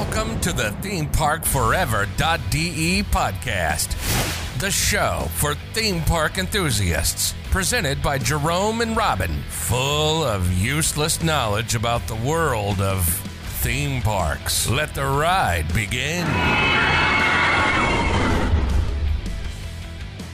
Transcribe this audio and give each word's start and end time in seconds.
Welcome 0.00 0.40
to 0.40 0.52
the 0.54 0.72
ThemeParkForever.de 0.80 3.02
podcast, 3.02 3.90
the 4.58 4.70
show 4.70 5.28
for 5.34 5.54
theme 5.74 6.00
park 6.00 6.38
enthusiasts. 6.38 7.34
Presented 7.50 8.02
by 8.02 8.16
Jerome 8.16 8.80
and 8.80 8.96
Robin, 8.96 9.42
full 9.50 10.24
of 10.24 10.50
useless 10.54 11.22
knowledge 11.22 11.74
about 11.74 12.06
the 12.06 12.14
world 12.14 12.80
of 12.80 13.06
theme 13.60 14.00
parks. 14.00 14.70
Let 14.70 14.94
the 14.94 15.04
ride 15.04 15.66
begin. 15.74 16.24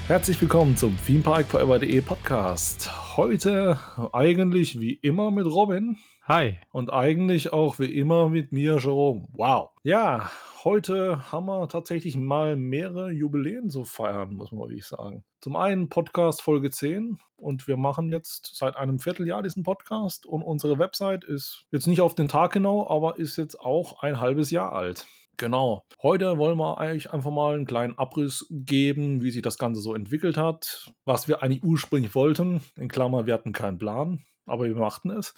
Herzlich 0.06 0.40
willkommen 0.40 0.76
zum 0.76 0.96
ThemeParkForever.de 0.96 2.02
Podcast. 2.02 2.88
Heute 3.16 3.80
eigentlich 4.12 4.78
wie 4.78 4.92
immer 5.02 5.32
mit 5.32 5.46
Robin. 5.46 5.98
Hi. 6.28 6.58
Und 6.72 6.92
eigentlich 6.92 7.52
auch 7.52 7.78
wie 7.78 7.84
immer 7.84 8.28
mit 8.28 8.50
mir, 8.50 8.78
Jerome. 8.80 9.28
Wow. 9.30 9.70
Ja, 9.84 10.28
heute 10.64 11.30
haben 11.30 11.46
wir 11.46 11.68
tatsächlich 11.68 12.16
mal 12.16 12.56
mehrere 12.56 13.12
Jubiläen 13.12 13.70
zu 13.70 13.84
feiern, 13.84 14.34
muss 14.34 14.50
man 14.50 14.62
wirklich 14.62 14.86
sagen. 14.86 15.22
Zum 15.40 15.54
einen 15.54 15.88
Podcast 15.88 16.42
Folge 16.42 16.70
10 16.70 17.20
und 17.36 17.68
wir 17.68 17.76
machen 17.76 18.10
jetzt 18.10 18.56
seit 18.56 18.74
einem 18.74 18.98
Vierteljahr 18.98 19.44
diesen 19.44 19.62
Podcast 19.62 20.26
und 20.26 20.42
unsere 20.42 20.80
Website 20.80 21.22
ist 21.22 21.64
jetzt 21.70 21.86
nicht 21.86 22.00
auf 22.00 22.16
den 22.16 22.26
Tag 22.26 22.50
genau, 22.50 22.90
aber 22.90 23.20
ist 23.20 23.36
jetzt 23.36 23.60
auch 23.60 24.02
ein 24.02 24.18
halbes 24.18 24.50
Jahr 24.50 24.72
alt. 24.72 25.06
Genau. 25.36 25.84
Heute 26.02 26.38
wollen 26.38 26.58
wir 26.58 26.78
eigentlich 26.78 27.12
einfach 27.12 27.30
mal 27.30 27.54
einen 27.54 27.66
kleinen 27.66 27.96
Abriss 27.98 28.48
geben, 28.50 29.22
wie 29.22 29.30
sich 29.30 29.42
das 29.42 29.58
Ganze 29.58 29.80
so 29.80 29.94
entwickelt 29.94 30.38
hat, 30.38 30.90
was 31.04 31.28
wir 31.28 31.44
eigentlich 31.44 31.62
ursprünglich 31.62 32.16
wollten. 32.16 32.62
In 32.74 32.88
Klammer, 32.88 33.26
wir 33.26 33.34
hatten 33.34 33.52
keinen 33.52 33.78
Plan, 33.78 34.24
aber 34.44 34.64
wir 34.64 34.74
machten 34.74 35.10
es. 35.10 35.32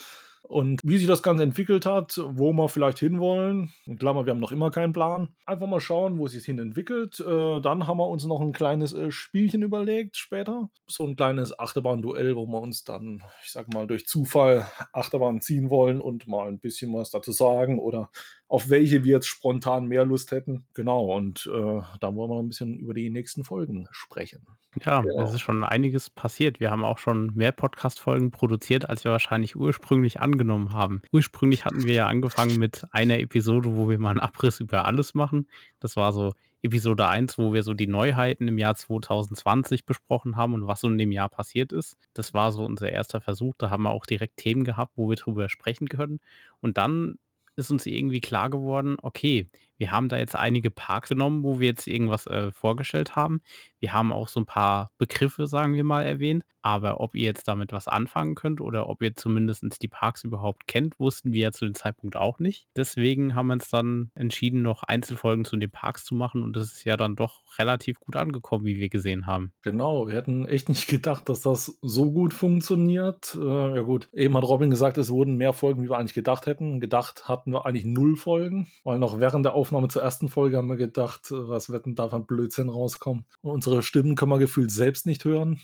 Und 0.48 0.80
wie 0.82 0.96
sich 0.96 1.06
das 1.06 1.22
Ganze 1.22 1.42
entwickelt 1.42 1.84
hat, 1.84 2.18
wo 2.24 2.54
wir 2.54 2.70
vielleicht 2.70 2.98
hinwollen, 3.00 3.70
in 3.84 3.98
Klammer, 3.98 4.24
wir 4.24 4.30
haben 4.30 4.40
noch 4.40 4.50
immer 4.50 4.70
keinen 4.70 4.94
Plan. 4.94 5.28
Einfach 5.44 5.66
mal 5.66 5.78
schauen, 5.78 6.18
wo 6.18 6.24
es 6.24 6.32
sich 6.32 6.46
hin 6.46 6.58
entwickelt. 6.58 7.20
Äh, 7.20 7.60
dann 7.60 7.86
haben 7.86 7.98
wir 7.98 8.08
uns 8.08 8.24
noch 8.24 8.40
ein 8.40 8.52
kleines 8.52 8.94
äh, 8.94 9.10
Spielchen 9.10 9.62
überlegt 9.62 10.16
später. 10.16 10.70
So 10.86 11.04
ein 11.04 11.16
kleines 11.16 11.58
Achterbahn-Duell, 11.58 12.34
wo 12.34 12.46
wir 12.46 12.62
uns 12.62 12.82
dann, 12.82 13.22
ich 13.44 13.52
sag 13.52 13.72
mal, 13.74 13.86
durch 13.86 14.06
Zufall 14.06 14.66
Achterbahn 14.94 15.42
ziehen 15.42 15.68
wollen 15.68 16.00
und 16.00 16.26
mal 16.26 16.48
ein 16.48 16.60
bisschen 16.60 16.94
was 16.94 17.10
dazu 17.10 17.32
sagen 17.32 17.78
oder 17.78 18.10
auf 18.48 18.70
welche 18.70 19.04
wir 19.04 19.12
jetzt 19.12 19.26
spontan 19.26 19.86
mehr 19.86 20.06
Lust 20.06 20.30
hätten. 20.32 20.64
Genau, 20.72 21.14
und 21.14 21.46
äh, 21.52 21.80
da 22.00 22.14
wollen 22.14 22.30
wir 22.30 22.38
ein 22.40 22.48
bisschen 22.48 22.78
über 22.78 22.94
die 22.94 23.10
nächsten 23.10 23.44
Folgen 23.44 23.86
sprechen. 23.90 24.46
Ja, 24.84 25.02
Genau. 25.02 25.22
es 25.22 25.34
ist 25.34 25.40
schon 25.40 25.64
einiges 25.64 26.08
passiert. 26.08 26.58
Wir 26.58 26.70
haben 26.70 26.84
auch 26.84 26.98
schon 26.98 27.32
mehr 27.34 27.52
Podcast-Folgen 27.52 28.30
produziert, 28.30 28.88
als 28.88 29.04
wir 29.04 29.12
wahrscheinlich 29.12 29.54
ursprünglich 29.56 30.20
angenommen 30.20 30.72
haben. 30.72 31.02
Ursprünglich 31.12 31.64
hatten 31.66 31.84
wir 31.84 31.94
ja 31.94 32.06
angefangen 32.06 32.58
mit 32.58 32.86
einer 32.90 33.18
Episode, 33.18 33.76
wo 33.76 33.88
wir 33.90 33.98
mal 33.98 34.10
einen 34.10 34.20
Abriss 34.20 34.60
über 34.60 34.86
alles 34.86 35.14
machen. 35.14 35.46
Das 35.78 35.96
war 35.96 36.12
so 36.12 36.32
Episode 36.62 37.06
1, 37.06 37.38
wo 37.38 37.52
wir 37.52 37.62
so 37.62 37.74
die 37.74 37.86
Neuheiten 37.86 38.48
im 38.48 38.58
Jahr 38.58 38.74
2020 38.74 39.84
besprochen 39.84 40.36
haben 40.36 40.54
und 40.54 40.66
was 40.66 40.80
so 40.80 40.88
in 40.88 40.98
dem 40.98 41.12
Jahr 41.12 41.28
passiert 41.28 41.72
ist. 41.72 41.96
Das 42.14 42.34
war 42.34 42.50
so 42.52 42.64
unser 42.64 42.90
erster 42.90 43.20
Versuch. 43.20 43.54
Da 43.58 43.70
haben 43.70 43.82
wir 43.82 43.90
auch 43.90 44.06
direkt 44.06 44.38
Themen 44.38 44.64
gehabt, 44.64 44.92
wo 44.96 45.08
wir 45.08 45.16
drüber 45.16 45.48
sprechen 45.48 45.88
können. 45.88 46.20
Und 46.60 46.78
dann 46.78 47.18
ist 47.58 47.70
uns 47.70 47.86
irgendwie 47.86 48.20
klar 48.20 48.50
geworden, 48.50 48.96
okay, 49.02 49.50
wir 49.78 49.92
haben 49.92 50.08
da 50.08 50.18
jetzt 50.18 50.34
einige 50.36 50.70
Parks 50.70 51.10
genommen, 51.10 51.42
wo 51.44 51.60
wir 51.60 51.68
jetzt 51.68 51.86
irgendwas 51.86 52.26
äh, 52.26 52.50
vorgestellt 52.52 53.16
haben. 53.16 53.40
Wir 53.80 53.92
haben 53.92 54.12
auch 54.12 54.28
so 54.28 54.40
ein 54.40 54.46
paar 54.46 54.90
Begriffe, 54.98 55.46
sagen 55.46 55.74
wir 55.74 55.84
mal, 55.84 56.02
erwähnt. 56.04 56.44
Aber 56.68 57.00
ob 57.00 57.14
ihr 57.14 57.24
jetzt 57.24 57.48
damit 57.48 57.72
was 57.72 57.88
anfangen 57.88 58.34
könnt 58.34 58.60
oder 58.60 58.90
ob 58.90 59.02
ihr 59.02 59.16
zumindest 59.16 59.64
die 59.80 59.88
Parks 59.88 60.22
überhaupt 60.22 60.66
kennt, 60.66 61.00
wussten 61.00 61.32
wir 61.32 61.40
ja 61.44 61.50
zu 61.50 61.64
dem 61.64 61.74
Zeitpunkt 61.74 62.14
auch 62.14 62.40
nicht. 62.40 62.66
Deswegen 62.76 63.34
haben 63.34 63.46
wir 63.46 63.54
uns 63.54 63.70
dann 63.70 64.10
entschieden, 64.14 64.60
noch 64.60 64.82
Einzelfolgen 64.82 65.46
zu 65.46 65.56
den 65.56 65.70
Parks 65.70 66.04
zu 66.04 66.14
machen. 66.14 66.42
Und 66.42 66.56
das 66.56 66.74
ist 66.74 66.84
ja 66.84 66.98
dann 66.98 67.16
doch 67.16 67.40
relativ 67.58 67.98
gut 68.00 68.16
angekommen, 68.16 68.66
wie 68.66 68.76
wir 68.76 68.90
gesehen 68.90 69.26
haben. 69.26 69.50
Genau, 69.62 70.08
wir 70.08 70.14
hätten 70.14 70.44
echt 70.46 70.68
nicht 70.68 70.88
gedacht, 70.88 71.30
dass 71.30 71.40
das 71.40 71.78
so 71.80 72.12
gut 72.12 72.34
funktioniert. 72.34 73.34
Äh, 73.34 73.76
ja 73.76 73.80
gut, 73.80 74.10
eben 74.12 74.36
hat 74.36 74.44
Robin 74.44 74.68
gesagt, 74.68 74.98
es 74.98 75.08
wurden 75.08 75.38
mehr 75.38 75.54
Folgen, 75.54 75.82
wie 75.82 75.88
wir 75.88 75.96
eigentlich 75.96 76.12
gedacht 76.12 76.44
hätten. 76.44 76.80
Gedacht 76.80 77.30
hatten 77.30 77.50
wir 77.50 77.64
eigentlich 77.64 77.86
null 77.86 78.16
Folgen, 78.16 78.70
weil 78.84 78.98
noch 78.98 79.20
während 79.20 79.46
der 79.46 79.54
Aufnahme 79.54 79.88
zur 79.88 80.02
ersten 80.02 80.28
Folge 80.28 80.58
haben 80.58 80.68
wir 80.68 80.76
gedacht, 80.76 81.30
äh, 81.30 81.48
was 81.48 81.70
wird 81.70 81.86
denn 81.86 81.94
da 81.94 82.10
von 82.10 82.26
Blödsinn 82.26 82.68
rauskommen. 82.68 83.24
Und 83.40 83.52
unsere 83.52 83.82
Stimmen 83.82 84.16
können 84.16 84.32
wir 84.32 84.38
gefühlt 84.38 84.70
selbst 84.70 85.06
nicht 85.06 85.24
hören, 85.24 85.62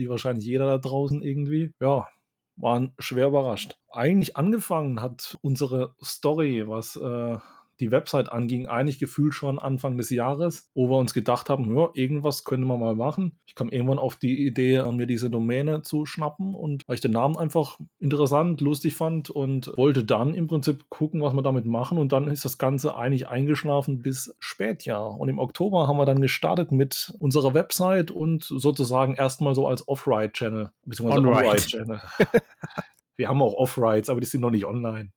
wie 0.00 0.08
wahrscheinlich 0.08 0.46
jeder 0.46 0.66
da 0.66 0.78
draußen 0.78 1.22
irgendwie. 1.22 1.72
Ja, 1.80 2.08
waren 2.56 2.92
schwer 2.98 3.28
überrascht. 3.28 3.78
Eigentlich 3.90 4.36
angefangen 4.36 5.00
hat 5.00 5.38
unsere 5.42 5.94
Story, 6.02 6.66
was 6.66 6.96
äh, 6.96 7.38
die 7.80 7.90
Website 7.90 8.30
anging, 8.30 8.66
eigentlich 8.66 8.98
gefühlt 8.98 9.34
schon 9.34 9.58
Anfang 9.58 9.96
des 9.96 10.10
Jahres, 10.10 10.70
wo 10.74 10.88
wir 10.88 10.98
uns 10.98 11.14
gedacht 11.14 11.50
haben, 11.50 11.74
ja, 11.76 11.88
irgendwas 11.94 12.44
können 12.44 12.66
wir 12.66 12.76
mal 12.76 12.94
machen. 12.94 13.38
Ich 13.46 13.54
kam 13.54 13.70
irgendwann 13.70 13.98
auf 13.98 14.16
die 14.16 14.46
Idee, 14.46 14.82
mir 14.92 15.06
diese 15.06 15.30
Domäne 15.30 15.82
zu 15.82 16.06
schnappen 16.06 16.54
und 16.54 16.86
weil 16.86 16.94
ich 16.94 17.00
den 17.00 17.12
Namen 17.12 17.36
einfach 17.36 17.78
interessant, 17.98 18.60
lustig 18.60 18.94
fand 18.94 19.30
und 19.30 19.72
wollte 19.76 20.04
dann 20.04 20.34
im 20.34 20.46
Prinzip 20.46 20.88
gucken, 20.90 21.22
was 21.22 21.34
wir 21.34 21.42
damit 21.42 21.64
machen 21.64 21.98
und 21.98 22.12
dann 22.12 22.28
ist 22.28 22.44
das 22.44 22.58
Ganze 22.58 22.96
eigentlich 22.96 23.28
eingeschlafen 23.28 24.02
bis 24.02 24.34
Spätjahr. 24.38 25.18
Und 25.18 25.28
im 25.28 25.38
Oktober 25.38 25.88
haben 25.88 25.96
wir 25.96 26.06
dann 26.06 26.20
gestartet 26.20 26.72
mit 26.72 27.14
unserer 27.18 27.54
Website 27.54 28.10
und 28.10 28.44
sozusagen 28.44 29.14
erstmal 29.14 29.54
so 29.54 29.66
als 29.66 29.86
Off-Ride-Channel, 29.88 30.70
beziehungsweise 30.84 31.20
On-Ride. 31.20 31.48
On-Ride-Channel. 31.48 32.00
wir 33.16 33.28
haben 33.28 33.42
auch 33.42 33.54
Off-Rides, 33.54 34.10
aber 34.10 34.20
die 34.20 34.26
sind 34.26 34.40
noch 34.40 34.50
nicht 34.50 34.64
online. 34.64 35.10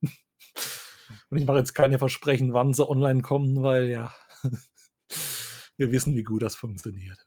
Und 1.34 1.40
ich 1.40 1.46
mache 1.48 1.58
jetzt 1.58 1.74
keine 1.74 1.98
Versprechen, 1.98 2.52
wann 2.52 2.74
sie 2.74 2.88
online 2.88 3.20
kommen, 3.20 3.60
weil 3.64 3.88
ja, 3.88 4.14
wir 5.76 5.90
wissen, 5.90 6.14
wie 6.14 6.22
gut 6.22 6.42
das 6.42 6.54
funktioniert. 6.54 7.26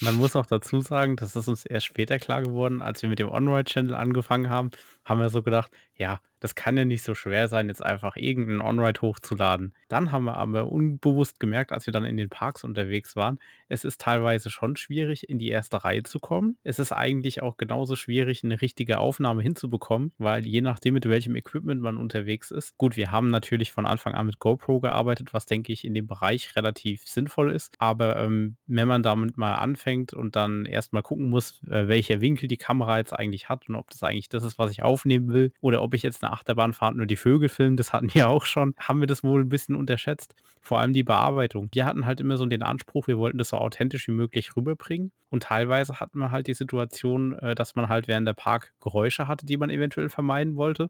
Man 0.00 0.14
muss 0.14 0.36
auch 0.36 0.46
dazu 0.46 0.80
sagen, 0.80 1.16
das 1.16 1.36
ist 1.36 1.48
uns 1.48 1.66
erst 1.66 1.84
später 1.84 2.18
klar 2.18 2.40
geworden, 2.40 2.80
als 2.80 3.02
wir 3.02 3.10
mit 3.10 3.18
dem 3.18 3.28
On-Ride-Channel 3.28 3.94
angefangen 3.94 4.48
haben, 4.48 4.70
haben 5.04 5.20
wir 5.20 5.28
so 5.28 5.42
gedacht, 5.42 5.70
ja, 5.98 6.22
das 6.42 6.56
kann 6.56 6.76
ja 6.76 6.84
nicht 6.84 7.04
so 7.04 7.14
schwer 7.14 7.46
sein, 7.46 7.68
jetzt 7.68 7.84
einfach 7.84 8.16
irgendeinen 8.16 8.60
On-Ride 8.60 9.00
hochzuladen. 9.00 9.74
Dann 9.86 10.10
haben 10.10 10.24
wir 10.24 10.36
aber 10.36 10.72
unbewusst 10.72 11.38
gemerkt, 11.38 11.70
als 11.70 11.86
wir 11.86 11.92
dann 11.92 12.04
in 12.04 12.16
den 12.16 12.30
Parks 12.30 12.64
unterwegs 12.64 13.14
waren, 13.14 13.38
es 13.68 13.84
ist 13.84 14.00
teilweise 14.00 14.50
schon 14.50 14.74
schwierig, 14.74 15.30
in 15.30 15.38
die 15.38 15.48
erste 15.48 15.84
Reihe 15.84 16.02
zu 16.02 16.18
kommen. 16.18 16.58
Es 16.64 16.80
ist 16.80 16.90
eigentlich 16.90 17.42
auch 17.42 17.56
genauso 17.58 17.94
schwierig, 17.94 18.42
eine 18.42 18.60
richtige 18.60 18.98
Aufnahme 18.98 19.40
hinzubekommen, 19.40 20.12
weil 20.18 20.44
je 20.44 20.62
nachdem, 20.62 20.94
mit 20.94 21.08
welchem 21.08 21.36
Equipment 21.36 21.80
man 21.80 21.96
unterwegs 21.96 22.50
ist. 22.50 22.76
Gut, 22.76 22.96
wir 22.96 23.12
haben 23.12 23.30
natürlich 23.30 23.70
von 23.70 23.86
Anfang 23.86 24.14
an 24.14 24.26
mit 24.26 24.40
GoPro 24.40 24.80
gearbeitet, 24.80 25.32
was 25.32 25.46
denke 25.46 25.72
ich 25.72 25.84
in 25.84 25.94
dem 25.94 26.08
Bereich 26.08 26.56
relativ 26.56 27.06
sinnvoll 27.06 27.52
ist. 27.52 27.76
Aber 27.78 28.16
ähm, 28.16 28.56
wenn 28.66 28.88
man 28.88 29.04
damit 29.04 29.38
mal 29.38 29.54
anfängt 29.54 30.12
und 30.12 30.34
dann 30.34 30.66
erstmal 30.66 31.04
gucken 31.04 31.30
muss, 31.30 31.62
äh, 31.70 31.86
welcher 31.86 32.20
Winkel 32.20 32.48
die 32.48 32.56
Kamera 32.56 32.98
jetzt 32.98 33.12
eigentlich 33.12 33.48
hat 33.48 33.68
und 33.68 33.76
ob 33.76 33.90
das 33.90 34.02
eigentlich 34.02 34.28
das 34.28 34.42
ist, 34.42 34.58
was 34.58 34.72
ich 34.72 34.82
aufnehmen 34.82 35.32
will, 35.32 35.52
oder 35.60 35.82
ob 35.82 35.94
ich 35.94 36.02
jetzt 36.02 36.24
eine 36.24 36.31
Achterbahnfahrt 36.32 36.96
nur 36.96 37.06
die 37.06 37.16
Vögel 37.16 37.48
filme, 37.48 37.76
das 37.76 37.92
hatten 37.92 38.12
wir 38.14 38.28
auch 38.30 38.44
schon, 38.46 38.74
haben 38.78 39.00
wir 39.00 39.06
das 39.06 39.22
wohl 39.22 39.42
ein 39.42 39.48
bisschen 39.48 39.76
unterschätzt. 39.76 40.34
Vor 40.64 40.78
allem 40.78 40.92
die 40.92 41.02
Bearbeitung. 41.02 41.68
Wir 41.72 41.86
hatten 41.86 42.06
halt 42.06 42.20
immer 42.20 42.36
so 42.36 42.46
den 42.46 42.62
Anspruch, 42.62 43.08
wir 43.08 43.18
wollten 43.18 43.38
das 43.38 43.48
so 43.48 43.56
authentisch 43.56 44.06
wie 44.06 44.12
möglich 44.12 44.56
rüberbringen. 44.56 45.10
Und 45.28 45.44
teilweise 45.44 45.98
hatten 45.98 46.18
wir 46.20 46.30
halt 46.30 46.46
die 46.46 46.54
Situation, 46.54 47.32
äh, 47.38 47.54
dass 47.56 47.74
man 47.74 47.88
halt 47.88 48.06
während 48.06 48.28
der 48.28 48.34
Park 48.34 48.72
Geräusche 48.80 49.26
hatte, 49.26 49.44
die 49.44 49.56
man 49.56 49.70
eventuell 49.70 50.08
vermeiden 50.08 50.56
wollte. 50.56 50.88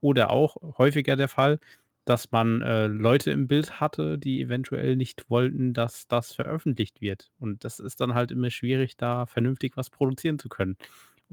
Oder 0.00 0.30
auch 0.30 0.56
häufiger 0.78 1.16
der 1.16 1.28
Fall, 1.28 1.58
dass 2.04 2.30
man 2.32 2.60
äh, 2.60 2.86
Leute 2.86 3.30
im 3.30 3.48
Bild 3.48 3.80
hatte, 3.80 4.18
die 4.18 4.42
eventuell 4.42 4.96
nicht 4.96 5.30
wollten, 5.30 5.72
dass 5.72 6.06
das 6.06 6.34
veröffentlicht 6.34 7.00
wird. 7.00 7.30
Und 7.38 7.64
das 7.64 7.80
ist 7.80 8.00
dann 8.00 8.14
halt 8.14 8.30
immer 8.30 8.50
schwierig, 8.50 8.96
da 8.96 9.26
vernünftig 9.26 9.76
was 9.76 9.90
produzieren 9.90 10.38
zu 10.38 10.48
können. 10.48 10.76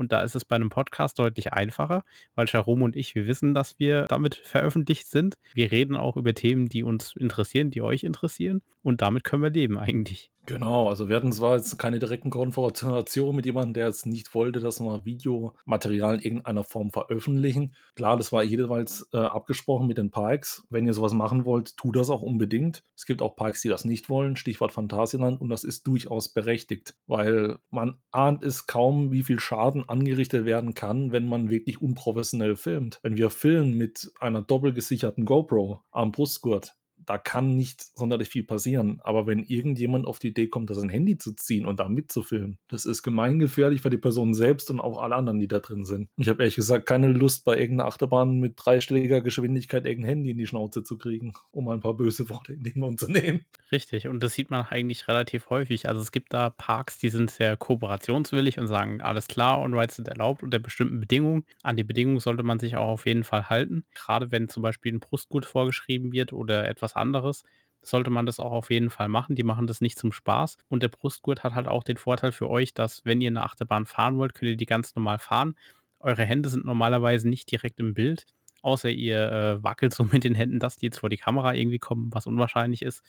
Und 0.02 0.12
da 0.12 0.22
ist 0.24 0.36
es 0.36 0.46
bei 0.46 0.56
einem 0.56 0.70
Podcast 0.70 1.20
deutlich 1.20 1.54
einfacher, 1.54 2.04
weil 2.34 2.48
Jerome 2.48 2.84
und 2.84 2.96
ich, 2.96 3.14
wir 3.14 3.28
wissen, 3.28 3.54
dass 3.54 3.78
wir 3.78 4.06
damit 4.06 4.34
veröffentlicht 4.34 5.06
sind. 5.08 5.36
Wir 5.54 5.72
reden 5.72 5.96
auch 5.96 6.18
über 6.18 6.34
Themen, 6.34 6.70
die 6.70 6.82
uns 6.82 7.16
interessieren, 7.16 7.70
die 7.70 7.84
euch 7.84 8.04
interessieren. 8.04 8.64
Und 8.82 9.04
damit 9.04 9.24
können 9.24 9.44
wir 9.44 9.52
leben 9.52 9.78
eigentlich. 9.78 10.31
Genau, 10.52 10.90
also 10.90 11.08
wir 11.08 11.16
hatten 11.16 11.32
zwar 11.32 11.56
jetzt 11.56 11.80
keine 11.80 11.98
direkten 12.00 12.30
Konfrontationen 12.30 13.38
mit 13.38 13.46
jemandem, 13.46 13.74
der 13.74 13.88
jetzt 13.88 14.06
nicht 14.06 14.36
wollte, 14.36 14.60
dass 14.60 14.82
wir 14.82 15.06
Videomaterial 15.06 16.16
in 16.16 16.22
irgendeiner 16.24 16.66
Form 16.66 16.92
veröffentlichen. 16.92 17.74
Klar, 17.96 18.18
das 18.18 18.34
war 18.34 18.44
jeweils 18.44 19.08
äh, 19.14 19.18
abgesprochen 19.18 19.88
mit 19.88 19.98
den 19.98 20.12
Parks. 20.12 20.68
Wenn 20.70 20.86
ihr 20.86 20.94
sowas 20.94 21.14
machen 21.14 21.46
wollt, 21.46 21.78
tut 21.78 21.96
das 21.96 22.10
auch 22.10 22.22
unbedingt. 22.22 22.84
Es 22.98 23.06
gibt 23.06 23.22
auch 23.22 23.38
Parks, 23.38 23.62
die 23.62 23.70
das 23.70 23.86
nicht 23.86 24.10
wollen, 24.10 24.36
Stichwort 24.36 24.74
Phantasialand, 24.74 25.40
und 25.40 25.48
das 25.48 25.64
ist 25.64 25.88
durchaus 25.88 26.28
berechtigt, 26.28 26.96
weil 27.08 27.58
man 27.70 27.96
ahnt 28.12 28.44
es 28.44 28.68
kaum, 28.68 29.14
wie 29.14 29.24
viel 29.24 29.40
Schaden 29.40 29.88
angerichtet 29.88 30.44
werden 30.44 30.74
kann, 30.74 31.14
wenn 31.14 31.30
man 31.30 31.50
wirklich 31.50 31.82
unprofessionell 31.82 32.58
filmt. 32.58 33.00
Wenn 33.04 33.16
wir 33.16 33.30
filmen 33.30 33.78
mit 33.78 34.12
einer 34.20 34.42
doppelt 34.42 34.76
gesicherten 34.76 35.24
GoPro 35.24 35.80
am 35.92 36.12
Brustgurt, 36.12 36.76
da 37.06 37.18
kann 37.18 37.56
nicht 37.58 37.82
sonderlich 37.98 38.30
viel 38.30 38.44
passieren. 38.44 39.00
Aber 39.04 39.28
wenn 39.28 39.44
irgendjemand 39.44 40.06
auf 40.06 40.20
die 40.20 40.30
Idee 40.30 40.48
kommt, 40.48 40.70
das 40.70 40.78
ein 40.80 40.90
Handy 40.90 41.18
zu 41.18 41.34
ziehen 41.34 41.66
und 41.66 41.80
da 41.80 41.90
mitzufilmen, 41.90 42.58
das 42.68 42.86
ist 42.86 43.04
gemeingefährlich 43.04 43.82
für 43.82 43.90
die 43.90 43.98
Person 43.98 44.34
selbst 44.34 44.70
und 44.72 44.80
auch 44.80 45.02
alle 45.02 45.16
anderen, 45.16 45.40
die 45.40 45.48
da 45.48 45.60
drin 45.60 45.86
sind. 45.86 46.10
Ich 46.18 46.30
habe 46.30 46.44
ehrlich 46.44 46.56
gesagt 46.56 46.86
keine 46.86 47.08
Lust, 47.10 47.46
bei 47.46 47.58
irgendeiner 47.58 47.88
Achterbahn 47.88 48.40
mit 48.40 48.54
dreistelliger 48.58 49.22
Geschwindigkeit 49.22 49.86
irgendein 49.86 50.10
Handy 50.10 50.32
in 50.32 50.38
die 50.38 50.48
Schnauze 50.48 50.84
zu 50.84 50.98
kriegen, 50.98 51.34
um 51.52 51.68
ein 51.70 51.82
paar 51.82 51.94
böse 51.96 52.30
Worte 52.30 52.54
in 52.54 52.64
den 52.64 52.80
Mund 52.80 53.00
zu 53.00 53.10
nehmen. 53.12 53.46
Richtig, 53.72 54.08
und 54.08 54.22
das 54.22 54.34
sieht 54.34 54.50
man 54.50 54.66
eigentlich 54.66 55.08
relativ 55.08 55.50
häufig. 55.50 55.88
Also 55.88 56.02
es 56.02 56.12
gibt 56.12 56.34
da 56.34 56.50
Parks, 56.50 56.98
die 57.00 57.10
sind 57.10 57.32
sehr 57.32 57.56
kooperationswillig 57.56 58.60
und 58.60 58.68
sagen, 58.68 59.02
alles 59.02 59.28
klar, 59.28 59.62
On-Rides 59.62 59.96
sind 59.96 60.08
erlaubt 60.10 60.44
unter 60.44 60.60
bestimmten 60.60 61.00
Bedingungen. 61.00 61.46
An 61.64 61.78
die 61.78 61.84
Bedingungen 61.84 62.20
sollte 62.20 62.44
man 62.44 62.60
sich 62.60 62.76
auch 62.76 62.90
auf 62.90 63.06
jeden 63.06 63.24
Fall 63.24 63.50
halten. 63.50 63.86
Gerade 63.96 64.32
wenn 64.32 64.50
zum 64.50 64.62
Beispiel 64.64 64.94
ein 64.94 65.00
Brustgut 65.00 65.46
vorgeschrieben 65.46 66.12
wird 66.12 66.34
oder 66.34 66.68
etwas 66.68 66.91
anderes, 66.96 67.44
sollte 67.82 68.10
man 68.10 68.26
das 68.26 68.40
auch 68.40 68.52
auf 68.52 68.70
jeden 68.70 68.90
Fall 68.90 69.08
machen. 69.10 69.36
Die 69.36 69.44
machen 69.44 69.68
das 69.68 69.82
nicht 69.82 69.98
zum 69.98 70.12
Spaß. 70.12 70.58
Und 70.70 70.84
der 70.84 70.90
Brustgurt 70.90 71.44
hat 71.44 71.56
halt 71.56 71.68
auch 71.68 71.84
den 71.84 71.98
Vorteil 71.98 72.32
für 72.32 72.50
euch, 72.50 72.74
dass 72.74 73.04
wenn 73.06 73.22
ihr 73.22 73.30
eine 73.30 73.44
Achterbahn 73.44 73.86
fahren 73.86 74.18
wollt, 74.18 74.34
könnt 74.36 74.52
ihr 74.52 74.58
die 74.58 74.66
ganz 74.66 74.96
normal 74.96 75.20
fahren. 75.20 75.56
Eure 76.00 76.24
Hände 76.26 76.50
sind 76.50 76.66
normalerweise 76.66 77.28
nicht 77.30 77.52
direkt 77.52 77.80
im 77.80 77.94
Bild, 77.94 78.26
außer 78.62 78.90
ihr 78.90 79.32
äh, 79.32 79.64
wackelt 79.64 79.94
so 79.94 80.04
mit 80.04 80.24
den 80.24 80.36
Händen, 80.36 80.60
dass 80.60 80.78
die 80.78 80.88
jetzt 80.88 81.00
vor 81.00 81.10
die 81.10 81.18
Kamera 81.18 81.54
irgendwie 81.54 81.80
kommen, 81.80 82.10
was 82.14 82.28
unwahrscheinlich 82.28 82.82
ist 82.82 83.04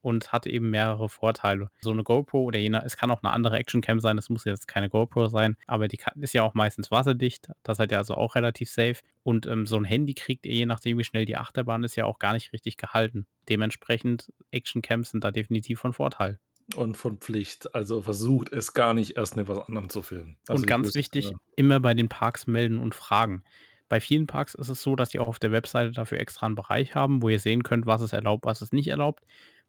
und 0.00 0.32
hat 0.32 0.46
eben 0.46 0.70
mehrere 0.70 1.08
Vorteile. 1.08 1.70
So 1.80 1.90
eine 1.90 2.04
GoPro 2.04 2.42
oder 2.42 2.58
jener, 2.58 2.84
es 2.84 2.96
kann 2.96 3.10
auch 3.10 3.22
eine 3.22 3.32
andere 3.32 3.58
Actioncam 3.58 4.00
sein, 4.00 4.18
es 4.18 4.30
muss 4.30 4.44
jetzt 4.44 4.68
keine 4.68 4.88
GoPro 4.88 5.28
sein, 5.28 5.56
aber 5.66 5.88
die 5.88 5.96
kann, 5.96 6.20
ist 6.20 6.34
ja 6.34 6.42
auch 6.42 6.54
meistens 6.54 6.90
wasserdicht, 6.90 7.48
das 7.62 7.78
seid 7.78 7.92
ihr 7.92 7.98
also 7.98 8.14
auch 8.14 8.34
relativ 8.34 8.70
safe. 8.70 8.96
Und 9.22 9.46
ähm, 9.46 9.66
so 9.66 9.76
ein 9.76 9.84
Handy 9.84 10.14
kriegt 10.14 10.46
ihr, 10.46 10.54
je 10.54 10.66
nachdem 10.66 10.98
wie 10.98 11.04
schnell 11.04 11.26
die 11.26 11.36
Achterbahn 11.36 11.84
ist, 11.84 11.96
ja 11.96 12.04
auch 12.06 12.18
gar 12.18 12.32
nicht 12.32 12.52
richtig 12.52 12.76
gehalten. 12.76 13.26
Dementsprechend, 13.48 14.32
Actioncams 14.50 15.10
sind 15.10 15.24
da 15.24 15.30
definitiv 15.30 15.80
von 15.80 15.92
Vorteil. 15.92 16.38
Und 16.76 16.96
von 16.96 17.18
Pflicht. 17.18 17.74
Also 17.74 18.02
versucht 18.02 18.52
es 18.52 18.74
gar 18.74 18.92
nicht 18.92 19.16
erst 19.16 19.36
mit 19.36 19.48
was 19.48 19.66
anderem 19.68 19.88
zu 19.88 20.02
filmen. 20.02 20.36
Also 20.48 20.62
und 20.62 20.66
ganz 20.66 20.94
wichtig, 20.94 21.30
ja. 21.30 21.36
immer 21.56 21.80
bei 21.80 21.94
den 21.94 22.08
Parks 22.08 22.46
melden 22.46 22.78
und 22.78 22.94
fragen. 22.94 23.42
Bei 23.88 24.00
vielen 24.00 24.26
Parks 24.26 24.54
ist 24.54 24.68
es 24.68 24.82
so, 24.82 24.94
dass 24.96 25.08
die 25.08 25.18
auch 25.18 25.28
auf 25.28 25.38
der 25.38 25.50
Webseite 25.50 25.92
dafür 25.92 26.20
extra 26.20 26.44
einen 26.44 26.56
Bereich 26.56 26.94
haben, 26.94 27.22
wo 27.22 27.30
ihr 27.30 27.40
sehen 27.40 27.62
könnt, 27.62 27.86
was 27.86 28.02
ist 28.02 28.12
erlaubt, 28.12 28.44
was 28.44 28.60
ist 28.60 28.74
nicht 28.74 28.88
erlaubt. 28.88 29.24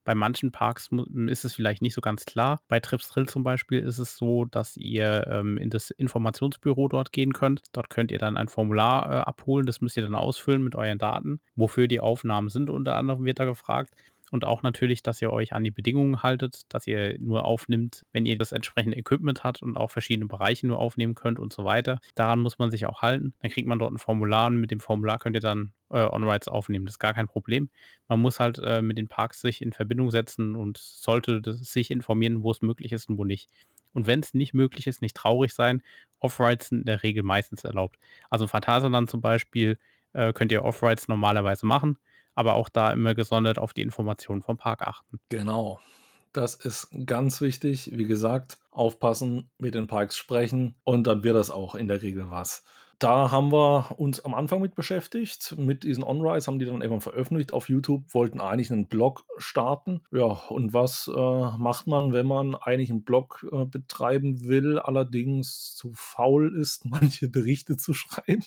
Bei 0.10 0.16
manchen 0.16 0.52
Parks 0.52 0.90
ist 1.28 1.46
es 1.46 1.54
vielleicht 1.54 1.84
nicht 1.84 1.94
so 1.94 2.02
ganz 2.02 2.26
klar. 2.26 2.64
Bei 2.68 2.80
Trips 2.80 3.10
Drill 3.10 3.30
zum 3.30 3.44
Beispiel 3.44 3.78
ist 3.78 4.00
es 4.00 4.18
so, 4.18 4.46
dass 4.46 4.76
ihr 4.76 5.28
ähm, 5.30 5.56
in 5.60 5.70
das 5.70 5.92
Informationsbüro 5.92 6.88
dort 6.88 7.12
gehen 7.12 7.32
könnt. 7.32 7.62
Dort 7.74 7.92
könnt 7.92 8.10
ihr 8.10 8.18
dann 8.18 8.36
ein 8.36 8.48
Formular 8.48 9.06
äh, 9.06 9.18
abholen. 9.18 9.68
Das 9.68 9.82
müsst 9.82 9.98
ihr 9.98 10.02
dann 10.02 10.16
ausfüllen 10.16 10.64
mit 10.64 10.74
euren 10.74 10.98
Daten, 10.98 11.42
wofür 11.56 11.88
die 11.88 12.00
Aufnahmen 12.00 12.50
sind. 12.50 12.72
Unter 12.72 12.96
anderem 12.96 13.24
wird 13.24 13.40
da 13.40 13.46
gefragt. 13.46 13.94
Und 14.32 14.46
auch 14.46 14.62
natürlich, 14.62 15.04
dass 15.04 15.22
ihr 15.22 15.32
euch 15.32 15.54
an 15.54 15.64
die 15.64 15.72
Bedingungen 15.72 16.24
haltet, 16.24 16.62
dass 16.70 16.88
ihr 16.88 17.18
nur 17.20 17.46
aufnimmt, 17.46 18.06
wenn 18.14 18.26
ihr 18.26 18.38
das 18.38 18.52
entsprechende 18.52 18.98
Equipment 18.98 19.44
habt 19.44 19.62
und 19.62 19.78
auch 19.78 19.92
verschiedene 19.92 20.28
Bereiche 20.28 20.68
nur 20.68 20.80
aufnehmen 20.80 21.16
könnt 21.16 21.40
und 21.40 21.54
so 21.54 21.66
weiter. 21.66 22.00
Daran 22.16 22.40
muss 22.40 22.60
man 22.60 22.72
sich 22.72 22.86
auch 22.86 23.02
halten. 23.02 23.34
Dann 23.42 23.52
kriegt 23.52 23.68
man 23.68 23.80
dort 23.80 23.94
ein 23.94 23.98
Formular 23.98 24.48
und 24.48 24.60
mit 24.62 24.72
dem 24.72 24.80
Formular 24.80 25.20
könnt 25.20 25.36
ihr 25.36 25.42
dann 25.42 25.74
äh, 25.90 26.04
On-Rides 26.04 26.48
aufnehmen. 26.48 26.86
Das 26.86 26.96
ist 26.96 27.00
gar 27.00 27.14
kein 27.14 27.28
Problem. 27.28 27.70
Man 28.08 28.22
muss 28.22 28.40
halt 28.40 28.60
äh, 28.60 28.82
mit 28.82 28.98
den 28.98 29.08
Parks 29.08 29.42
sich 29.42 29.62
in 29.62 29.74
Verbindung 29.74 30.12
setzen 30.12 30.56
und 30.56 30.78
sollte 30.78 31.54
sich 31.54 31.92
informieren, 31.92 32.44
wo 32.44 32.52
es 32.52 32.62
möglich 32.62 32.92
ist 32.92 33.10
und 33.10 33.18
wo 33.18 33.26
nicht. 33.26 33.50
Und 33.94 34.08
wenn 34.08 34.20
es 34.20 34.34
nicht 34.34 34.54
möglich 34.54 34.88
ist, 34.88 35.02
nicht 35.02 35.16
traurig 35.16 35.54
sein. 35.54 35.82
Off-Rides 36.20 36.70
sind 36.70 36.80
in 36.80 36.86
der 36.86 37.04
Regel 37.04 37.24
meistens 37.24 37.64
erlaubt. 37.64 37.98
Also 38.30 38.48
Phantasialand 38.48 39.10
zum 39.10 39.22
Beispiel 39.22 39.80
äh, 40.14 40.34
könnt 40.34 40.52
ihr 40.52 40.64
Off-Rides 40.64 41.08
normalerweise 41.08 41.66
machen 41.66 41.98
aber 42.40 42.54
auch 42.54 42.70
da 42.70 42.94
immer 42.94 43.16
gesondert 43.16 43.60
auf 43.60 43.74
die 43.74 43.82
Informationen 43.82 44.42
vom 44.42 44.56
Park 44.56 44.84
achten. 44.84 45.20
Genau. 45.28 45.82
Das 46.32 46.56
ist 46.56 46.88
ganz 47.06 47.42
wichtig. 47.42 47.92
Wie 47.94 48.06
gesagt, 48.06 48.58
aufpassen, 48.72 49.50
mit 49.58 49.76
den 49.76 49.88
Parks 49.88 50.16
sprechen 50.16 50.76
und 50.86 51.06
dann 51.06 51.24
wird 51.24 51.36
das 51.36 51.52
auch 51.52 51.76
in 51.76 51.90
der 51.90 52.02
Regel 52.02 52.32
was. 52.32 52.64
Da 52.98 53.30
haben 53.30 53.52
wir 53.52 54.00
uns 54.00 54.24
am 54.24 54.34
Anfang 54.34 54.62
mit 54.62 54.74
beschäftigt. 54.74 55.54
Mit 55.58 55.84
diesen 55.84 56.02
On-Rise 56.02 56.48
haben 56.48 56.60
die 56.60 56.66
dann 56.66 56.82
irgendwann 56.82 57.02
veröffentlicht 57.02 57.52
auf 57.52 57.68
YouTube, 57.68 58.06
wollten 58.14 58.40
eigentlich 58.40 58.72
einen 58.72 58.88
Blog 58.88 59.26
starten. 59.38 60.02
Ja, 60.12 60.24
und 60.24 60.72
was 60.74 61.12
äh, 61.14 61.58
macht 61.58 61.88
man, 61.88 62.14
wenn 62.14 62.26
man 62.26 62.56
eigentlich 62.56 62.90
einen 62.90 63.04
Blog 63.04 63.46
äh, 63.52 63.66
betreiben 63.66 64.46
will, 64.46 64.80
allerdings 64.80 65.76
zu 65.76 65.92
faul 65.94 66.56
ist, 66.56 66.86
manche 66.90 67.28
Berichte 67.28 67.76
zu 67.76 67.94
schreiben? 67.94 68.46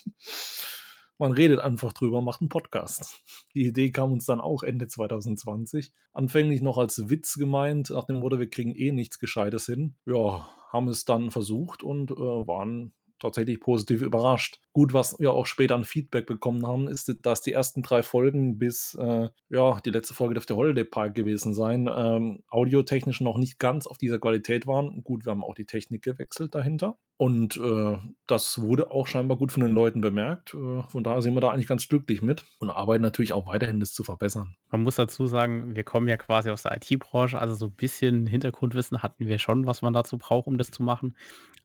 Man 1.23 1.31
redet 1.31 1.61
einfach 1.61 1.93
drüber, 1.93 2.21
macht 2.21 2.41
einen 2.41 2.49
Podcast. 2.49 3.23
Die 3.53 3.65
Idee 3.65 3.91
kam 3.91 4.11
uns 4.11 4.25
dann 4.25 4.41
auch 4.41 4.61
Ende 4.61 4.89
2020. 4.89 5.93
Anfänglich 6.11 6.61
noch 6.61 6.77
als 6.77 7.09
Witz 7.09 7.35
gemeint, 7.35 7.91
nach 7.91 8.03
dem 8.03 8.17
Motto, 8.17 8.39
wir 8.39 8.49
kriegen 8.49 8.75
eh 8.75 8.91
nichts 8.91 9.19
Gescheites 9.19 9.65
hin. 9.65 9.95
Ja, 10.05 10.49
haben 10.73 10.89
es 10.89 11.05
dann 11.05 11.31
versucht 11.31 11.81
und 11.81 12.11
äh, 12.11 12.15
waren 12.15 12.91
tatsächlich 13.23 13.59
positiv 13.59 14.01
überrascht. 14.01 14.59
Gut, 14.73 14.93
was 14.93 15.19
wir 15.19 15.33
auch 15.33 15.45
später 15.45 15.75
an 15.75 15.83
Feedback 15.83 16.25
bekommen 16.25 16.65
haben, 16.67 16.87
ist, 16.87 17.15
dass 17.21 17.41
die 17.41 17.53
ersten 17.53 17.83
drei 17.83 18.03
Folgen 18.03 18.57
bis, 18.57 18.95
äh, 18.95 19.29
ja, 19.49 19.79
die 19.81 19.89
letzte 19.89 20.13
Folge 20.13 20.35
dürfte 20.35 20.55
Holiday 20.55 20.83
Park 20.83 21.15
gewesen 21.15 21.53
sein, 21.53 21.89
ähm, 21.93 22.43
audiotechnisch 22.49 23.21
noch 23.21 23.37
nicht 23.37 23.59
ganz 23.59 23.87
auf 23.87 23.97
dieser 23.97 24.19
Qualität 24.19 24.67
waren. 24.67 25.03
Gut, 25.03 25.25
wir 25.25 25.31
haben 25.31 25.43
auch 25.43 25.55
die 25.55 25.65
Technik 25.65 26.03
gewechselt 26.03 26.55
dahinter. 26.55 26.97
Und 27.17 27.57
äh, 27.57 27.97
das 28.25 28.59
wurde 28.59 28.91
auch 28.91 29.05
scheinbar 29.05 29.37
gut 29.37 29.51
von 29.51 29.63
den 29.63 29.73
Leuten 29.73 30.01
bemerkt. 30.01 30.55
Äh, 30.55 30.83
von 30.89 31.03
daher 31.03 31.21
sind 31.21 31.35
wir 31.35 31.41
da 31.41 31.51
eigentlich 31.51 31.67
ganz 31.67 31.87
glücklich 31.87 32.21
mit 32.21 32.43
und 32.59 32.69
arbeiten 32.69 33.03
natürlich 33.03 33.33
auch 33.33 33.45
weiterhin, 33.45 33.79
das 33.79 33.93
zu 33.93 34.03
verbessern. 34.03 34.55
Man 34.71 34.83
muss 34.83 34.95
dazu 34.95 35.27
sagen, 35.27 35.75
wir 35.75 35.83
kommen 35.83 36.07
ja 36.07 36.17
quasi 36.17 36.49
aus 36.49 36.63
der 36.63 36.75
IT-Branche, 36.75 37.39
also 37.39 37.53
so 37.55 37.67
ein 37.67 37.75
bisschen 37.75 38.25
Hintergrundwissen 38.25 39.03
hatten 39.03 39.27
wir 39.27 39.37
schon, 39.37 39.67
was 39.67 39.81
man 39.81 39.93
dazu 39.93 40.17
braucht, 40.17 40.47
um 40.47 40.57
das 40.57 40.71
zu 40.71 40.81
machen. 40.81 41.15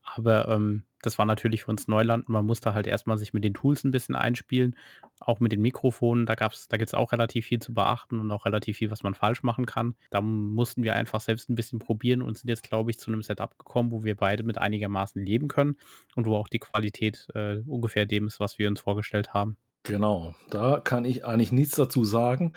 Aber 0.03 0.47
ähm, 0.47 0.83
das 1.01 1.17
war 1.17 1.25
natürlich 1.25 1.63
für 1.63 1.71
uns 1.71 1.87
Neuland. 1.87 2.29
Man 2.29 2.45
musste 2.45 2.73
halt 2.73 2.87
erstmal 2.87 3.17
sich 3.17 3.33
mit 3.33 3.43
den 3.43 3.53
Tools 3.53 3.83
ein 3.83 3.91
bisschen 3.91 4.15
einspielen, 4.15 4.75
auch 5.19 5.39
mit 5.39 5.51
den 5.51 5.61
Mikrofonen. 5.61 6.25
Da 6.25 6.35
da 6.35 6.47
gibt 6.49 6.89
es 6.89 6.93
auch 6.93 7.11
relativ 7.11 7.45
viel 7.45 7.59
zu 7.59 7.73
beachten 7.73 8.19
und 8.19 8.31
auch 8.31 8.45
relativ 8.45 8.77
viel, 8.77 8.91
was 8.91 9.03
man 9.03 9.13
falsch 9.13 9.43
machen 9.43 9.65
kann. 9.65 9.95
Da 10.09 10.21
mussten 10.21 10.83
wir 10.83 10.95
einfach 10.95 11.21
selbst 11.21 11.49
ein 11.49 11.55
bisschen 11.55 11.79
probieren 11.79 12.21
und 12.21 12.37
sind 12.37 12.49
jetzt, 12.49 12.63
glaube 12.63 12.91
ich, 12.91 12.99
zu 12.99 13.11
einem 13.11 13.21
Setup 13.21 13.57
gekommen, 13.57 13.91
wo 13.91 14.03
wir 14.03 14.15
beide 14.15 14.43
mit 14.43 14.57
einigermaßen 14.57 15.23
leben 15.23 15.47
können 15.47 15.77
und 16.15 16.25
wo 16.25 16.35
auch 16.35 16.47
die 16.47 16.59
Qualität 16.59 17.27
äh, 17.33 17.57
ungefähr 17.65 18.05
dem 18.05 18.27
ist, 18.27 18.39
was 18.39 18.59
wir 18.59 18.67
uns 18.67 18.81
vorgestellt 18.81 19.33
haben. 19.33 19.57
Genau, 19.83 20.35
da 20.49 20.79
kann 20.79 21.05
ich 21.05 21.25
eigentlich 21.25 21.51
nichts 21.51 21.75
dazu 21.75 22.03
sagen. 22.03 22.53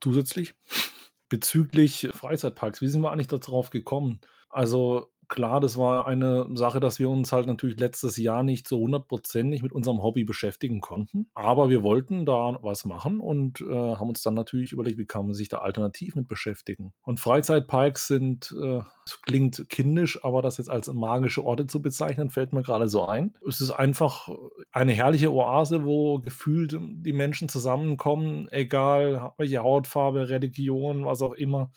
Zusätzlich 0.00 0.54
bezüglich 1.28 2.08
Freizeitparks, 2.12 2.80
wie 2.80 2.88
sind 2.88 3.02
wir 3.02 3.12
eigentlich 3.12 3.26
darauf 3.28 3.70
gekommen? 3.70 4.20
Also 4.48 5.10
Klar, 5.28 5.60
das 5.60 5.76
war 5.76 6.06
eine 6.06 6.46
Sache, 6.56 6.80
dass 6.80 6.98
wir 6.98 7.10
uns 7.10 7.32
halt 7.32 7.46
natürlich 7.46 7.78
letztes 7.78 8.16
Jahr 8.16 8.42
nicht 8.42 8.66
so 8.66 8.78
hundertprozentig 8.78 9.62
mit 9.62 9.72
unserem 9.72 10.02
Hobby 10.02 10.24
beschäftigen 10.24 10.80
konnten. 10.80 11.28
Aber 11.34 11.68
wir 11.68 11.82
wollten 11.82 12.24
da 12.24 12.58
was 12.62 12.86
machen 12.86 13.20
und, 13.20 13.60
äh, 13.60 13.66
haben 13.66 14.08
uns 14.08 14.22
dann 14.22 14.32
natürlich 14.32 14.72
überlegt, 14.72 14.96
wie 14.98 15.04
kann 15.04 15.26
man 15.26 15.34
sich 15.34 15.50
da 15.50 15.58
alternativ 15.58 16.14
mit 16.16 16.28
beschäftigen? 16.28 16.94
Und 17.02 17.20
Freizeitparks 17.20 18.06
sind, 18.06 18.54
äh 18.58 18.80
klingt 19.22 19.68
kindisch, 19.70 20.22
aber 20.24 20.42
das 20.42 20.58
jetzt 20.58 20.70
als 20.70 20.92
magische 20.92 21.44
Orte 21.44 21.66
zu 21.66 21.80
bezeichnen, 21.80 22.30
fällt 22.30 22.52
mir 22.52 22.62
gerade 22.62 22.88
so 22.88 23.06
ein. 23.06 23.34
Es 23.46 23.60
ist 23.60 23.70
einfach 23.70 24.28
eine 24.72 24.92
herrliche 24.92 25.32
Oase, 25.32 25.84
wo 25.84 26.18
gefühlt 26.20 26.76
die 26.78 27.12
Menschen 27.12 27.48
zusammenkommen, 27.48 28.48
egal 28.50 29.32
welche 29.38 29.60
Hautfarbe, 29.62 30.28
Religion, 30.28 31.04
was 31.06 31.22
auch 31.22 31.32
immer 31.32 31.70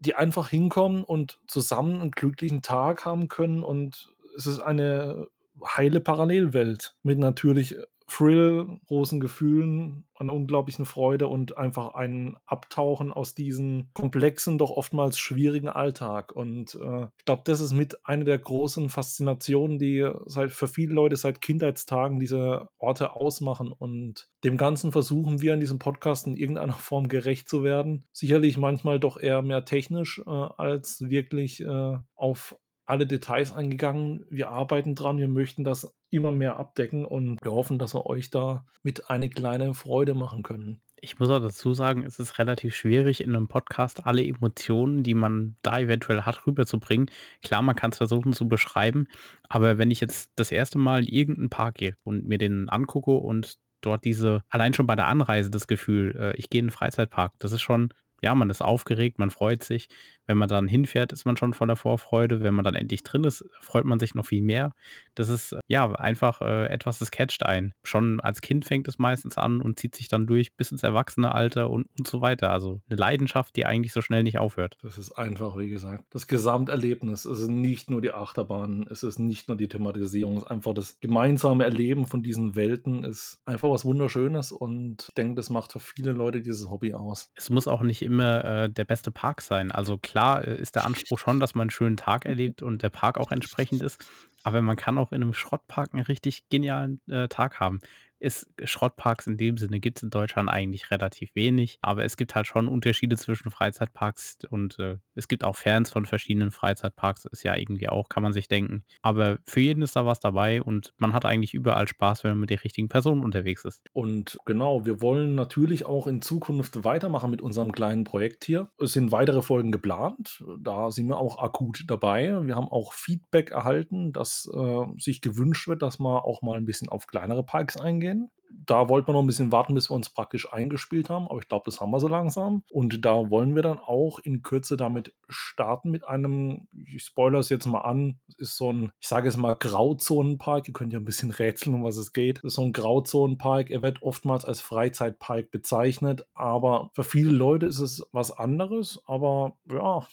die 0.00 0.14
einfach 0.14 0.48
hinkommen 0.48 1.04
und 1.04 1.38
zusammen 1.46 2.00
einen 2.00 2.10
glücklichen 2.10 2.62
Tag 2.62 3.04
haben 3.04 3.28
können. 3.28 3.62
Und 3.62 4.12
es 4.36 4.46
ist 4.46 4.60
eine 4.60 5.28
heile 5.64 6.00
Parallelwelt 6.00 6.94
mit 7.02 7.18
natürlich 7.18 7.76
Thrill, 8.08 8.78
großen 8.86 9.20
Gefühlen, 9.20 10.04
einer 10.14 10.32
unglaublichen 10.32 10.86
Freude 10.86 11.28
und 11.28 11.58
einfach 11.58 11.94
ein 11.94 12.36
Abtauchen 12.46 13.12
aus 13.12 13.34
diesem 13.34 13.88
komplexen, 13.94 14.58
doch 14.58 14.70
oftmals 14.70 15.18
schwierigen 15.18 15.68
Alltag. 15.68 16.32
Und 16.32 16.74
äh, 16.76 17.04
ich 17.18 17.24
glaube, 17.24 17.42
das 17.44 17.60
ist 17.60 17.72
mit 17.72 18.06
einer 18.06 18.24
der 18.24 18.38
großen 18.38 18.88
Faszinationen, 18.88 19.78
die 19.78 20.08
seit, 20.26 20.52
für 20.52 20.68
viele 20.68 20.94
Leute 20.94 21.16
seit 21.16 21.40
Kindheitstagen 21.40 22.20
diese 22.20 22.68
Orte 22.78 23.14
ausmachen. 23.14 23.72
Und 23.72 24.28
dem 24.44 24.56
Ganzen 24.56 24.92
versuchen 24.92 25.42
wir 25.42 25.54
in 25.54 25.60
diesem 25.60 25.78
Podcast 25.78 26.26
in 26.26 26.36
irgendeiner 26.36 26.74
Form 26.74 27.08
gerecht 27.08 27.48
zu 27.48 27.64
werden. 27.64 28.06
Sicherlich 28.12 28.56
manchmal 28.56 29.00
doch 29.00 29.18
eher 29.18 29.42
mehr 29.42 29.64
technisch 29.64 30.22
äh, 30.26 30.30
als 30.30 31.02
wirklich 31.08 31.60
äh, 31.60 31.98
auf 32.14 32.56
alle 32.86 33.06
Details 33.06 33.52
eingegangen. 33.52 34.24
Wir 34.30 34.50
arbeiten 34.50 34.94
dran, 34.94 35.18
wir 35.18 35.28
möchten 35.28 35.64
das 35.64 35.92
immer 36.10 36.32
mehr 36.32 36.56
abdecken 36.56 37.04
und 37.04 37.38
wir 37.42 37.52
hoffen, 37.52 37.78
dass 37.78 37.94
wir 37.94 38.06
euch 38.06 38.30
da 38.30 38.64
mit 38.82 39.10
eine 39.10 39.28
kleine 39.28 39.74
Freude 39.74 40.14
machen 40.14 40.42
können. 40.42 40.80
Ich 40.98 41.18
muss 41.18 41.28
auch 41.28 41.40
dazu 41.40 41.74
sagen, 41.74 42.04
es 42.04 42.18
ist 42.18 42.38
relativ 42.38 42.74
schwierig, 42.74 43.20
in 43.20 43.36
einem 43.36 43.48
Podcast 43.48 44.06
alle 44.06 44.24
Emotionen, 44.24 45.02
die 45.02 45.14
man 45.14 45.56
da 45.62 45.78
eventuell 45.78 46.22
hat, 46.22 46.46
rüberzubringen. 46.46 47.10
Klar, 47.42 47.60
man 47.62 47.76
kann 47.76 47.90
es 47.90 47.98
versuchen 47.98 48.32
zu 48.32 48.48
beschreiben, 48.48 49.06
aber 49.48 49.76
wenn 49.78 49.90
ich 49.90 50.00
jetzt 50.00 50.30
das 50.36 50.50
erste 50.50 50.78
Mal 50.78 51.02
in 51.02 51.08
irgendeinen 51.08 51.50
Park 51.50 51.76
gehe 51.76 51.96
und 52.02 52.26
mir 52.26 52.38
den 52.38 52.68
angucke 52.70 53.10
und 53.12 53.58
dort 53.82 54.04
diese 54.04 54.42
allein 54.48 54.72
schon 54.72 54.86
bei 54.86 54.96
der 54.96 55.06
Anreise 55.08 55.50
das 55.50 55.66
Gefühl, 55.66 56.16
äh, 56.18 56.36
ich 56.36 56.48
gehe 56.50 56.60
in 56.60 56.68
'n 56.68 56.70
Freizeitpark. 56.70 57.32
Das 57.38 57.52
ist 57.52 57.60
schon 57.62 57.90
ja, 58.22 58.34
man 58.34 58.50
ist 58.50 58.62
aufgeregt, 58.62 59.18
man 59.18 59.30
freut 59.30 59.62
sich. 59.62 59.88
Wenn 60.26 60.38
man 60.38 60.48
dann 60.48 60.68
hinfährt, 60.68 61.12
ist 61.12 61.24
man 61.24 61.36
schon 61.36 61.54
voller 61.54 61.76
Vorfreude. 61.76 62.40
Wenn 62.42 62.54
man 62.54 62.64
dann 62.64 62.74
endlich 62.74 63.02
drin 63.02 63.24
ist, 63.24 63.44
freut 63.60 63.84
man 63.84 63.98
sich 64.00 64.14
noch 64.14 64.26
viel 64.26 64.42
mehr. 64.42 64.72
Das 65.14 65.28
ist, 65.28 65.52
äh, 65.52 65.60
ja, 65.68 65.90
einfach, 65.92 66.40
äh, 66.42 66.66
etwas, 66.66 66.98
das 66.98 67.10
catcht 67.10 67.44
einen. 67.44 67.74
Schon 67.84 68.20
als 68.20 68.40
Kind 68.40 68.64
fängt 68.64 68.88
es 68.88 68.98
meistens 68.98 69.38
an 69.38 69.60
und 69.60 69.78
zieht 69.78 69.94
sich 69.96 70.08
dann 70.08 70.26
durch 70.26 70.54
bis 70.56 70.70
ins 70.72 70.82
Erwachsenealter 70.82 71.70
und 71.70 71.86
und 71.98 72.06
so 72.08 72.20
weiter. 72.20 72.50
Also, 72.50 72.80
'ne 72.88 72.96
Leidenschaft, 72.96 73.56
die 73.56 73.66
eigentlich 73.66 73.92
so 73.92 74.02
schnell 74.02 74.22
nicht 74.22 74.38
aufhört. 74.38 74.78
Das 74.82 74.98
ist 74.98 75.12
einfach, 75.12 75.56
wie 75.56 75.68
gesagt, 75.70 76.04
das 76.10 76.26
Gesamterlebnis. 76.26 77.24
Es 77.24 77.40
ist 77.40 77.48
nicht 77.48 77.90
nur 77.90 78.00
die 78.02 78.12
Achterbahn, 78.12 78.86
es 78.90 79.02
ist 79.02 79.18
nicht 79.18 79.48
nur 79.48 79.56
die 79.56 79.68
Thematisierung, 79.68 80.36
es 80.38 80.42
ist 80.44 80.50
einfach 80.50 80.74
das 80.74 81.00
gemeinsame 81.00 81.64
Erleben 81.64 82.06
von 82.06 82.22
diesen 82.22 82.54
Welten 82.56 83.04
ist 83.04 83.40
einfach 83.46 83.70
was 83.70 83.84
Wunderschönes 83.84 84.52
und 84.52 85.06
ich 85.08 85.14
denke, 85.14 85.34
das 85.36 85.50
macht 85.50 85.72
für 85.72 85.80
viele 85.80 86.12
Leute 86.12 86.42
dieses 86.42 86.68
Hobby 86.70 86.94
aus. 86.94 87.32
Es 87.38 87.50
muss 87.50 87.68
auch 87.68 87.82
nicht 87.82 88.00
immer, 88.02 88.44
äh, 88.44 88.70
der 88.70 88.84
beste 88.86 89.10
Park 89.10 89.42
sein. 89.42 89.70
Also 89.70 89.98
klar, 89.98 90.15
äh, 90.40 90.56
ist 90.60 90.74
der 90.76 90.84
Anspruch 90.86 91.18
schon, 91.18 91.40
dass 91.40 91.54
man 91.54 91.68
'n 91.68 91.70
schönen 91.70 91.96
Tag 91.96 92.24
erlebt 92.26 92.62
und 92.62 92.82
der 92.82 92.90
Park 92.90 93.18
auch 93.18 93.30
entsprechend 93.32 93.82
ist, 93.82 94.00
aber 94.42 94.62
man 94.62 94.76
kann 94.76 94.98
auch 94.98 95.12
in 95.12 95.20
'nem 95.20 95.34
Schrottpark 95.34 95.94
'n 95.94 96.00
richtig 96.00 96.48
genialen, 96.50 97.00
äh, 97.08 97.28
Tag 97.28 97.60
haben. 97.60 97.80
Es 98.18 98.46
Schrottparks 98.64 99.26
in 99.26 99.36
dem 99.36 99.58
Sinne 99.58 99.78
gibt's 99.80 100.02
in 100.02 100.10
Deutschland 100.10 100.48
eigentlich 100.48 100.90
relativ 100.90 101.34
wenig, 101.34 101.78
aber 101.82 102.04
es 102.04 102.16
gibt 102.16 102.34
halt 102.34 102.46
schon 102.46 102.68
Unterschiede 102.68 103.16
zwischen 103.16 103.50
Freizeitparks 103.50 104.38
und, 104.50 104.78
äh, 104.78 104.98
es 105.14 105.28
gibt 105.28 105.44
auch 105.44 105.56
Fans 105.56 105.90
von 105.90 106.06
verschiedenen 106.06 106.50
Freizeitparks, 106.50 107.26
ist 107.26 107.42
ja 107.44 107.54
irgendwie 107.56 107.88
auch 107.88 108.08
kann 108.08 108.22
man 108.22 108.32
sich 108.32 108.48
denken. 108.48 108.84
Aber 109.02 109.38
für 109.46 109.60
jeden 109.60 109.82
ist 109.82 109.96
da 109.96 110.06
was 110.06 110.20
dabei 110.20 110.62
und 110.62 110.94
man 110.98 111.12
hat 111.12 111.24
eigentlich 111.26 111.54
überall 111.54 111.88
Spaß, 111.88 112.24
wenn 112.24 112.32
man 112.32 112.40
mit 112.40 112.50
der 112.50 112.64
richtigen 112.64 112.88
Person 112.88 113.22
unterwegs 113.22 113.64
ist. 113.64 113.80
Und 113.94 114.36
genau, 114.44 114.84
wir 114.84 115.00
wollen 115.00 115.34
natürlich 115.34 115.86
auch 115.86 116.06
in 116.06 116.20
Zukunft 116.20 116.84
weitermachen 116.84 117.30
mit 117.30 117.40
unserem 117.40 117.72
kleinen 117.72 118.04
Projekt 118.04 118.44
hier. 118.44 118.68
Es 118.78 118.92
sind 118.92 119.10
weitere 119.10 119.40
Folgen 119.40 119.72
geplant. 119.72 120.44
Da 120.60 120.90
sind 120.90 121.08
wir 121.08 121.16
auch 121.16 121.38
akut 121.38 121.84
dabei. 121.86 122.44
Wir 122.46 122.56
haben 122.56 122.68
auch 122.68 122.92
Feedback 122.92 123.52
erhalten, 123.52 124.12
dass, 124.12 124.50
äh, 124.52 124.84
sich 124.98 125.22
gewünscht 125.22 125.66
wird, 125.66 125.80
dass 125.80 125.98
wir 125.98 126.26
auch 126.26 126.42
mal 126.42 126.58
'n 126.58 126.66
bisschen 126.66 126.90
auf 126.90 127.06
kleinere 127.06 127.42
Parks 127.42 127.78
eingehen. 128.10 128.30
Da 128.66 128.88
wollten 128.88 129.08
wir 129.08 129.12
noch 129.14 129.22
'n 129.22 129.26
bisschen 129.26 129.52
warten, 129.52 129.74
bis 129.74 129.90
wir 129.90 129.94
uns 129.96 130.08
praktisch 130.10 130.52
eingespielt 130.52 131.10
haben, 131.10 131.28
aber 131.28 131.38
ich 131.40 131.48
glaube, 131.48 131.64
das 131.66 131.80
haben 131.80 131.90
wir 131.90 132.00
so 132.00 132.08
langsam. 132.08 132.62
Und 132.70 133.04
da 133.04 133.30
wollen 133.30 133.54
wir 133.56 133.62
dann 133.62 133.78
auch 133.78 134.18
in 134.20 134.42
Kürze 134.42 134.76
damit 134.76 135.14
starten 135.28 135.90
mit 135.90 136.06
einem 136.08 136.68
ich 136.86 137.02
spoilere 137.04 137.40
es 137.40 137.48
jetzt 137.50 137.66
mal 137.66 137.80
an, 137.82 138.18
ist 138.38 138.56
so 138.56 138.70
'n, 138.70 138.92
ich 139.00 139.08
sage 139.08 139.26
jetzt 139.28 139.36
mal, 139.36 139.54
Grauzonenpark. 139.56 140.68
Ihr 140.68 140.74
könnt 140.74 140.92
ja 140.92 140.98
'n 141.00 141.04
bisschen 141.04 141.30
rätseln, 141.32 141.74
um 141.74 141.84
was 141.84 141.96
es 141.96 142.12
geht. 142.12 142.38
Das 142.38 142.44
ist 142.52 142.54
so 142.54 142.62
'n 142.62 142.72
Grauzonenpark. 142.72 143.70
Er 143.70 143.82
wird 143.82 144.02
oftmals 144.02 144.44
als 144.44 144.60
Freizeitpark 144.60 145.50
bezeichnet, 145.50 146.26
aber 146.34 146.90
für 146.94 147.04
viele 147.04 147.30
Leute 147.32 147.66
ist 147.66 147.80
es 147.80 148.06
was 148.12 148.30
anderes. 148.32 149.00
Aber 149.06 149.56
ja, 149.70 150.06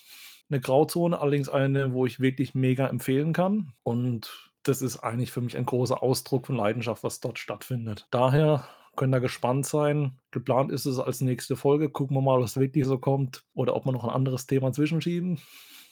'ne 0.50 0.60
Grauzone, 0.62 1.20
allerdings 1.20 1.50
eine, 1.50 1.94
wo 1.94 2.06
ich 2.06 2.20
wirklich 2.20 2.56
mega 2.56 2.88
empfehlen 2.88 3.34
kann. 3.34 3.74
Und 3.84 4.53
das 4.64 4.82
ist 4.82 4.98
eigentlich 5.00 5.32
für 5.32 5.42
mich 5.42 5.58
ein 5.58 5.66
großer 5.66 6.02
Ausdruck 6.02 6.48
von 6.48 6.56
Leidenschaft, 6.56 7.04
was 7.04 7.20
dort 7.20 7.40
stattfindet. 7.40 8.08
Daher 8.12 8.68
könnt 8.96 9.14
ihr 9.14 9.20
gespannt 9.20 9.66
sein. 9.66 10.20
Geplant 10.32 10.72
ist 10.72 10.86
es 10.86 11.00
als 11.00 11.22
nächste 11.22 11.56
Folge. 11.56 11.90
Gucken 11.90 12.16
wir 12.16 12.22
mal, 12.22 12.42
was 12.42 12.58
wirklich 12.58 12.86
so 12.86 12.98
kommt 12.98 13.44
oder 13.54 13.76
ob 13.76 13.86
wir 13.86 13.92
noch 13.92 14.04
'n 14.04 14.10
anderes 14.10 14.46
Thema 14.46 14.72
zwischenschieben. 14.72 15.40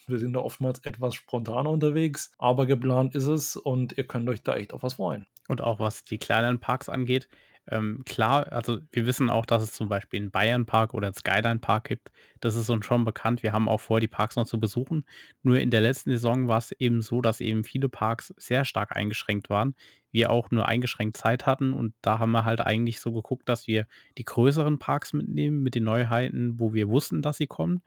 Wir 0.08 0.20
sind 0.20 0.34
da 0.34 0.40
oftmals 0.40 0.80
etwas 0.80 1.16
spontaner 1.16 1.70
unterwegs, 1.70 2.32
aber 2.38 2.66
geplant 2.66 3.16
ist 3.16 3.28
es 3.28 3.56
und 3.56 3.98
ihr 3.98 4.06
könnt 4.06 4.28
euch 4.30 4.44
da 4.44 4.56
echt 4.56 4.74
auf 4.74 4.84
was 4.84 4.96
freuen. 4.96 5.28
Und 5.48 5.62
auch 5.62 5.80
was 5.80 6.04
die 6.04 6.18
kleineren 6.18 6.60
Parks 6.60 6.90
angeht, 6.90 7.28
ähm, 7.72 8.04
klar, 8.06 8.52
also 8.52 8.80
wir 8.92 9.06
wissen 9.06 9.30
auch, 9.30 9.46
dass 9.46 9.64
es 9.64 9.74
zum 9.74 9.90
Beispiel 9.90 10.22
'n 10.22 10.32
Bayernpark 10.32 10.94
oder 10.94 11.08
'n 11.08 11.14
Skyline-Park 11.14 11.86
gibt. 11.88 12.10
Das 12.40 12.56
ist 12.56 12.70
uns 12.70 12.86
schon 12.86 13.06
bekannt. 13.06 13.42
Wir 13.44 13.54
haben 13.54 13.68
auch 13.70 13.80
vor, 13.82 14.00
die 14.00 14.08
Parks 14.08 14.36
noch 14.36 14.46
zu 14.46 14.60
besuchen. 14.60 15.06
Nur 15.44 15.60
in 15.60 15.72
der 15.72 15.82
letzten 15.82 16.12
Saison 16.12 16.48
war's 16.48 16.72
eben 16.74 17.02
so, 17.02 17.22
dass 17.22 17.40
eben 17.42 17.64
viele 17.64 17.90
Parks 17.90 18.34
sehr 18.38 18.66
stark 18.66 18.96
eingeschränkt 18.96 19.50
waren, 19.50 19.76
wir 20.12 20.30
auch 20.30 20.52
nur 20.52 20.68
eingeschränkt 20.68 21.18
Zeit 21.18 21.46
hatten 21.46 21.74
und 21.74 21.94
da 22.02 22.20
haben 22.20 22.32
wir 22.32 22.46
halt 22.46 22.62
eigentlich 22.62 23.00
so 23.00 23.12
geguckt, 23.14 23.48
dass 23.50 23.68
wir 23.68 23.88
die 24.18 24.26
größeren 24.26 24.78
Parks 24.80 25.14
mitnehmen 25.14 25.64
mit 25.64 25.74
den 25.76 25.84
Neuheiten, 25.86 26.60
wo 26.60 26.74
wir 26.74 26.90
wussten, 26.90 27.22
dass 27.22 27.38
sie 27.38 27.48
kommen. 27.48 27.82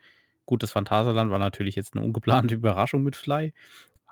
Gut, 0.46 0.62
das 0.62 0.72
Phantasialand 0.72 1.30
war 1.30 1.38
natürlich 1.38 1.74
jetzt 1.76 1.94
'ne 1.94 2.02
ungeplante 2.02 2.54
Überraschung 2.56 3.02
mit 3.02 3.16
Fly, 3.16 3.52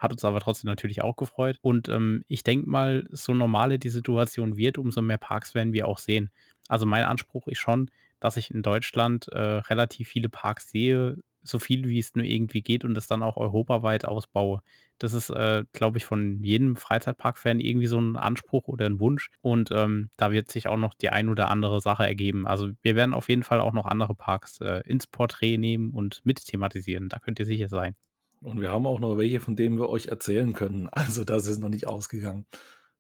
hat 0.03 0.13
uns 0.13 0.25
aber 0.25 0.41
trotzdem 0.41 0.69
natürlich 0.69 1.03
auch 1.03 1.17
gefreut. 1.17 1.59
Und, 1.63 1.89
ähm, 1.89 2.25
ich 2.29 2.43
denke 2.45 2.69
mal, 2.69 3.07
so 3.11 3.35
normaler 3.35 3.79
die 3.79 3.91
Situation 3.91 4.57
wird, 4.57 4.79
umso 4.79 5.03
mehr 5.03 5.19
Parks 5.19 5.55
werden 5.55 5.73
wir 5.73 5.89
auch 5.89 5.99
sehen. 5.99 6.31
Also, 6.69 6.87
mein 6.87 7.05
Anspruch 7.05 7.47
ist 7.49 7.59
schon, 7.59 7.91
dass 8.21 8.37
ich 8.37 8.51
in 8.51 8.63
Deutschland, 8.63 9.29
äh, 9.29 9.39
relativ 9.41 10.09
viele 10.09 10.29
Parks 10.29 10.71
sehe, 10.71 11.19
so 11.45 11.59
viel 11.59 11.89
wie 11.89 11.99
es 11.99 12.15
nur 12.15 12.25
irgendwie 12.25 12.63
geht 12.63 12.85
und 12.85 12.95
das 12.95 13.09
dann 13.09 13.23
auch 13.23 13.37
europaweit 13.37 14.05
ausbaue. 14.05 14.63
Das 14.99 15.13
ist, 15.13 15.31
äh, 15.31 15.65
glaube 15.73 15.99
ich, 15.99 16.05
von 16.05 16.43
jedem 16.45 16.77
Freizeitpark-Fan 16.77 17.59
irgendwie 17.61 17.89
so 17.89 17.99
'n 17.99 18.17
Anspruch 18.17 18.69
oder 18.69 18.87
'n 18.87 19.01
Wunsch 19.01 19.31
und, 19.41 19.71
ähm, 19.73 20.11
da 20.17 20.31
wird 20.33 20.51
sich 20.53 20.69
auch 20.69 20.77
noch 20.77 20.95
die 20.95 21.11
ein 21.11 21.29
oder 21.29 21.49
andere 21.51 21.81
Sache 21.81 22.07
ergeben. 22.07 22.47
Also, 22.47 22.71
wir 22.83 22.95
werden 22.97 23.15
auf 23.15 23.29
jeden 23.29 23.43
Fall 23.43 23.61
auch 23.61 23.73
noch 23.73 23.87
andere 23.87 24.15
Parks, 24.15 24.61
äh, 24.61 24.83
ins 24.87 25.07
Porträt 25.09 25.59
nehmen 25.59 25.91
und 25.91 26.21
mit 26.25 26.45
thematisieren. 26.47 27.09
Da 27.09 27.19
könnt 27.19 27.41
ihr 27.41 27.47
sicher 27.47 27.69
sein. 27.69 27.97
Und 28.43 28.61
wir 28.61 28.71
haben 28.71 28.87
auch 28.87 29.01
noch 29.01 29.17
welche, 29.19 29.41
von 29.41 29.57
denen 29.57 29.79
wir 29.79 29.89
euch 29.89 30.07
erzählen 30.07 30.53
können. 30.53 30.89
Also, 30.93 31.25
das 31.25 31.47
ist 31.47 31.59
noch 31.61 31.69
nicht 31.69 31.87
ausgegangen. 31.87 32.47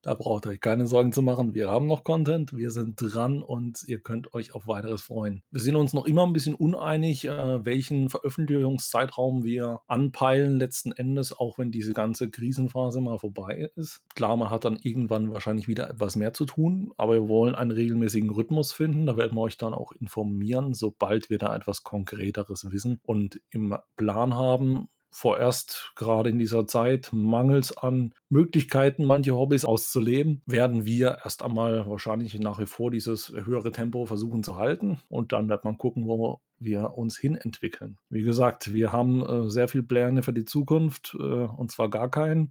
Da 0.02 0.14
braucht 0.14 0.46
ihr 0.46 0.50
euch 0.50 0.60
keine 0.60 0.86
Sorgen 0.88 1.12
zu 1.12 1.22
machen. 1.22 1.54
Wir 1.54 1.70
haben 1.70 1.86
noch 1.86 2.02
Content, 2.02 2.56
wir 2.56 2.72
sind 2.72 2.96
dran 3.00 3.40
und 3.40 3.84
ihr 3.86 4.00
könnt 4.00 4.34
euch 4.34 4.52
auf 4.52 4.66
Weiteres 4.66 5.02
freuen. 5.02 5.44
Wir 5.52 5.60
sind 5.60 5.76
uns 5.76 5.92
noch 5.92 6.06
immer 6.06 6.24
'n 6.24 6.32
bisschen 6.32 6.56
uneinig, 6.56 7.24
äh, 7.26 7.64
welchen 7.64 8.10
Veröffentlichungszeitraum 8.10 9.44
wir 9.44 9.80
anpeilen 9.86 10.58
letzten 10.58 10.90
Endes, 10.90 11.32
auch 11.32 11.56
wenn 11.58 11.70
diese 11.70 11.92
ganze 11.92 12.30
Krisenphase 12.30 13.00
mal 13.00 13.18
vorbei 13.20 13.70
ist. 13.76 14.00
Klar, 14.16 14.36
man 14.36 14.50
hat 14.50 14.64
dann 14.64 14.76
irgendwann 14.82 15.32
wahrscheinlich 15.32 15.68
wieder 15.68 15.88
etwas 15.88 16.16
mehr 16.16 16.32
zu 16.34 16.46
tun, 16.46 16.92
aber 16.96 17.14
wir 17.14 17.28
wollen 17.28 17.54
einen 17.54 17.70
regelmäßigen 17.70 18.30
Rhythmus 18.30 18.72
finden. 18.72 19.06
Da 19.06 19.16
werden 19.16 19.36
wir 19.36 19.42
euch 19.42 19.56
dann 19.56 19.72
auch 19.74 19.92
informieren, 19.92 20.74
sobald 20.74 21.30
wir 21.30 21.38
da 21.38 21.54
etwas 21.54 21.84
Konkreteres 21.84 22.70
wissen 22.72 23.00
und 23.04 23.40
im 23.50 23.76
Plan 23.96 24.34
haben. 24.34 24.88
Vorerst 25.12 25.92
grade 25.94 26.30
in 26.30 26.38
dieser 26.38 26.66
Zeit 26.66 27.10
mangels 27.12 27.76
an 27.76 28.14
Möglichkeiten, 28.30 29.04
manche 29.04 29.36
Hobbys 29.36 29.64
auszuleben, 29.64 30.42
werden 30.46 30.86
wir 30.86 31.18
erst 31.22 31.42
einmal 31.42 31.86
wahrscheinlich 31.86 32.38
nach 32.40 32.58
wie 32.58 32.66
vor 32.66 32.90
dieses 32.90 33.28
höhere 33.28 33.72
Tempo 33.72 34.06
versuchen 34.06 34.42
zu 34.42 34.56
halten 34.56 35.00
und 35.08 35.32
dann 35.32 35.48
wird 35.48 35.64
man 35.64 35.76
gucken, 35.76 36.06
wo 36.06 36.40
wir 36.58 36.96
uns 36.96 37.18
hin 37.18 37.34
entwickeln. 37.34 37.98
Wie 38.08 38.22
gesagt, 38.22 38.72
wir 38.72 38.90
haben, 38.92 39.24
äh, 39.24 39.50
sehr 39.50 39.68
viel 39.68 39.82
Pläne 39.82 40.22
für 40.22 40.32
die 40.32 40.44
Zukunft, 40.46 41.14
äh, 41.18 41.22
und 41.22 41.70
zwar 41.70 41.90
gar 41.90 42.10
keinen. 42.10 42.50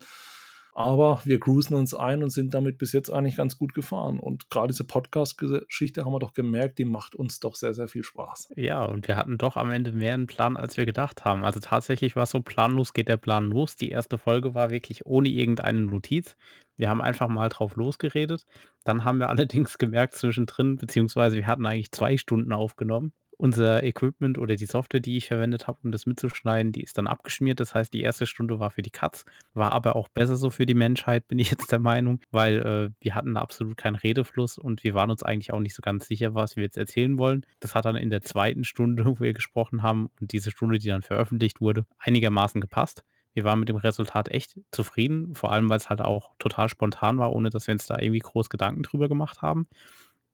Aber 0.73 1.21
wir 1.25 1.39
cruisen 1.39 1.75
uns 1.75 1.93
ein 1.93 2.23
und 2.23 2.29
sind 2.29 2.53
damit 2.53 2.77
bis 2.77 2.93
jetzt 2.93 3.09
eigentlich 3.11 3.35
ganz 3.35 3.57
gut 3.57 3.73
gefahren. 3.73 4.19
Und 4.19 4.49
grade 4.49 4.71
diese 4.73 4.85
Podcast-Geschichte 4.85 6.05
haben 6.05 6.13
wir 6.13 6.19
doch 6.19 6.33
gemerkt, 6.33 6.79
die 6.79 6.85
macht 6.85 7.15
uns 7.15 7.39
doch 7.39 7.55
sehr, 7.55 7.73
sehr 7.73 7.87
viel 7.89 8.03
Spaß. 8.03 8.49
Ja, 8.57 8.83
und 8.83 9.07
wir 9.07 9.15
hatten 9.15 9.37
doch 9.37 9.55
am 9.55 9.71
Ende 9.71 9.93
mehr 9.93 10.13
'n 10.13 10.27
Plan, 10.27 10.57
als 10.57 10.75
wir 10.75 10.85
gedacht 10.85 11.23
haben. 11.23 11.45
Also, 11.45 11.61
tatsächlich 11.61 12.15
war's 12.17 12.31
so, 12.31 12.41
planlos 12.41 12.91
geht 12.93 13.07
der 13.07 13.15
Plan 13.17 13.45
los. 13.49 13.77
Die 13.77 13.91
1. 13.91 14.17
Folge 14.17 14.53
war 14.53 14.69
wirklich 14.71 15.05
ohne 15.05 15.29
irgendeine 15.29 15.79
Notiz. 15.81 16.35
Wir 16.75 16.89
haben 16.89 17.01
einfach 17.01 17.29
mal 17.29 17.47
drauf 17.47 17.77
losgeredet. 17.77 18.45
Dann 18.83 19.05
haben 19.05 19.19
wir 19.19 19.29
allerdings 19.69 19.77
gemerkt 19.77 20.15
zwischendrin 20.15 20.75
beziehungsweise 20.77 21.37
wir 21.37 21.47
hatten 21.47 21.65
eigentlich 21.65 21.91
2 21.93 22.17
Stunden 22.17 22.51
aufgenommen. 22.51 23.13
Unser 23.41 23.81
Equipment 23.81 24.37
oder 24.37 24.55
die 24.55 24.67
Software, 24.67 24.99
die 24.99 25.17
ich 25.17 25.29
verwendet 25.29 25.65
habe, 25.65 25.79
um 25.81 25.91
das 25.91 26.05
mitzuschneiden, 26.05 26.71
die 26.73 26.83
ist 26.83 26.99
dann 26.99 27.07
abgeschmiert. 27.07 27.59
Das 27.59 27.73
heißt, 27.73 27.91
die 27.91 28.05
1. 28.05 28.29
Stunde 28.29 28.59
war 28.59 28.69
für 28.69 28.83
die 28.83 28.91
Katz, 28.91 29.25
war 29.55 29.71
aber 29.71 29.95
auch 29.95 30.09
besser 30.09 30.35
so 30.35 30.51
für 30.51 30.67
die 30.67 30.75
Menschheit, 30.75 31.27
bin 31.27 31.39
ich 31.39 31.49
jetzt 31.49 31.71
der 31.71 31.79
Meinung, 31.79 32.19
weil, 32.29 32.59
äh, 32.59 33.03
wir 33.03 33.15
hatten 33.15 33.37
absolut 33.37 33.77
keinen 33.77 33.95
Redefluss 33.95 34.59
und 34.59 34.83
wir 34.83 34.93
waren 34.93 35.09
uns 35.09 35.23
eigentlich 35.23 35.51
auch 35.53 35.59
nicht 35.59 35.73
so 35.73 35.81
ganz 35.81 36.05
sicher, 36.05 36.35
was 36.35 36.55
wir 36.55 36.61
jetzt 36.61 36.77
erzählen 36.77 37.17
wollen. 37.17 37.43
Das 37.59 37.73
hat 37.73 37.85
dann 37.85 37.95
in 37.95 38.11
der 38.11 38.21
2. 38.21 38.57
Stunde, 38.61 39.05
wo 39.07 39.19
wir 39.19 39.33
gesprochen 39.33 39.81
haben 39.81 40.11
und 40.19 40.33
diese 40.33 40.51
Stunde, 40.51 40.77
die 40.77 40.89
dann 40.89 41.01
veröffentlicht 41.01 41.61
wurde, 41.61 41.87
einigermaßen 41.97 42.61
gepasst. 42.61 43.03
Wir 43.33 43.43
waren 43.43 43.59
mit 43.59 43.69
dem 43.69 43.77
Resultat 43.77 44.29
echt 44.29 44.59
zufrieden, 44.69 45.33
vor 45.33 45.51
allem, 45.51 45.67
weil's 45.67 45.89
halt 45.89 46.01
auch 46.01 46.35
total 46.37 46.69
spontan 46.69 47.17
war, 47.17 47.33
ohne 47.33 47.49
dass 47.49 47.65
wir 47.65 47.73
uns 47.73 47.87
da 47.87 47.97
irgendwie 47.97 48.19
groß 48.19 48.51
Gedanken 48.51 48.83
drüber 48.83 49.09
gemacht 49.09 49.41
haben. 49.41 49.67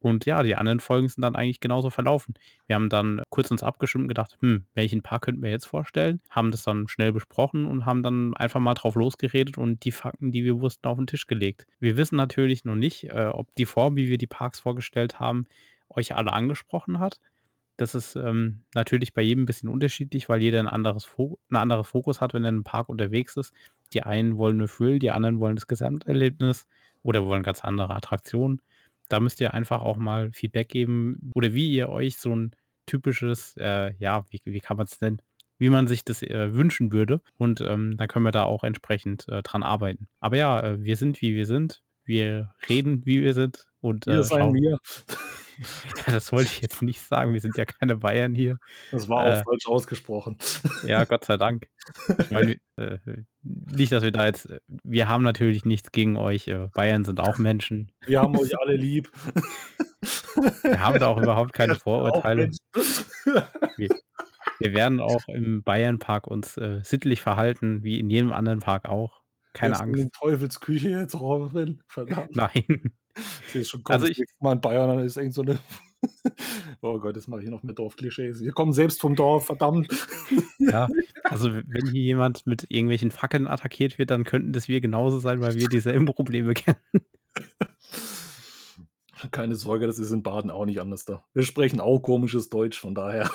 Und 0.02 0.26
ja, 0.26 0.44
die 0.44 0.56
anderen 0.56 0.80
Folgen 0.80 1.08
sind 1.10 1.22
dann 1.24 1.36
eigentlich 1.36 1.60
genauso 1.60 1.90
verlaufen. 1.90 2.36
Wir 2.68 2.76
haben 2.76 2.90
dann 2.90 3.22
kurz 3.30 3.50
uns 3.50 3.64
abgestimmt 3.64 4.04
und 4.04 4.08
gedacht: 4.10 4.38
„Hm, 4.42 4.66
welchen 4.76 5.02
Park 5.02 5.24
könnten 5.24 5.42
wir 5.42 5.50
jetzt 5.50 5.66
vorstellen?“ 5.66 6.22
Haben 6.30 6.52
das 6.52 6.64
dann 6.64 6.88
schnell 6.88 7.12
besprochen 7.12 7.66
und 7.66 7.86
haben 7.86 8.04
dann 8.04 8.36
einfach 8.36 8.60
mal 8.60 8.76
drauf 8.76 8.96
losgeredet 8.96 9.58
und 9.58 9.84
die 9.86 9.92
Fakten, 9.92 10.32
die 10.32 10.44
wir 10.44 10.62
wussten, 10.62 10.88
auf 10.88 11.00
'n 11.00 11.08
Tisch 11.08 11.26
gelegt. 11.28 11.66
Wir 11.80 11.98
wissen 11.98 12.16
natürlich 12.16 12.64
noch 12.64 12.76
nicht, 12.76 13.06
äh, 13.06 13.28
ob 13.34 13.54
die 13.56 13.66
Form, 13.66 13.96
wie 13.96 14.08
wir 14.10 14.18
die 14.20 14.28
Parks 14.28 14.60
vorgestellt 14.60 15.20
haben, 15.20 15.48
euch 15.90 16.16
alle 16.16 16.32
angesprochen 16.34 17.00
hat. 17.00 17.20
Das 17.78 17.96
ist, 17.96 18.16
ähm, 18.16 18.64
natürlich 18.76 19.14
bei 19.14 19.22
jedem 19.24 19.44
'n 19.44 19.46
bisschen 19.48 19.70
unterschiedlich, 19.70 20.30
weil 20.30 20.42
jeder 20.42 20.60
'n 20.62 20.68
anderes 20.68 21.06
Fo 21.06 21.40
'n 21.52 21.56
anderer 21.58 21.84
Fokus 21.86 22.22
hat, 22.22 22.34
wenn 22.34 22.44
er 22.46 22.50
in 22.50 22.56
'nem 22.58 22.64
Park 22.66 22.90
unterwegs 22.90 23.38
ist. 23.38 23.54
Die 23.94 24.04
einen 24.04 24.38
wollen 24.38 24.58
nur 24.58 24.68
Thrill, 24.70 25.00
die 25.00 25.12
anderen 25.12 25.40
wollen 25.40 25.56
das 25.56 25.68
Gesamterlebnis 25.68 26.68
oder 27.04 27.26
wollen 27.26 27.44
ganz 27.44 27.64
andere 27.64 27.96
Attraktionen. 27.96 28.62
Da 29.10 29.20
müsst 29.20 29.42
ihr 29.42 29.54
einfach 29.54 29.82
auch 29.82 29.98
mal 29.98 30.32
Feedback 30.34 30.70
geben 30.70 31.32
oder 31.36 31.54
wie 31.54 31.72
ihr 31.74 31.90
euch 31.90 32.18
so 32.18 32.32
'n 32.34 32.52
typisches, 32.86 33.56
äh, 33.58 33.94
ja, 34.00 34.26
wie 34.30 34.42
wie 34.46 34.60
kann 34.62 34.78
man's 34.78 35.00
nennen? 35.02 35.22
Wie 35.60 35.70
man 35.70 35.88
sich 35.88 36.06
das, 36.06 36.22
äh, 36.24 36.54
wünschen 36.54 36.92
würde 36.92 37.22
und, 37.38 37.62
ähm, 37.62 37.98
dann 37.98 38.08
können 38.08 38.26
wir 38.26 38.32
da 38.32 38.44
auch 38.44 38.64
entsprechend, 38.64 39.28
äh, 39.30 39.42
dran 39.44 39.64
arbeiten. 39.64 40.08
Aber 40.20 40.38
ja, 40.38 40.60
äh, 40.62 40.84
wir 40.84 40.98
sind, 40.98 41.22
wie 41.22 41.36
wir 41.36 41.46
sind. 41.48 41.82
Wir 42.06 42.54
reden, 42.70 43.06
wie 43.06 43.22
wir 43.24 43.34
sind 43.34 43.66
und, 43.82 44.08
Wir 44.08 44.20
äh, 44.20 44.24
schauen 44.24 44.54
wir. 44.54 44.80
Das 46.06 46.32
wollte 46.32 46.50
ich 46.52 46.62
jetzt 46.62 46.82
nicht 46.82 47.02
sagen. 47.02 47.34
Wir 47.34 47.42
sind 47.42 47.58
ja 47.58 47.66
keine 47.66 47.98
Bayern 47.98 48.34
hier. 48.34 48.58
Das 48.92 49.10
war 49.10 49.24
auch 49.24 49.40
Äh 49.40 49.44
falsch 49.44 49.68
ausgesprochen. 49.68 50.38
Ja, 50.86 51.04
Gott 51.06 51.26
sei 51.26 51.38
Dank. 51.38 51.68
Ich 52.20 52.32
meine, 52.32 52.58
äh, 52.78 52.98
nicht, 53.42 53.92
dass 53.92 54.04
wir 54.04 54.12
da 54.12 54.26
jetzt 54.26 54.50
wir 54.84 55.08
haben 55.08 55.24
natürlich 55.24 55.66
nichts 55.66 55.92
gegen 55.92 56.18
euch. 56.18 56.48
Äh, 56.48 56.68
Bayern 56.74 57.06
sind 57.06 57.20
auch 57.20 57.38
Menschen. 57.38 57.92
Wir 58.06 58.22
haben 58.22 58.38
euch 58.38 58.58
alle 58.60 58.76
lieb. 58.76 59.12
Wir 60.62 60.80
haben 60.80 61.00
da 61.00 61.08
auch 61.08 61.20
überhaupt 61.20 61.54
keine 61.54 61.74
Auch 61.74 61.80
Vorurteile. 61.80 62.44
Menschen. 62.44 62.60
Wir 63.78 63.90
wir 64.60 64.74
werden 64.74 65.00
auch 65.00 65.28
im 65.28 65.64
Bayernpark 65.64 66.28
uns, 66.28 66.58
äh, 66.58 66.80
sittlich 66.84 67.22
verhalten, 67.22 67.84
wie 67.84 68.00
in 68.00 68.10
jedem 68.10 68.34
anderen 68.34 68.60
Park 68.60 68.86
auch. 68.86 69.17
Keine 69.58 69.80
Angst. 69.80 70.00
in 70.00 70.12
Teufels 70.12 70.60
Küche 70.60 70.90
jetzt, 70.90 71.16
Robin? 71.16 71.82
Verdammt. 71.88 72.36
Nein. 72.36 72.92
Schon 73.64 73.84
kommen. 73.84 73.96
Also, 73.96 74.08
Das 74.08 74.18
ich 74.18 74.26
Mal 74.40 74.54
in 74.54 74.62
Bayern, 74.62 74.90
dann 74.90 75.00
ist 75.00 75.18
irgend 75.18 75.34
so 75.34 75.42
'ne 75.42 75.58
oh 76.82 77.00
Gott, 77.00 77.16
jetzt 77.16 77.28
mache 77.28 77.40
ich 77.40 77.46
hier 77.46 77.52
noch 77.52 77.64
mehr 77.64 77.74
Dorfklischees. 77.74 78.42
Wir 78.42 78.52
kommen 78.52 78.72
selbst 78.72 79.02
vom 79.02 79.16
Dorf, 79.16 79.48
verdammt. 79.48 79.88
Ja, 80.60 80.88
also, 81.24 81.52
wenn 81.52 81.88
hier 81.88 82.04
jemand 82.04 82.46
mit 82.46 82.68
irgendwelchen 82.70 83.10
Fackeln 83.10 83.48
attackiert 83.48 83.98
wird, 83.98 84.12
dann 84.12 84.24
könnten 84.24 84.54
das 84.54 84.68
wir 84.68 84.80
genauso 84.80 85.20
sein, 85.20 85.42
weil 85.42 85.56
wir 85.56 85.68
dieselben 85.70 86.06
Probleme 86.06 86.54
kennen. 86.54 86.78
Keine 89.32 89.56
Sorge, 89.56 89.88
das 89.88 89.98
ist 89.98 90.12
in 90.12 90.22
Baden 90.22 90.52
auch 90.52 90.66
nicht 90.66 90.80
anders 90.80 91.04
da. 91.04 91.24
Wir 91.34 91.42
sprechen 91.42 91.80
auch 91.80 92.00
komisches 92.00 92.50
Deutsch, 92.50 92.80
von 92.80 92.94
daher. 92.94 93.32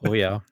Oh 0.00 0.14
ja. 0.14 0.42